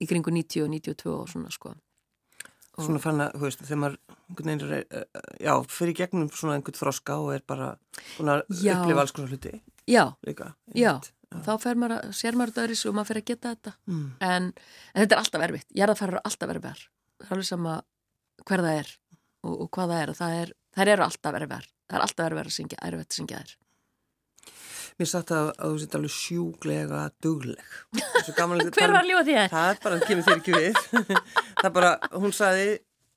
í 0.00 0.08
kringu 0.08 0.32
90 0.32 0.64
og 0.64 0.70
92 0.72 1.12
og 1.12 1.28
svona 1.28 1.52
sko 1.52 1.74
Svona 2.86 3.00
fann 3.02 3.20
að, 3.24 3.32
þú 3.36 3.46
veist, 3.46 3.62
þegar 3.66 3.80
maður 3.84 3.96
einhvern 4.30 4.50
veginn, 4.50 4.74
er, 4.78 4.84
eh, 4.90 5.22
já, 5.46 5.52
fyrir 5.68 5.94
gegnum 6.00 6.28
svona 6.32 6.56
einhvern 6.58 6.78
þroska 6.80 7.16
og 7.20 7.32
er 7.34 7.42
bara 7.46 7.70
Já. 8.50 8.76
upplifa 8.80 9.00
alls 9.04 9.12
konar 9.16 9.30
hluti 9.34 9.54
já, 9.90 10.04
líka. 10.26 10.54
já, 10.74 10.92
einmitt. 10.94 11.10
þá 11.46 11.52
fer 11.62 11.74
maður 11.80 11.96
að 11.98 12.14
sér 12.20 12.34
maður 12.38 12.52
þetta 12.54 12.64
öðru 12.66 12.88
og 12.90 12.94
maður 12.98 13.06
fer 13.10 13.20
að 13.20 13.24
geta 13.30 13.54
þetta 13.54 13.72
Mm. 13.86 14.06
en, 14.20 14.52
en 14.94 15.02
þetta 15.04 15.14
er 15.16 15.22
alltaf 15.24 15.42
erfitt, 15.48 15.68
jarðarfærar 15.74 16.14
eru 16.16 16.20
alltaf 16.24 16.50
erfiðar 16.54 16.80
það 17.20 17.26
er 17.30 17.34
alveg 17.36 17.48
sama 17.50 17.74
hver 18.46 18.64
það 18.64 18.78
er 18.80 18.88
og, 19.44 19.54
og 19.60 19.70
hvað 19.70 19.88
það 19.94 20.02
er 20.02 20.10
og 20.14 20.16
það 20.20 20.38
er, 20.42 20.52
þær 20.76 20.88
eru 20.94 21.02
alltaf 21.06 21.34
erfiðar 21.40 21.66
það 21.90 21.96
er 21.98 22.04
alltaf 22.06 22.26
erfiðar 22.30 22.50
að 22.50 22.56
syngja, 22.60 22.78
erfitt 22.90 23.10
að 23.10 23.18
syngja 23.20 23.42
þær 23.42 23.56
Mér 25.00 25.08
sagt 25.08 25.30
að, 25.32 25.46
að 25.56 25.70
þú 25.72 25.80
sett 25.80 25.94
alveg 25.96 26.12
sjúglega 26.12 27.02
dugleg. 27.24 27.76
Hver 28.76 28.92
var 28.92 29.06
lífa 29.06 29.22
þér? 29.24 29.46
Það 29.48 29.68
er 29.70 29.78
bara, 29.80 30.00
það 30.00 30.02
kemur 30.10 30.26
þér 30.26 30.42
ekki 30.42 30.56
við. 30.58 30.80
það 31.60 31.68
er 31.70 31.72
bara, 31.78 31.92
hún 32.20 32.34
saði, 32.36 32.66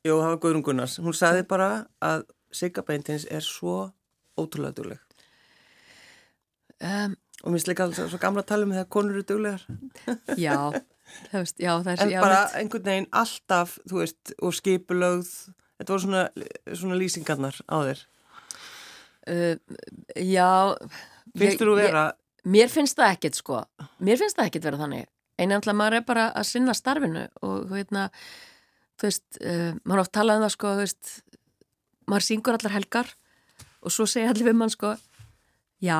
jú, 0.08 0.14
það 0.14 0.30
var 0.30 0.40
Guðrún 0.46 0.64
Gunnars, 0.70 0.96
hún 1.04 1.18
saði 1.18 1.44
bara 1.50 1.68
að 2.00 2.24
Sigga 2.56 2.86
Beintins 2.88 3.26
er 3.28 3.44
svo 3.44 3.90
ótrúlega 4.40 4.78
dugleg. 4.78 5.04
Um, 6.84 7.18
Og 7.44 7.52
mér 7.52 7.68
líka 7.68 7.84
alveg 7.84 8.08
svo 8.08 8.20
gamla 8.22 8.44
að 8.46 8.50
tala 8.54 8.64
um 8.64 8.72
þegar 8.72 8.90
konur 8.96 9.18
eru 9.18 9.28
duglegar. 9.28 9.64
já, 10.46 10.56
það 11.34 11.42
veist, 11.42 11.58
já, 11.60 11.72
það 11.74 11.90
er 11.94 12.04
En 12.06 12.14
já, 12.14 12.20
bara 12.24 12.42
einhvern 12.60 12.88
veginn 12.88 13.08
alltaf, 13.20 13.74
þú 13.92 14.00
veist, 14.00 14.36
og 14.40 14.56
skipulögð, 14.56 15.32
þetta 15.82 15.92
voru 15.98 16.06
svona, 16.06 16.22
svona 16.72 17.00
lýsingarnar 17.02 17.60
á 17.68 17.78
þér. 17.90 18.06
Uh, 19.24 19.76
já 20.16 20.48
Finnst 21.40 21.62
þú 21.62 21.76
vera, 21.80 22.06
ég, 22.12 22.50
Mér 22.54 22.72
finnst 22.72 23.00
það 23.00 23.16
ekkert 23.16 23.40
sko 23.40 23.62
Mér 24.04 24.20
finnst 24.22 24.38
það 24.40 24.50
ekkert 24.50 24.68
vera 24.70 24.82
þannig 24.84 25.08
Einu 25.42 25.58
alltaf 25.58 25.78
maður 25.78 25.98
er 25.98 26.06
bara 26.06 26.28
að 26.38 26.50
sinna 26.52 26.76
starfinu 26.78 27.24
og 27.42 27.72
veitna 27.72 28.10
þú 29.02 29.08
veist, 29.10 29.26
uh, 29.42 29.72
maður 29.82 30.04
oft 30.04 30.14
talað 30.14 30.40
um 30.40 30.46
það 30.46 30.54
sko 30.54 30.74
þú 30.74 30.84
veist, 30.84 31.14
maður 32.12 32.28
syngur 32.28 32.60
allar 32.60 32.76
helgar 32.76 33.10
og 33.84 33.96
svo 33.96 34.06
segja 34.08 34.30
allir 34.30 34.52
við 34.52 34.60
mann 34.60 34.72
sko 34.72 34.94
já, 35.84 35.98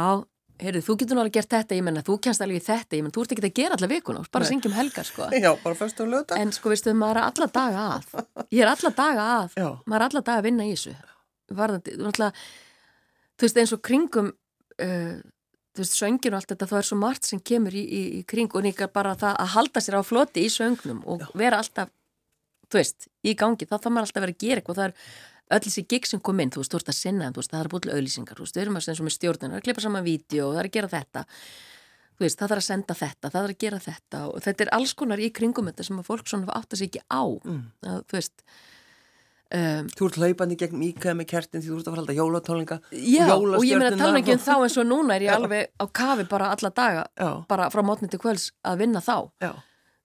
heyrðu, 0.62 0.82
þú 0.86 0.96
getur 1.00 1.18
náttúrulega 1.18 1.38
gert 1.40 1.54
þetta, 1.54 1.78
ég 1.78 1.86
menna, 1.86 2.04
þú 2.06 2.18
kennst 2.24 2.44
alveg 2.44 2.64
þetta, 2.64 2.98
ég 2.98 3.04
menna, 3.04 3.16
þú 3.16 3.24
ert 3.24 3.34
ekki 3.36 3.46
að 3.48 3.56
gera 3.60 3.78
alla 3.78 3.90
vikuna, 3.92 4.24
bara 4.32 4.46
Nei. 4.46 4.52
syngjum 4.52 4.76
helgar, 4.78 5.08
sko. 5.08 5.30
Já, 5.44 5.50
bara 5.64 5.80
fyrst 5.80 6.04
og 6.04 6.12
lögta. 6.12 6.38
En 6.40 6.54
sko, 6.56 6.72
veistu, 6.72 6.94
maður 6.98 7.22
er 7.22 7.28
alla 7.32 7.50
daga 7.58 7.88
að. 7.98 8.14
Ég 8.54 8.64
er 8.64 8.72
alla 8.72 8.94
daga 9.00 9.26
að. 9.40 9.58
Já. 9.60 9.68
Maður 9.84 10.00
er 10.00 10.08
alla 10.08 10.24
daga 10.30 10.38
að 10.38 10.48
vinna 10.48 10.68
í 10.68 10.76
þessu. 10.76 10.96
Varðandi, 11.60 11.98
þú 11.98 13.48
veist, 13.48 13.60
eins 13.64 13.76
og 13.76 13.84
kringum, 13.90 14.32
uh, 14.82 15.18
þú 15.74 15.82
veist, 15.84 15.98
söngin 15.98 16.34
og 16.36 16.40
allt 16.42 16.54
þetta, 16.54 16.70
þá 16.70 16.78
er 16.80 16.88
svo 16.90 16.98
margt 17.02 17.26
sem 17.30 17.40
kemur 17.42 17.74
í, 17.74 17.84
í, 17.84 18.02
í 18.20 18.24
kring 18.30 18.52
og 18.54 18.64
líka 18.66 18.88
bara 18.94 19.16
það 19.18 19.38
að 19.42 19.54
halda 19.58 19.82
sér 19.82 20.00
á 20.00 20.02
floti 20.06 20.46
í 20.46 20.50
söngnum 20.54 21.04
og 21.10 21.28
vera 21.38 21.60
alltaf, 21.64 21.90
þú 22.70 22.80
veist, 22.82 23.08
í 23.26 23.34
gangi, 23.38 23.66
þá 23.70 23.78
þá 23.80 23.90
maður 23.90 24.08
alltaf 24.08 24.22
að 24.22 24.26
vera 24.28 24.36
að 24.38 24.44
gera 24.46 24.62
eitthvað, 24.62 24.82
það 24.82 24.90
er 24.90 24.96
öll 25.54 25.64
þessi 25.66 25.84
gig 25.92 26.08
sem 26.08 26.22
kom 26.24 26.40
inn, 26.40 26.52
þú 26.54 26.62
veist, 26.62 26.72
þú 26.74 26.80
ert 26.80 26.90
að 26.94 26.98
sinna 27.00 27.32
veist, 27.36 27.52
það 27.52 27.60
er 27.64 27.70
búin 27.74 27.84
til 27.84 27.94
auðlýsingar, 27.94 28.38
þú 28.40 28.46
veist, 28.46 28.58
við 28.58 28.64
erum 28.64 28.78
að 28.80 28.88
eins 28.90 29.02
og 29.02 29.08
með 29.08 29.16
stjórnina, 29.18 29.50
það 29.50 29.58
er 29.58 29.62
að 29.62 29.68
klippa 29.68 29.84
saman 29.86 30.06
vídeo 30.08 30.48
það 30.54 30.62
er 30.62 30.70
að 30.70 30.76
gera 30.78 30.92
þetta, 30.94 31.24
þú 32.14 32.26
veist, 32.26 32.38
það 32.40 32.54
þarf 32.54 32.64
að 32.64 32.68
senda 32.70 32.98
þetta, 33.02 33.28
það 33.30 33.38
þarf 33.40 33.54
að 33.54 33.62
gera 33.66 33.82
þetta 33.84 34.22
og 34.30 34.44
þetta 34.46 34.64
er 34.66 34.72
alls 34.78 34.94
konar 34.98 35.20
í 35.22 35.30
kringum 35.34 35.70
þetta 35.70 35.88
sem 35.90 36.00
að 36.00 36.08
fólk 36.10 36.30
svona 36.32 36.56
átta 36.58 36.80
sig 36.80 36.90
ekki 36.90 37.04
á, 37.12 37.24
Mm. 37.44 37.64
að, 37.84 38.00
þú 38.08 38.18
veist, 38.20 38.46
um, 39.54 39.90
Þú 39.98 40.08
ert 40.10 40.18
hlaupandi 40.22 40.58
gegn 40.60 40.82
Íkaði 40.88 41.16
með 41.20 41.28
kertin 41.34 41.62
því 41.62 41.70
þú 41.72 41.78
ert 41.80 41.88
að 41.88 41.94
fara 41.94 42.04
alltaf 42.04 42.18
jólatónlinga. 42.20 42.78
já, 42.92 43.28
og 43.30 43.66
ég 43.66 43.78
meina 43.78 43.92
jólastjörnurnar 43.92 43.98
tala 44.02 44.20
ekki 44.24 44.34
um 44.34 44.40
og- 44.40 44.48
þá 44.48 44.56
eins 44.64 44.78
og 44.82 44.88
núna 44.90 45.16
er 45.16 45.22
ég 45.28 45.34
alveg 45.36 45.68
á 45.80 45.86
kafi 45.94 46.26
bara 46.30 46.50
alla 46.56 46.70
daga, 46.70 47.06
Já, 47.20 47.30
bara 47.48 47.70
frá 47.70 47.82
mótni 47.86 48.10
til 48.10 48.20
kvölds 48.20 48.52
að 48.66 48.78
vinna 48.84 49.00
þá, 49.02 49.30
já, 49.42 49.52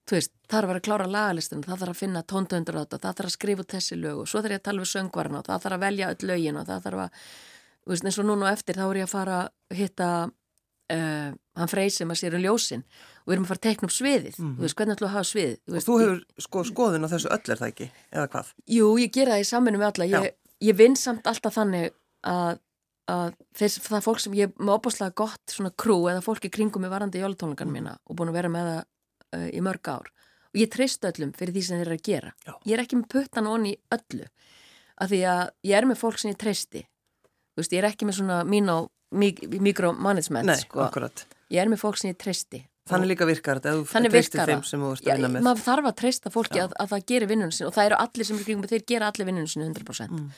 þú 0.09 0.15
veist, 0.17 0.31
það 0.49 0.57
er 0.57 0.63
að 0.63 0.69
vera 0.73 0.79
að 0.79 0.87
klára 0.89 1.07
lagalistunum, 1.13 1.63
það 1.63 1.79
þarf 1.83 1.93
að 1.93 2.01
finna 2.01 2.23
tóndöndur 2.23 2.77
á 2.77 2.81
þetta, 2.85 2.99
það 2.99 3.15
þarf 3.19 3.29
að 3.29 3.37
skrifa 3.37 3.61
út 3.65 3.73
þessi 3.75 3.95
lög 4.01 4.17
og 4.23 4.27
svo 4.27 4.41
þarf 4.41 4.51
ég 4.55 4.59
að 4.59 4.67
tala 4.69 4.81
við 4.81 4.91
söngvarna 4.95 5.37
og 5.39 5.45
það 5.45 5.61
þarf 5.65 5.77
að 5.77 5.83
velja 5.85 6.09
öll 6.13 6.27
lögin 6.29 6.57
og 6.61 6.65
það 6.69 6.83
þarf 6.87 7.03
að, 7.05 7.09
þú 7.85 7.89
veist, 7.93 8.05
eins 8.09 8.19
og 8.19 8.25
núna 8.25 8.45
og 8.49 8.53
eftir 8.53 8.75
þá 8.79 8.85
er 8.89 8.97
ég 9.01 9.05
að 9.09 9.13
fara 9.13 9.37
að 9.43 9.77
hitta 9.77 10.09
uh, 10.93 11.31
hann 11.59 11.71
Frey 11.71 11.91
sem 11.93 12.09
að 12.09 12.21
sér 12.21 12.37
um 12.37 12.43
ljósin 12.43 12.83
og 12.83 13.29
við 13.29 13.35
erum 13.35 13.45
að 13.45 13.51
fara 13.51 13.61
að 13.61 13.65
tekna 13.67 13.89
upp 13.89 13.95
sviðið, 13.95 14.37
þú 14.39 14.63
veist, 14.63 14.77
hvernig 14.79 14.95
ætlum 14.95 15.05
við 15.05 15.11
að 15.11 15.17
hafa 15.17 15.29
sviðið, 15.29 15.57
Og 15.59 15.75
veist, 15.75 15.89
þú 15.89 15.97
hefur 16.01 16.45
sko 16.45 16.63
skoðun 16.69 17.05
á 17.05 17.11
þessu 17.13 17.31
öll 17.35 17.53
er 17.53 17.61
það 17.61 17.71
ekki, 17.73 17.89
eða 18.15 18.29
hvað? 18.33 18.53
Jú, 18.75 18.87
ég 19.03 19.13
gera 19.15 19.35
það 19.35 19.43
í 19.43 19.49
saminu 19.49 19.81
með 19.81 19.89
alla. 19.89 20.09
Ég, 20.09 20.37
ég 20.69 20.79
vinn 20.79 20.97
samt 20.99 21.29
alltaf 21.29 21.57
þannig 21.59 21.91
að, 22.29 22.61
að 23.13 23.35
þess, 23.59 23.81
það 23.85 24.07
fólk 24.07 24.23
sem 24.23 24.37
ég 24.39 24.55
með 24.57 24.75
opáslega 24.77 25.17
gott 25.21 25.55
svona 25.55 25.73
krú 25.77 25.99
eða 26.09 26.23
fólk 26.25 26.47
í 26.49 26.53
kringum 26.53 26.85
með 26.85 26.95
varandi 26.95 27.21
jólatónleikana 27.21 27.75
mína 27.75 27.97
og 28.05 28.17
búin 28.19 28.33
að 28.33 28.39
vera 28.39 28.53
með 28.53 28.71
það 28.71 28.81
uh, 29.37 29.49
í 29.53 29.63
mörg 29.65 29.91
ár. 29.93 30.13
Og 30.49 30.63
ég 30.63 30.71
treyst 30.73 31.05
öllum 31.05 31.33
fyrir 31.37 31.53
því 31.53 31.65
sem 31.65 31.77
þeir 31.77 31.91
eru 31.91 31.99
að 31.99 32.07
gera. 32.07 32.31
Já. 32.47 32.53
Ég 32.65 32.73
er 32.73 32.81
ekki 32.81 32.97
með 32.97 33.11
puttan 33.13 33.49
onni 33.49 33.75
öllu. 33.93 34.25
Af 34.99 35.11
því 35.11 35.19
að 35.29 35.43
ég 35.69 35.77
er 35.77 35.85
með 35.85 35.99
fólk 36.01 36.17
sem 36.17 36.31
ég 36.33 36.39
treysti. 36.41 36.81
Þú 37.53 37.61
veist, 37.61 37.75
ég 37.75 37.83
er 37.83 37.87
ekki 37.91 38.07
með 38.09 38.17
svona 38.17 38.39
mín 38.49 38.71
á 38.71 38.89
mikromanagement, 39.11 40.45
Nei, 40.45 40.55
sko. 40.61 40.81
akkurat. 40.85 41.25
Ég 41.49 41.61
er 41.63 41.69
með 41.71 41.81
fólk 41.81 41.97
sem 41.97 42.11
ég 42.11 42.17
treysti. 42.21 42.61
Þannig 42.89 43.11
líka 43.11 43.25
virkar 43.29 43.59
þetta, 43.59 43.73
þú 43.85 44.09
treystir 44.09 44.45
þeim 44.49 44.63
sem 44.65 44.81
þú 44.81 44.87
ert 44.95 45.03
að 45.05 45.17
vinna 45.19 45.29
með. 45.29 45.43
maður 45.45 45.61
þarf 45.67 45.89
að 45.91 45.95
treysta 46.01 46.31
fólki 46.33 46.61
að, 46.63 46.71
að 46.81 46.87
það 46.93 47.03
gerir 47.11 47.29
vinnunum 47.29 47.51
sin 47.53 47.67
og 47.67 47.73
það 47.75 47.85
eru 47.89 47.97
allir 48.01 48.25
sem 48.25 48.39
er 48.39 48.47
kringum 48.47 48.69
þeir 48.71 48.85
gera 48.89 49.09
allir 49.11 49.27
vinnunum 49.29 49.47
sin 49.51 49.61
100% 49.67 50.09
Mm. 50.09 50.31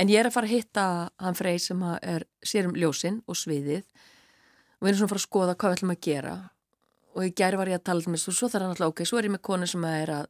en 0.00 0.08
ég 0.08 0.20
er 0.20 0.26
að 0.30 0.32
fara 0.32 0.46
að 0.48 0.54
hitta 0.54 0.84
hann 1.20 1.34
Frey 1.36 1.58
sem 1.58 1.82
er 2.00 2.24
sér 2.46 2.64
um 2.70 2.72
ljósin 2.72 3.20
og 3.28 3.36
sviðið 3.36 3.84
og 3.84 4.80
við 4.80 4.88
erum 4.88 4.96
svona 4.96 5.10
að 5.10 5.12
fara 5.12 5.20
að 5.20 5.28
skoða 5.28 5.56
hvað 5.60 5.70
við 5.70 5.76
ætlum 5.76 5.92
að 5.92 6.00
gera 6.08 6.34
og 7.16 7.22
í 7.26 7.34
gæri 7.36 7.56
var 7.60 7.68
ég 7.68 7.80
að 7.80 7.84
tala 7.84 8.00
og 8.00 8.18
svo 8.32 8.48
þarf 8.48 8.62
hann 8.64 8.70
alltaf, 8.72 8.88
ok, 8.94 9.04
svo 9.04 9.18
er 9.20 9.24
ég 9.28 9.34
með 9.36 9.42
konu 9.44 9.66
sem 9.68 9.84
er 9.84 10.08
að 10.08 10.26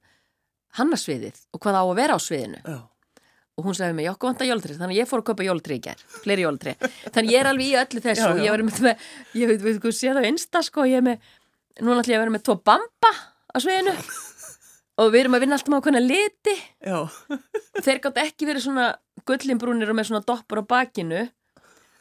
hanna 0.80 0.96
sviðið 0.98 1.38
og 1.54 1.60
hvað 1.60 1.78
á 1.78 1.82
að 1.86 1.94
vera 2.02 2.14
á 2.14 2.18
sviðinu 2.18 2.60
Já, 2.66 2.78
og 3.60 3.66
hún 3.68 3.76
sagði 3.76 3.96
mig, 3.98 4.06
já, 4.08 4.12
hvað 4.16 4.30
vantar 4.30 4.48
jólatrið, 4.48 4.78
þannig 4.80 4.96
að 4.96 5.00
ég 5.00 5.10
fór 5.10 5.22
að 5.22 5.26
kaupa 5.28 5.46
jólatrið 5.46 5.76
í 5.76 5.82
gær, 5.84 6.04
fleiri 6.24 6.46
jólatrið 6.46 6.84
þannig 7.14 7.34
ég 7.34 7.40
er 7.40 7.50
alveg 7.50 7.66
í 7.66 7.76
öllu 7.80 8.02
þessu. 8.06 8.24
Já, 8.24 8.30
já. 8.32 8.44
ég 8.46 8.54
var 8.54 8.64
með, 8.66 9.06
ég 9.36 9.50
veit, 9.52 9.64
veit, 9.66 9.88
sé 9.96 10.10
það 10.10 10.20
á 10.24 10.30
Insta, 10.30 10.62
sko, 10.66 10.86
ég 10.88 11.00
er 11.00 11.06
með 11.06 11.28
núna 11.80 12.02
ætlum 12.02 12.14
ég 12.14 12.20
að 12.20 12.24
vera 12.24 12.34
með 12.36 12.46
tvo 12.48 12.56
bamba 12.70 13.12
á 13.52 13.56
sviðinu. 13.60 13.96
Og 15.00 15.12
við 15.14 15.22
erum 15.22 15.36
að 15.38 15.44
vinna 15.46 15.56
alltaf 15.56 15.72
með 15.72 15.78
okkurna 15.80 16.00
liti. 16.04 16.54
Já, 16.84 16.98
þeir 17.80 18.00
gátt 18.04 18.18
ekki 18.20 18.48
verið 18.50 18.66
svona 18.66 18.88
gullinbrúnir 19.28 19.88
og 19.88 19.96
með 19.96 20.10
svona 20.10 20.26
doppur 20.28 20.60
á 20.60 20.64
bakinu. 20.74 21.22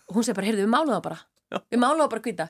Og 0.09 0.17
hún 0.17 0.25
segir 0.27 0.35
bara, 0.35 0.49
heyrðu, 0.49 0.65
við 0.65 0.73
málum 0.73 0.95
það 0.97 1.05
bara. 1.05 1.21
Við 1.69 1.79
málum 1.79 2.03
það 2.03 2.11
bara 2.11 2.25
hvita 2.25 2.49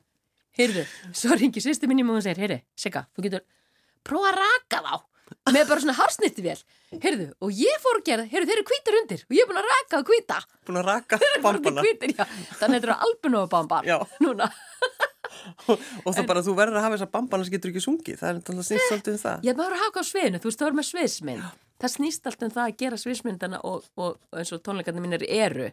heyrðu, 0.60 0.86
svo 1.16 1.38
ringi 1.38 1.62
sýstu 1.64 1.90
minni 1.90 2.06
og 2.06 2.18
hún 2.18 2.26
segir, 2.26 2.42
heyrðu, 2.44 2.60
Sigga, 2.80 3.06
þú 3.16 3.26
getur 3.26 3.46
prófa 4.06 4.32
að 4.32 4.40
raka 4.40 4.82
þá 4.86 4.94
með 5.56 5.68
bara 5.72 5.84
svona 5.84 5.96
harsnitti 6.00 6.44
vel 6.46 6.58
heyrðu, 7.04 7.28
og 7.46 7.54
ég 7.54 7.82
fór 7.84 8.00
að 8.02 8.06
gera, 8.10 8.26
heyrðu, 8.32 8.50
þeir 8.50 8.58
eru 8.62 8.68
hvítar 8.72 8.98
undir 9.02 9.24
og 9.28 9.36
ég 9.38 9.44
er 9.46 9.50
búin 9.52 9.62
að 9.62 9.70
raka 9.70 10.00
það 10.00 10.10
hvíta 10.12 10.40
búin 10.70 10.82
að 10.82 10.88
raka 10.90 11.20
Bara 11.22 11.42
bambana. 11.46 11.86
hvítir, 11.86 12.16
já. 12.18 12.26
þannig 12.60 12.64
að 12.64 12.80
þetta 12.80 12.90
eru 12.90 12.98
albunóbambar 13.08 13.90
Já. 13.90 13.98
núna 14.26 14.50
Og 16.06 16.12
þá 16.16 16.22
bara 16.28 16.42
þú 16.44 16.54
verður 16.58 16.80
að 16.80 16.84
hafa 16.86 16.98
þessa 16.98 17.10
bambana 17.14 17.46
sem 17.46 17.54
getur 17.54 17.72
ekki 17.72 17.82
sungið. 17.84 18.18
Það 18.20 18.30
er 18.30 18.38
alltaf 18.40 18.66
snýst 18.68 18.88
svolítið 18.90 19.14
um 19.16 19.20
það. 19.22 19.46
Ég 19.48 19.58
maður 19.60 19.76
að 19.78 19.84
haka 19.86 20.02
á 20.02 20.06
sviðinu, 20.10 20.40
þú 20.42 20.50
veist, 20.50 20.60
það 20.60 20.68
var 20.70 20.76
með 20.80 20.88
sviðsmynd. 20.90 21.46
Það 21.80 21.94
snýst 21.94 22.28
allt 22.30 22.44
um 22.48 22.52
það 22.56 22.66
að 22.66 22.76
gera 22.82 23.00
sviðsmyndana 23.04 23.60
og, 23.70 23.88
og, 23.96 24.18
og 24.34 24.42
eins 24.42 24.52
og 24.58 24.62
tónleikarnir 24.66 25.06
mínir 25.06 25.24
eru. 25.30 25.70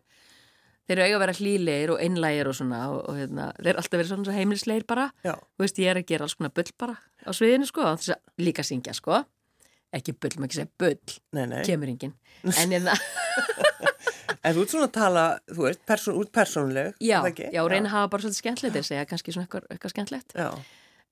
Þeir 0.86 0.94
eru 1.00 1.06
eiga 1.08 1.16
að 1.18 1.22
vera 1.24 1.36
hlýlegir 1.40 1.92
og 1.96 2.02
einlægir 2.04 2.50
og 2.52 2.56
svona 2.60 2.82
og, 2.92 3.00
og 3.10 3.18
hérna, 3.18 3.48
þeir 3.58 3.72
eru 3.72 3.82
alltaf 3.82 3.98
verið 3.98 4.12
svona 4.12 4.36
heimilislegir 4.36 4.86
bara. 4.92 5.08
Já, 5.26 5.32
Þú 5.34 5.64
veist, 5.66 5.80
ég 5.82 5.90
er 5.92 6.00
að 6.02 6.06
gera 6.12 6.28
alls 6.28 6.36
konar 6.38 6.54
bull 6.60 6.70
bara 6.84 6.94
á 7.26 7.30
sviðinu, 7.34 7.66
sko, 7.72 7.88
og 7.90 8.44
líka 8.46 8.62
syngja, 8.66 8.94
sko. 8.94 9.24
Ekki 9.94 10.16
bull, 10.18 10.35
maður 10.37 10.49
ekki 10.51 10.59
segja 10.59 10.70
bull, 10.83 11.18
nei, 11.37 11.44
nei. 11.53 11.61
kemur 11.66 11.92
enginn. 11.92 12.16
En 12.62 12.75
hérna, 12.75 12.96
En 14.46 14.55
þú 14.55 14.62
ert 14.62 14.72
svona 14.72 14.87
að 14.87 14.94
tala, 14.94 15.22
þú 15.51 15.64
veist, 15.64 15.81
person, 15.88 16.16
út 16.20 16.31
persónuleg. 16.35 16.99
já, 17.03 17.18
það 17.22 17.40
já, 17.55 17.62
reyna 17.66 17.88
að 17.88 17.94
hafa 17.96 18.11
bara 18.12 18.22
svolítið 18.22 18.42
skemmtilegt, 18.42 18.77
þeir 18.77 18.87
segja 18.87 19.07
kannski 19.11 19.35
svona 19.35 19.46
eitthvað, 19.46 19.64
eitthvað 19.75 19.94
skemmtilegt. 19.94 20.37
Já, 20.38 20.51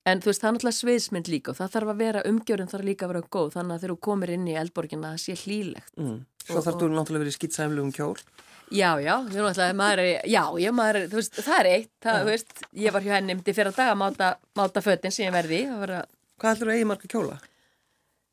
En 0.05 0.19
þú 0.21 0.29
veist, 0.29 0.41
það 0.43 0.47
er 0.47 0.53
náttúrulega 0.55 0.77
sviðsmynd 0.77 1.29
líka 1.33 1.49
og 1.51 1.57
það 1.57 1.71
þarf 1.73 1.91
að 1.91 2.01
vera, 2.03 2.21
umgjörun 2.29 2.69
þarf 2.69 2.85
líka 2.85 3.07
að 3.07 3.11
vera 3.11 3.21
góð, 3.35 3.47
þannig 3.55 3.73
að 3.73 3.79
þegar 3.81 3.93
þú 3.95 4.01
komir 4.05 4.31
inn 4.35 4.43
í 4.45 4.57
eldborgina 4.61 5.13
það 5.15 5.23
sé 5.23 5.37
hlýlegt. 5.41 5.93
mm. 5.97 6.19
Svo 6.45 6.61
þarf 6.61 6.77
þú 6.77 6.89
náttúrulega 6.93 7.23
verið 7.23 7.35
skýtsæmlegum 7.39 7.93
kjól. 7.95 8.19
Já, 8.69 8.91
já, 9.01 9.15
erum 9.33 9.47
alltaf, 9.49 9.73
maður 9.77 10.03
er, 10.03 10.11
já, 10.29 10.43
já, 10.61 10.69
maður 10.77 10.99
er, 10.99 11.07
þú 11.09 11.19
veist, 11.19 11.41
það 11.41 11.57
er 11.57 11.69
eitt, 11.71 11.91
það, 12.05 12.19
þú 12.21 12.29
veist, 12.29 12.53
ég 12.85 12.93
var 12.93 13.05
hjá 13.05 13.13
henni 13.15 13.33
myndi 13.33 13.57
fyrir 13.57 13.71
að 13.71 13.81
daga 13.81 13.95
að 13.95 13.99
máta, 14.03 14.29
máta 14.61 14.85
fötin 14.85 15.13
sem 15.13 15.25
ég 15.25 15.33
verði, 15.33 15.59
í, 15.65 15.67
það 15.73 15.95
að, 15.97 16.13
Hvað 16.35 16.53
ætlur 16.53 16.69
þú 16.69 16.75
eigi 16.75 16.87
marga 16.89 17.09
kjóla? 17.15 17.35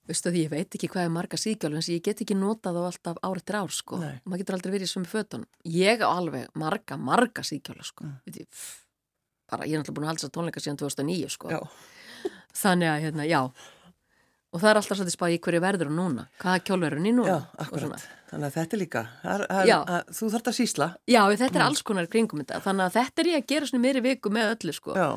Veistu 0.09 0.31
því, 0.35 0.41
ég 0.47 0.51
veit 0.51 0.75
ekki 0.77 0.89
hvað 0.91 1.05
er 1.07 1.13
marga 1.15 1.39
síkjálf, 1.39 1.75
en 1.79 1.95
ég 1.95 2.03
get 2.03 2.23
ekki 2.25 2.35
notað 2.39 2.75
þá 2.79 2.87
alltaf 2.89 3.21
ár 3.23 3.37
eftir 3.41 3.59
ár, 3.61 3.71
sko, 3.71 3.99
Nei. 4.03 4.21
maður 4.27 4.43
getur 4.43 4.57
aldrei 4.59 4.73
verið 4.75 4.89
í 4.89 4.93
svömmu 4.93 5.11
fötun, 5.13 5.45
ég 5.65 6.03
á 6.03 6.09
alveg 6.11 6.49
marga, 6.59 6.97
marga 6.99 7.43
síkjálf, 7.47 7.85
sko, 7.87 8.05
Mm. 8.05 8.17
ég, 8.35 8.47
bara, 9.51 9.65
ég 9.67 9.75
er 9.75 9.79
náttúrulega 9.83 9.95
búin 9.95 10.05
að 10.05 10.11
halda 10.13 10.23
þess 10.23 10.31
að 10.31 10.37
tónleika 10.39 10.61
síðan 10.65 10.81
2009, 10.83 11.29
sko, 11.31 11.51
Já, 11.51 11.61
þannig 12.55 12.89
að, 12.91 13.01
hérna, 13.07 13.25
já, 13.29 13.41
og 14.53 14.61
það 14.61 14.71
er 14.71 14.77
alltaf 14.83 14.99
svolítið 14.99 15.17
spáð 15.17 15.33
í 15.37 15.39
hverju 15.41 15.61
verður 15.63 15.89
hún 15.89 15.97
núna, 16.03 16.27
hvaða 16.43 16.81
verður 16.83 16.99
hún 17.01 17.09
í 17.09 17.15
núna, 17.17 17.37
já, 17.57 17.71
og 17.73 17.79
svona. 17.81 18.03
Þannig 18.33 18.49
að 18.49 18.55
þetta 18.57 18.73
er 18.73 18.81
líka, 18.81 19.01
er- 19.25 19.47
er- 19.51 19.67
Já. 19.69 19.79
að, 19.85 20.05
þú 20.09 20.29
þarft 20.33 20.49
að 20.49 20.57
sísla. 20.57 20.87
Já, 21.07 21.23
þetta 21.37 21.57
er 21.57 21.63
alls 21.67 21.83
konar 21.83 22.05
í 22.07 22.09
kringum 22.09 22.41
þetta, 22.41 22.61
þannig 22.65 22.85
að 22.89 22.93
þetta 22.97 23.19
er 23.21 23.27
ég 23.29 23.43
að 23.43 23.47
gera 23.47 23.67
svona 23.67 23.81
í 23.81 23.85
miðri 23.87 24.03
viku 24.03 24.31
með 24.33 24.57
öllu, 24.57 24.73
sko. 24.73 24.95
Já, 24.97 25.09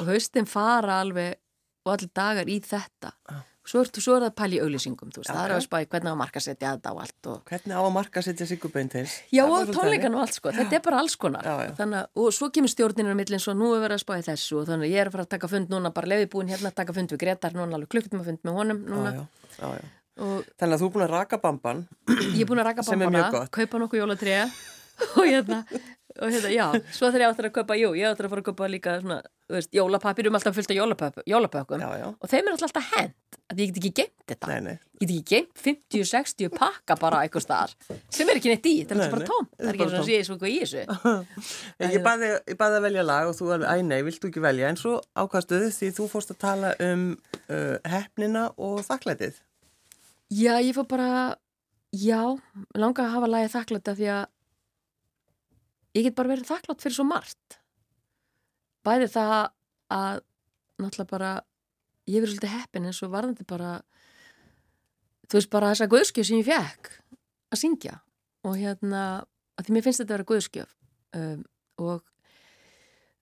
og 0.00 0.06
haustin 0.06 0.46
fara 0.46 1.00
alveg 1.00 1.36
og 1.86 1.92
allir 1.94 2.10
dagar 2.12 2.44
í 2.50 2.58
þetta 2.60 3.12
Já. 3.30 3.42
Svo 3.66 3.80
er, 3.82 3.88
svo 3.98 4.14
er 4.16 4.22
það 4.24 4.28
að 4.30 4.34
pæla 4.40 4.56
í 4.56 4.60
auðlýsingum 4.64 5.10
þú 5.14 5.20
veist, 5.22 5.30
Já, 5.30 5.34
það 5.36 5.44
er 5.46 5.52
já. 5.52 5.56
að 5.56 5.64
spæði 5.66 5.88
hvernig 5.92 6.08
á 6.08 6.14
að 6.14 6.20
marka 6.22 6.42
setja 6.44 6.72
þetta 6.76 6.92
og 6.94 7.00
allt 7.02 7.28
og 7.32 7.38
hvernig 7.50 7.74
á 7.76 7.82
að 7.82 7.90
marka 7.96 8.22
setja 8.26 8.46
sigurbeint 8.50 8.94
eins? 9.00 9.14
já 9.34 9.42
og 9.46 9.72
tónleikan 9.74 10.14
og 10.16 10.22
allt 10.24 10.36
sko, 10.38 10.52
þetta 10.56 10.78
er 10.78 10.84
bara 10.86 11.00
alls 11.02 11.16
konar 11.20 11.44
Já, 11.46 11.54
já. 11.66 11.72
Þannig, 11.80 12.06
og 12.22 12.28
svo 12.36 12.50
kemur 12.54 12.70
stjórninu 12.72 13.10
á 13.10 13.16
millin 13.18 13.42
svo 13.42 13.54
nú 13.58 13.72
er 13.74 13.82
verið 13.84 13.98
að 13.98 14.04
spæði 14.06 14.26
þessu 14.30 14.60
og 14.62 14.68
þannig 14.70 14.92
ég 14.94 15.02
er 15.02 15.10
að 15.10 15.16
fara 15.16 15.26
að 15.26 15.32
taka 15.36 15.50
fund 15.56 15.74
núna 15.74 15.92
bara 15.96 16.10
leiði 16.14 16.30
búin 16.36 16.52
hérna 16.52 16.70
að 16.72 16.78
taka 16.82 16.96
fund 16.96 17.10
við 17.16 17.22
Gretar 17.24 17.52
núna 17.58 17.74
alveg 17.80 17.90
klukkutum 17.96 18.22
að 18.22 18.30
fund 18.30 18.40
með 18.46 18.60
honum 18.60 18.80
núna 18.86 19.10
Já, 19.16 19.20
já, 19.20 19.66
já, 19.66 19.68
já. 19.82 19.90
og 20.22 20.48
Þannig 20.56 20.74
að 20.78 20.80
þú 20.80 20.86
er 20.86 20.94
búin 20.96 21.06
að 21.08 21.12
raka 21.16 21.40
bamban. 21.42 21.82
ég 22.36 22.40
er 22.40 22.48
búin 22.50 22.62
að 22.62 22.68
raka 22.70 22.86
bambana, 22.86 23.26
og 25.18 25.26
hérna 25.28 25.64
og 26.16 26.30
hérna, 26.32 26.48
já, 26.48 26.66
svo 26.96 27.10
þegar 27.12 27.22
ég 27.26 27.32
áttur 27.34 27.48
að 27.50 27.54
kaupa, 27.58 27.76
jú, 27.76 27.90
ég 27.98 28.08
áttur 28.08 28.24
að 28.24 28.32
fara 28.32 28.40
að 28.42 28.46
kaupa 28.48 28.68
líka 28.72 28.94
svona, 29.02 29.18
þú 29.50 29.56
veist, 29.58 29.70
jólapapir 29.76 30.28
um 30.30 30.38
alltaf 30.38 30.56
fullt 30.56 30.70
af 30.72 30.78
Já, 31.82 31.90
já. 32.00 32.06
og 32.16 32.30
þeim 32.32 32.48
er 32.48 32.56
alltaf 32.56 32.86
hend 32.96 33.12
að 33.52 33.60
ég 33.62 33.70
get 33.70 33.76
ekki 33.80 33.92
geimt 34.00 34.22
þetta 34.30 34.48
Nei, 34.50 34.60
nei. 34.66 34.76
ég 35.00 35.06
get 35.06 35.12
ekki 35.12 35.30
geimt 35.30 35.60
50-60 35.62 36.50
pakka 36.56 36.96
bara 36.98 37.20
eitthvað 37.22 37.44
staðar 37.44 37.74
sem 38.16 38.28
er 38.32 38.40
ekki 38.40 38.50
neitt 38.52 38.66
í, 38.66 38.72
þetta 38.82 38.94
er 38.94 38.98
Nei, 38.98 39.04
alltaf 39.06 39.16
bara 39.16 39.28
tóm 39.30 39.46
það 39.46 39.62
er 39.62 39.68
er 39.68 39.72
ekki 39.72 39.82
bara 39.82 39.90
svona 39.92 40.00
tóm. 40.00 40.02
að 40.02 40.10
sé 40.10 40.18
svo 40.26 40.36
eitthvað 40.36 40.52
í 40.52 40.58
þessu 40.62 40.82
Ég, 41.94 42.00
baði, 42.06 42.30
að 42.80 42.86
velja 42.88 43.04
lag 43.06 43.30
og 43.30 43.36
þú 43.38 43.50
alveg, 43.54 43.70
æ 43.70 43.86
nei, 43.86 43.98
vilt 44.08 44.22
þú 44.24 44.30
ekki 44.32 44.44
velja 44.46 44.70
en 44.72 44.80
svo 44.80 44.94
ákastuðu 45.22 45.70
því 45.78 45.90
þú 46.00 46.08
fórst 46.14 46.32
að 46.34 46.40
tala 46.42 46.72
um 46.88 47.04
uh, 47.46 47.76
hefnina 47.92 48.46
og 48.56 48.80
þakklætið. 48.88 49.38
já, 50.34 50.54
ég 50.58 50.74
fór 50.74 50.88
bara 50.90 51.10
já, 51.94 52.22
mig 52.34 52.80
langar 52.82 53.06
að 53.06 53.14
hafa 53.14 53.30
lagið 53.30 53.54
þakklátt 53.54 53.92
af 53.94 54.00
því 54.00 54.08
að 54.16 54.24
ég 55.96 56.08
get 56.10 56.16
bara 56.18 56.34
verið 56.34 56.50
þakklátt 56.50 56.82
fyrir 56.82 56.98
svo 56.98 57.06
margt 57.08 57.60
bæði 58.86 59.06
það 59.14 59.36
að 59.96 60.18
náttúrulega 60.82 61.12
bara 61.14 61.30
ég 62.06 62.22
verið 62.22 62.36
svolítið 62.36 62.54
heppin 62.56 62.88
eins 62.90 63.02
og 63.02 63.12
varðandi 63.14 63.46
bara 63.48 63.70
þú 65.26 65.38
veist 65.40 65.50
bara 65.50 65.70
þessa 65.74 65.88
guðskjöf 65.90 66.28
sem 66.28 66.40
ég 66.42 66.46
fekk 66.50 66.90
að 67.52 67.60
syngja 67.62 67.96
og 68.46 68.58
hérna 68.60 69.02
að 69.58 69.66
því 69.66 69.74
mér 69.76 69.86
finnst 69.86 70.02
þetta 70.02 70.12
að 70.12 70.16
vera 70.18 70.28
guðskjöf 70.30 70.74
um, 71.18 71.40
og 71.82 72.04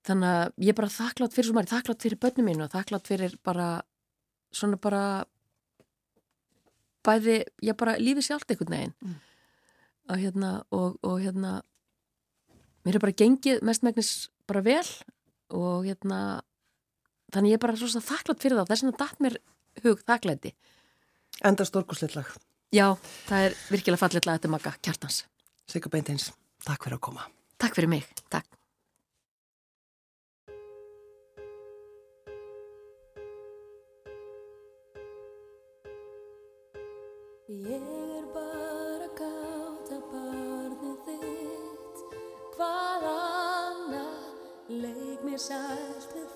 þannig 0.05 0.35
að 0.37 0.65
ég 0.67 0.73
er 0.75 0.79
bara 0.81 0.93
þakklátt 0.93 1.33
fyrir 1.37 1.49
svo 1.49 1.57
margir, 1.57 1.73
þakklátt 1.73 2.05
fyrir 2.05 2.21
börnum 2.21 2.49
mínu 2.51 2.67
og 2.67 2.73
þakklátt 2.75 3.09
fyrir 3.09 3.37
bara 3.47 3.69
svona 4.55 4.77
bara 4.77 5.05
bæði, 7.05 7.39
ég 7.65 7.77
bara 7.81 7.97
lífið 8.01 8.29
sjálft 8.29 8.51
einhvern 8.53 8.75
veginn 8.77 8.95
Mm. 9.05 9.15
og 10.13 10.19
hérna 10.21 10.51
og, 10.71 10.99
og 11.03 11.21
hérna 11.25 11.63
mér 12.85 12.97
er 12.99 13.01
bara 13.01 13.17
gengið 13.17 13.63
mestmægnis 13.65 14.29
bara 14.47 14.61
vel 14.65 14.85
og 15.51 15.85
hérna 15.89 16.43
þannig 17.35 17.55
ég 17.55 17.59
er 17.59 17.65
bara 17.67 17.77
svo 17.79 18.01
þakklátt 18.01 18.43
fyrir 18.45 18.61
það. 18.61 18.71
Þess 18.71 18.87
vegna 18.87 19.03
datt 19.03 19.23
mér 19.25 19.39
hug 19.85 20.03
þakklæti. 20.07 20.55
Enda 21.45 21.67
stórkursleitt 21.67 22.17
lag. 22.19 22.35
já, 22.75 22.97
það 23.29 23.47
er 23.49 23.57
virkilega 23.71 24.01
fallit 24.01 24.27
lag 24.27 24.39
þetta 24.39 24.51
makka 24.55 24.75
kjartans. 24.83 25.25
Sigga 25.71 25.91
Beintins, 25.91 26.33
takk 26.67 26.85
fyrir 26.85 26.99
að 26.99 27.07
koma. 27.09 27.31
Takk 27.59 27.79
fyrir 27.79 27.91
mig, 27.91 28.07
takk. 28.31 28.47
Ég 37.55 37.89
er 38.19 38.25
bara 38.33 39.09
gáta 39.19 39.99
barnið 40.11 41.03
þitt. 41.07 42.01
Hvað 42.57 43.05
annað 43.11 44.73
leik 44.81 45.27
mér 45.29 45.43
sælt 45.45 46.17
við 46.17 46.31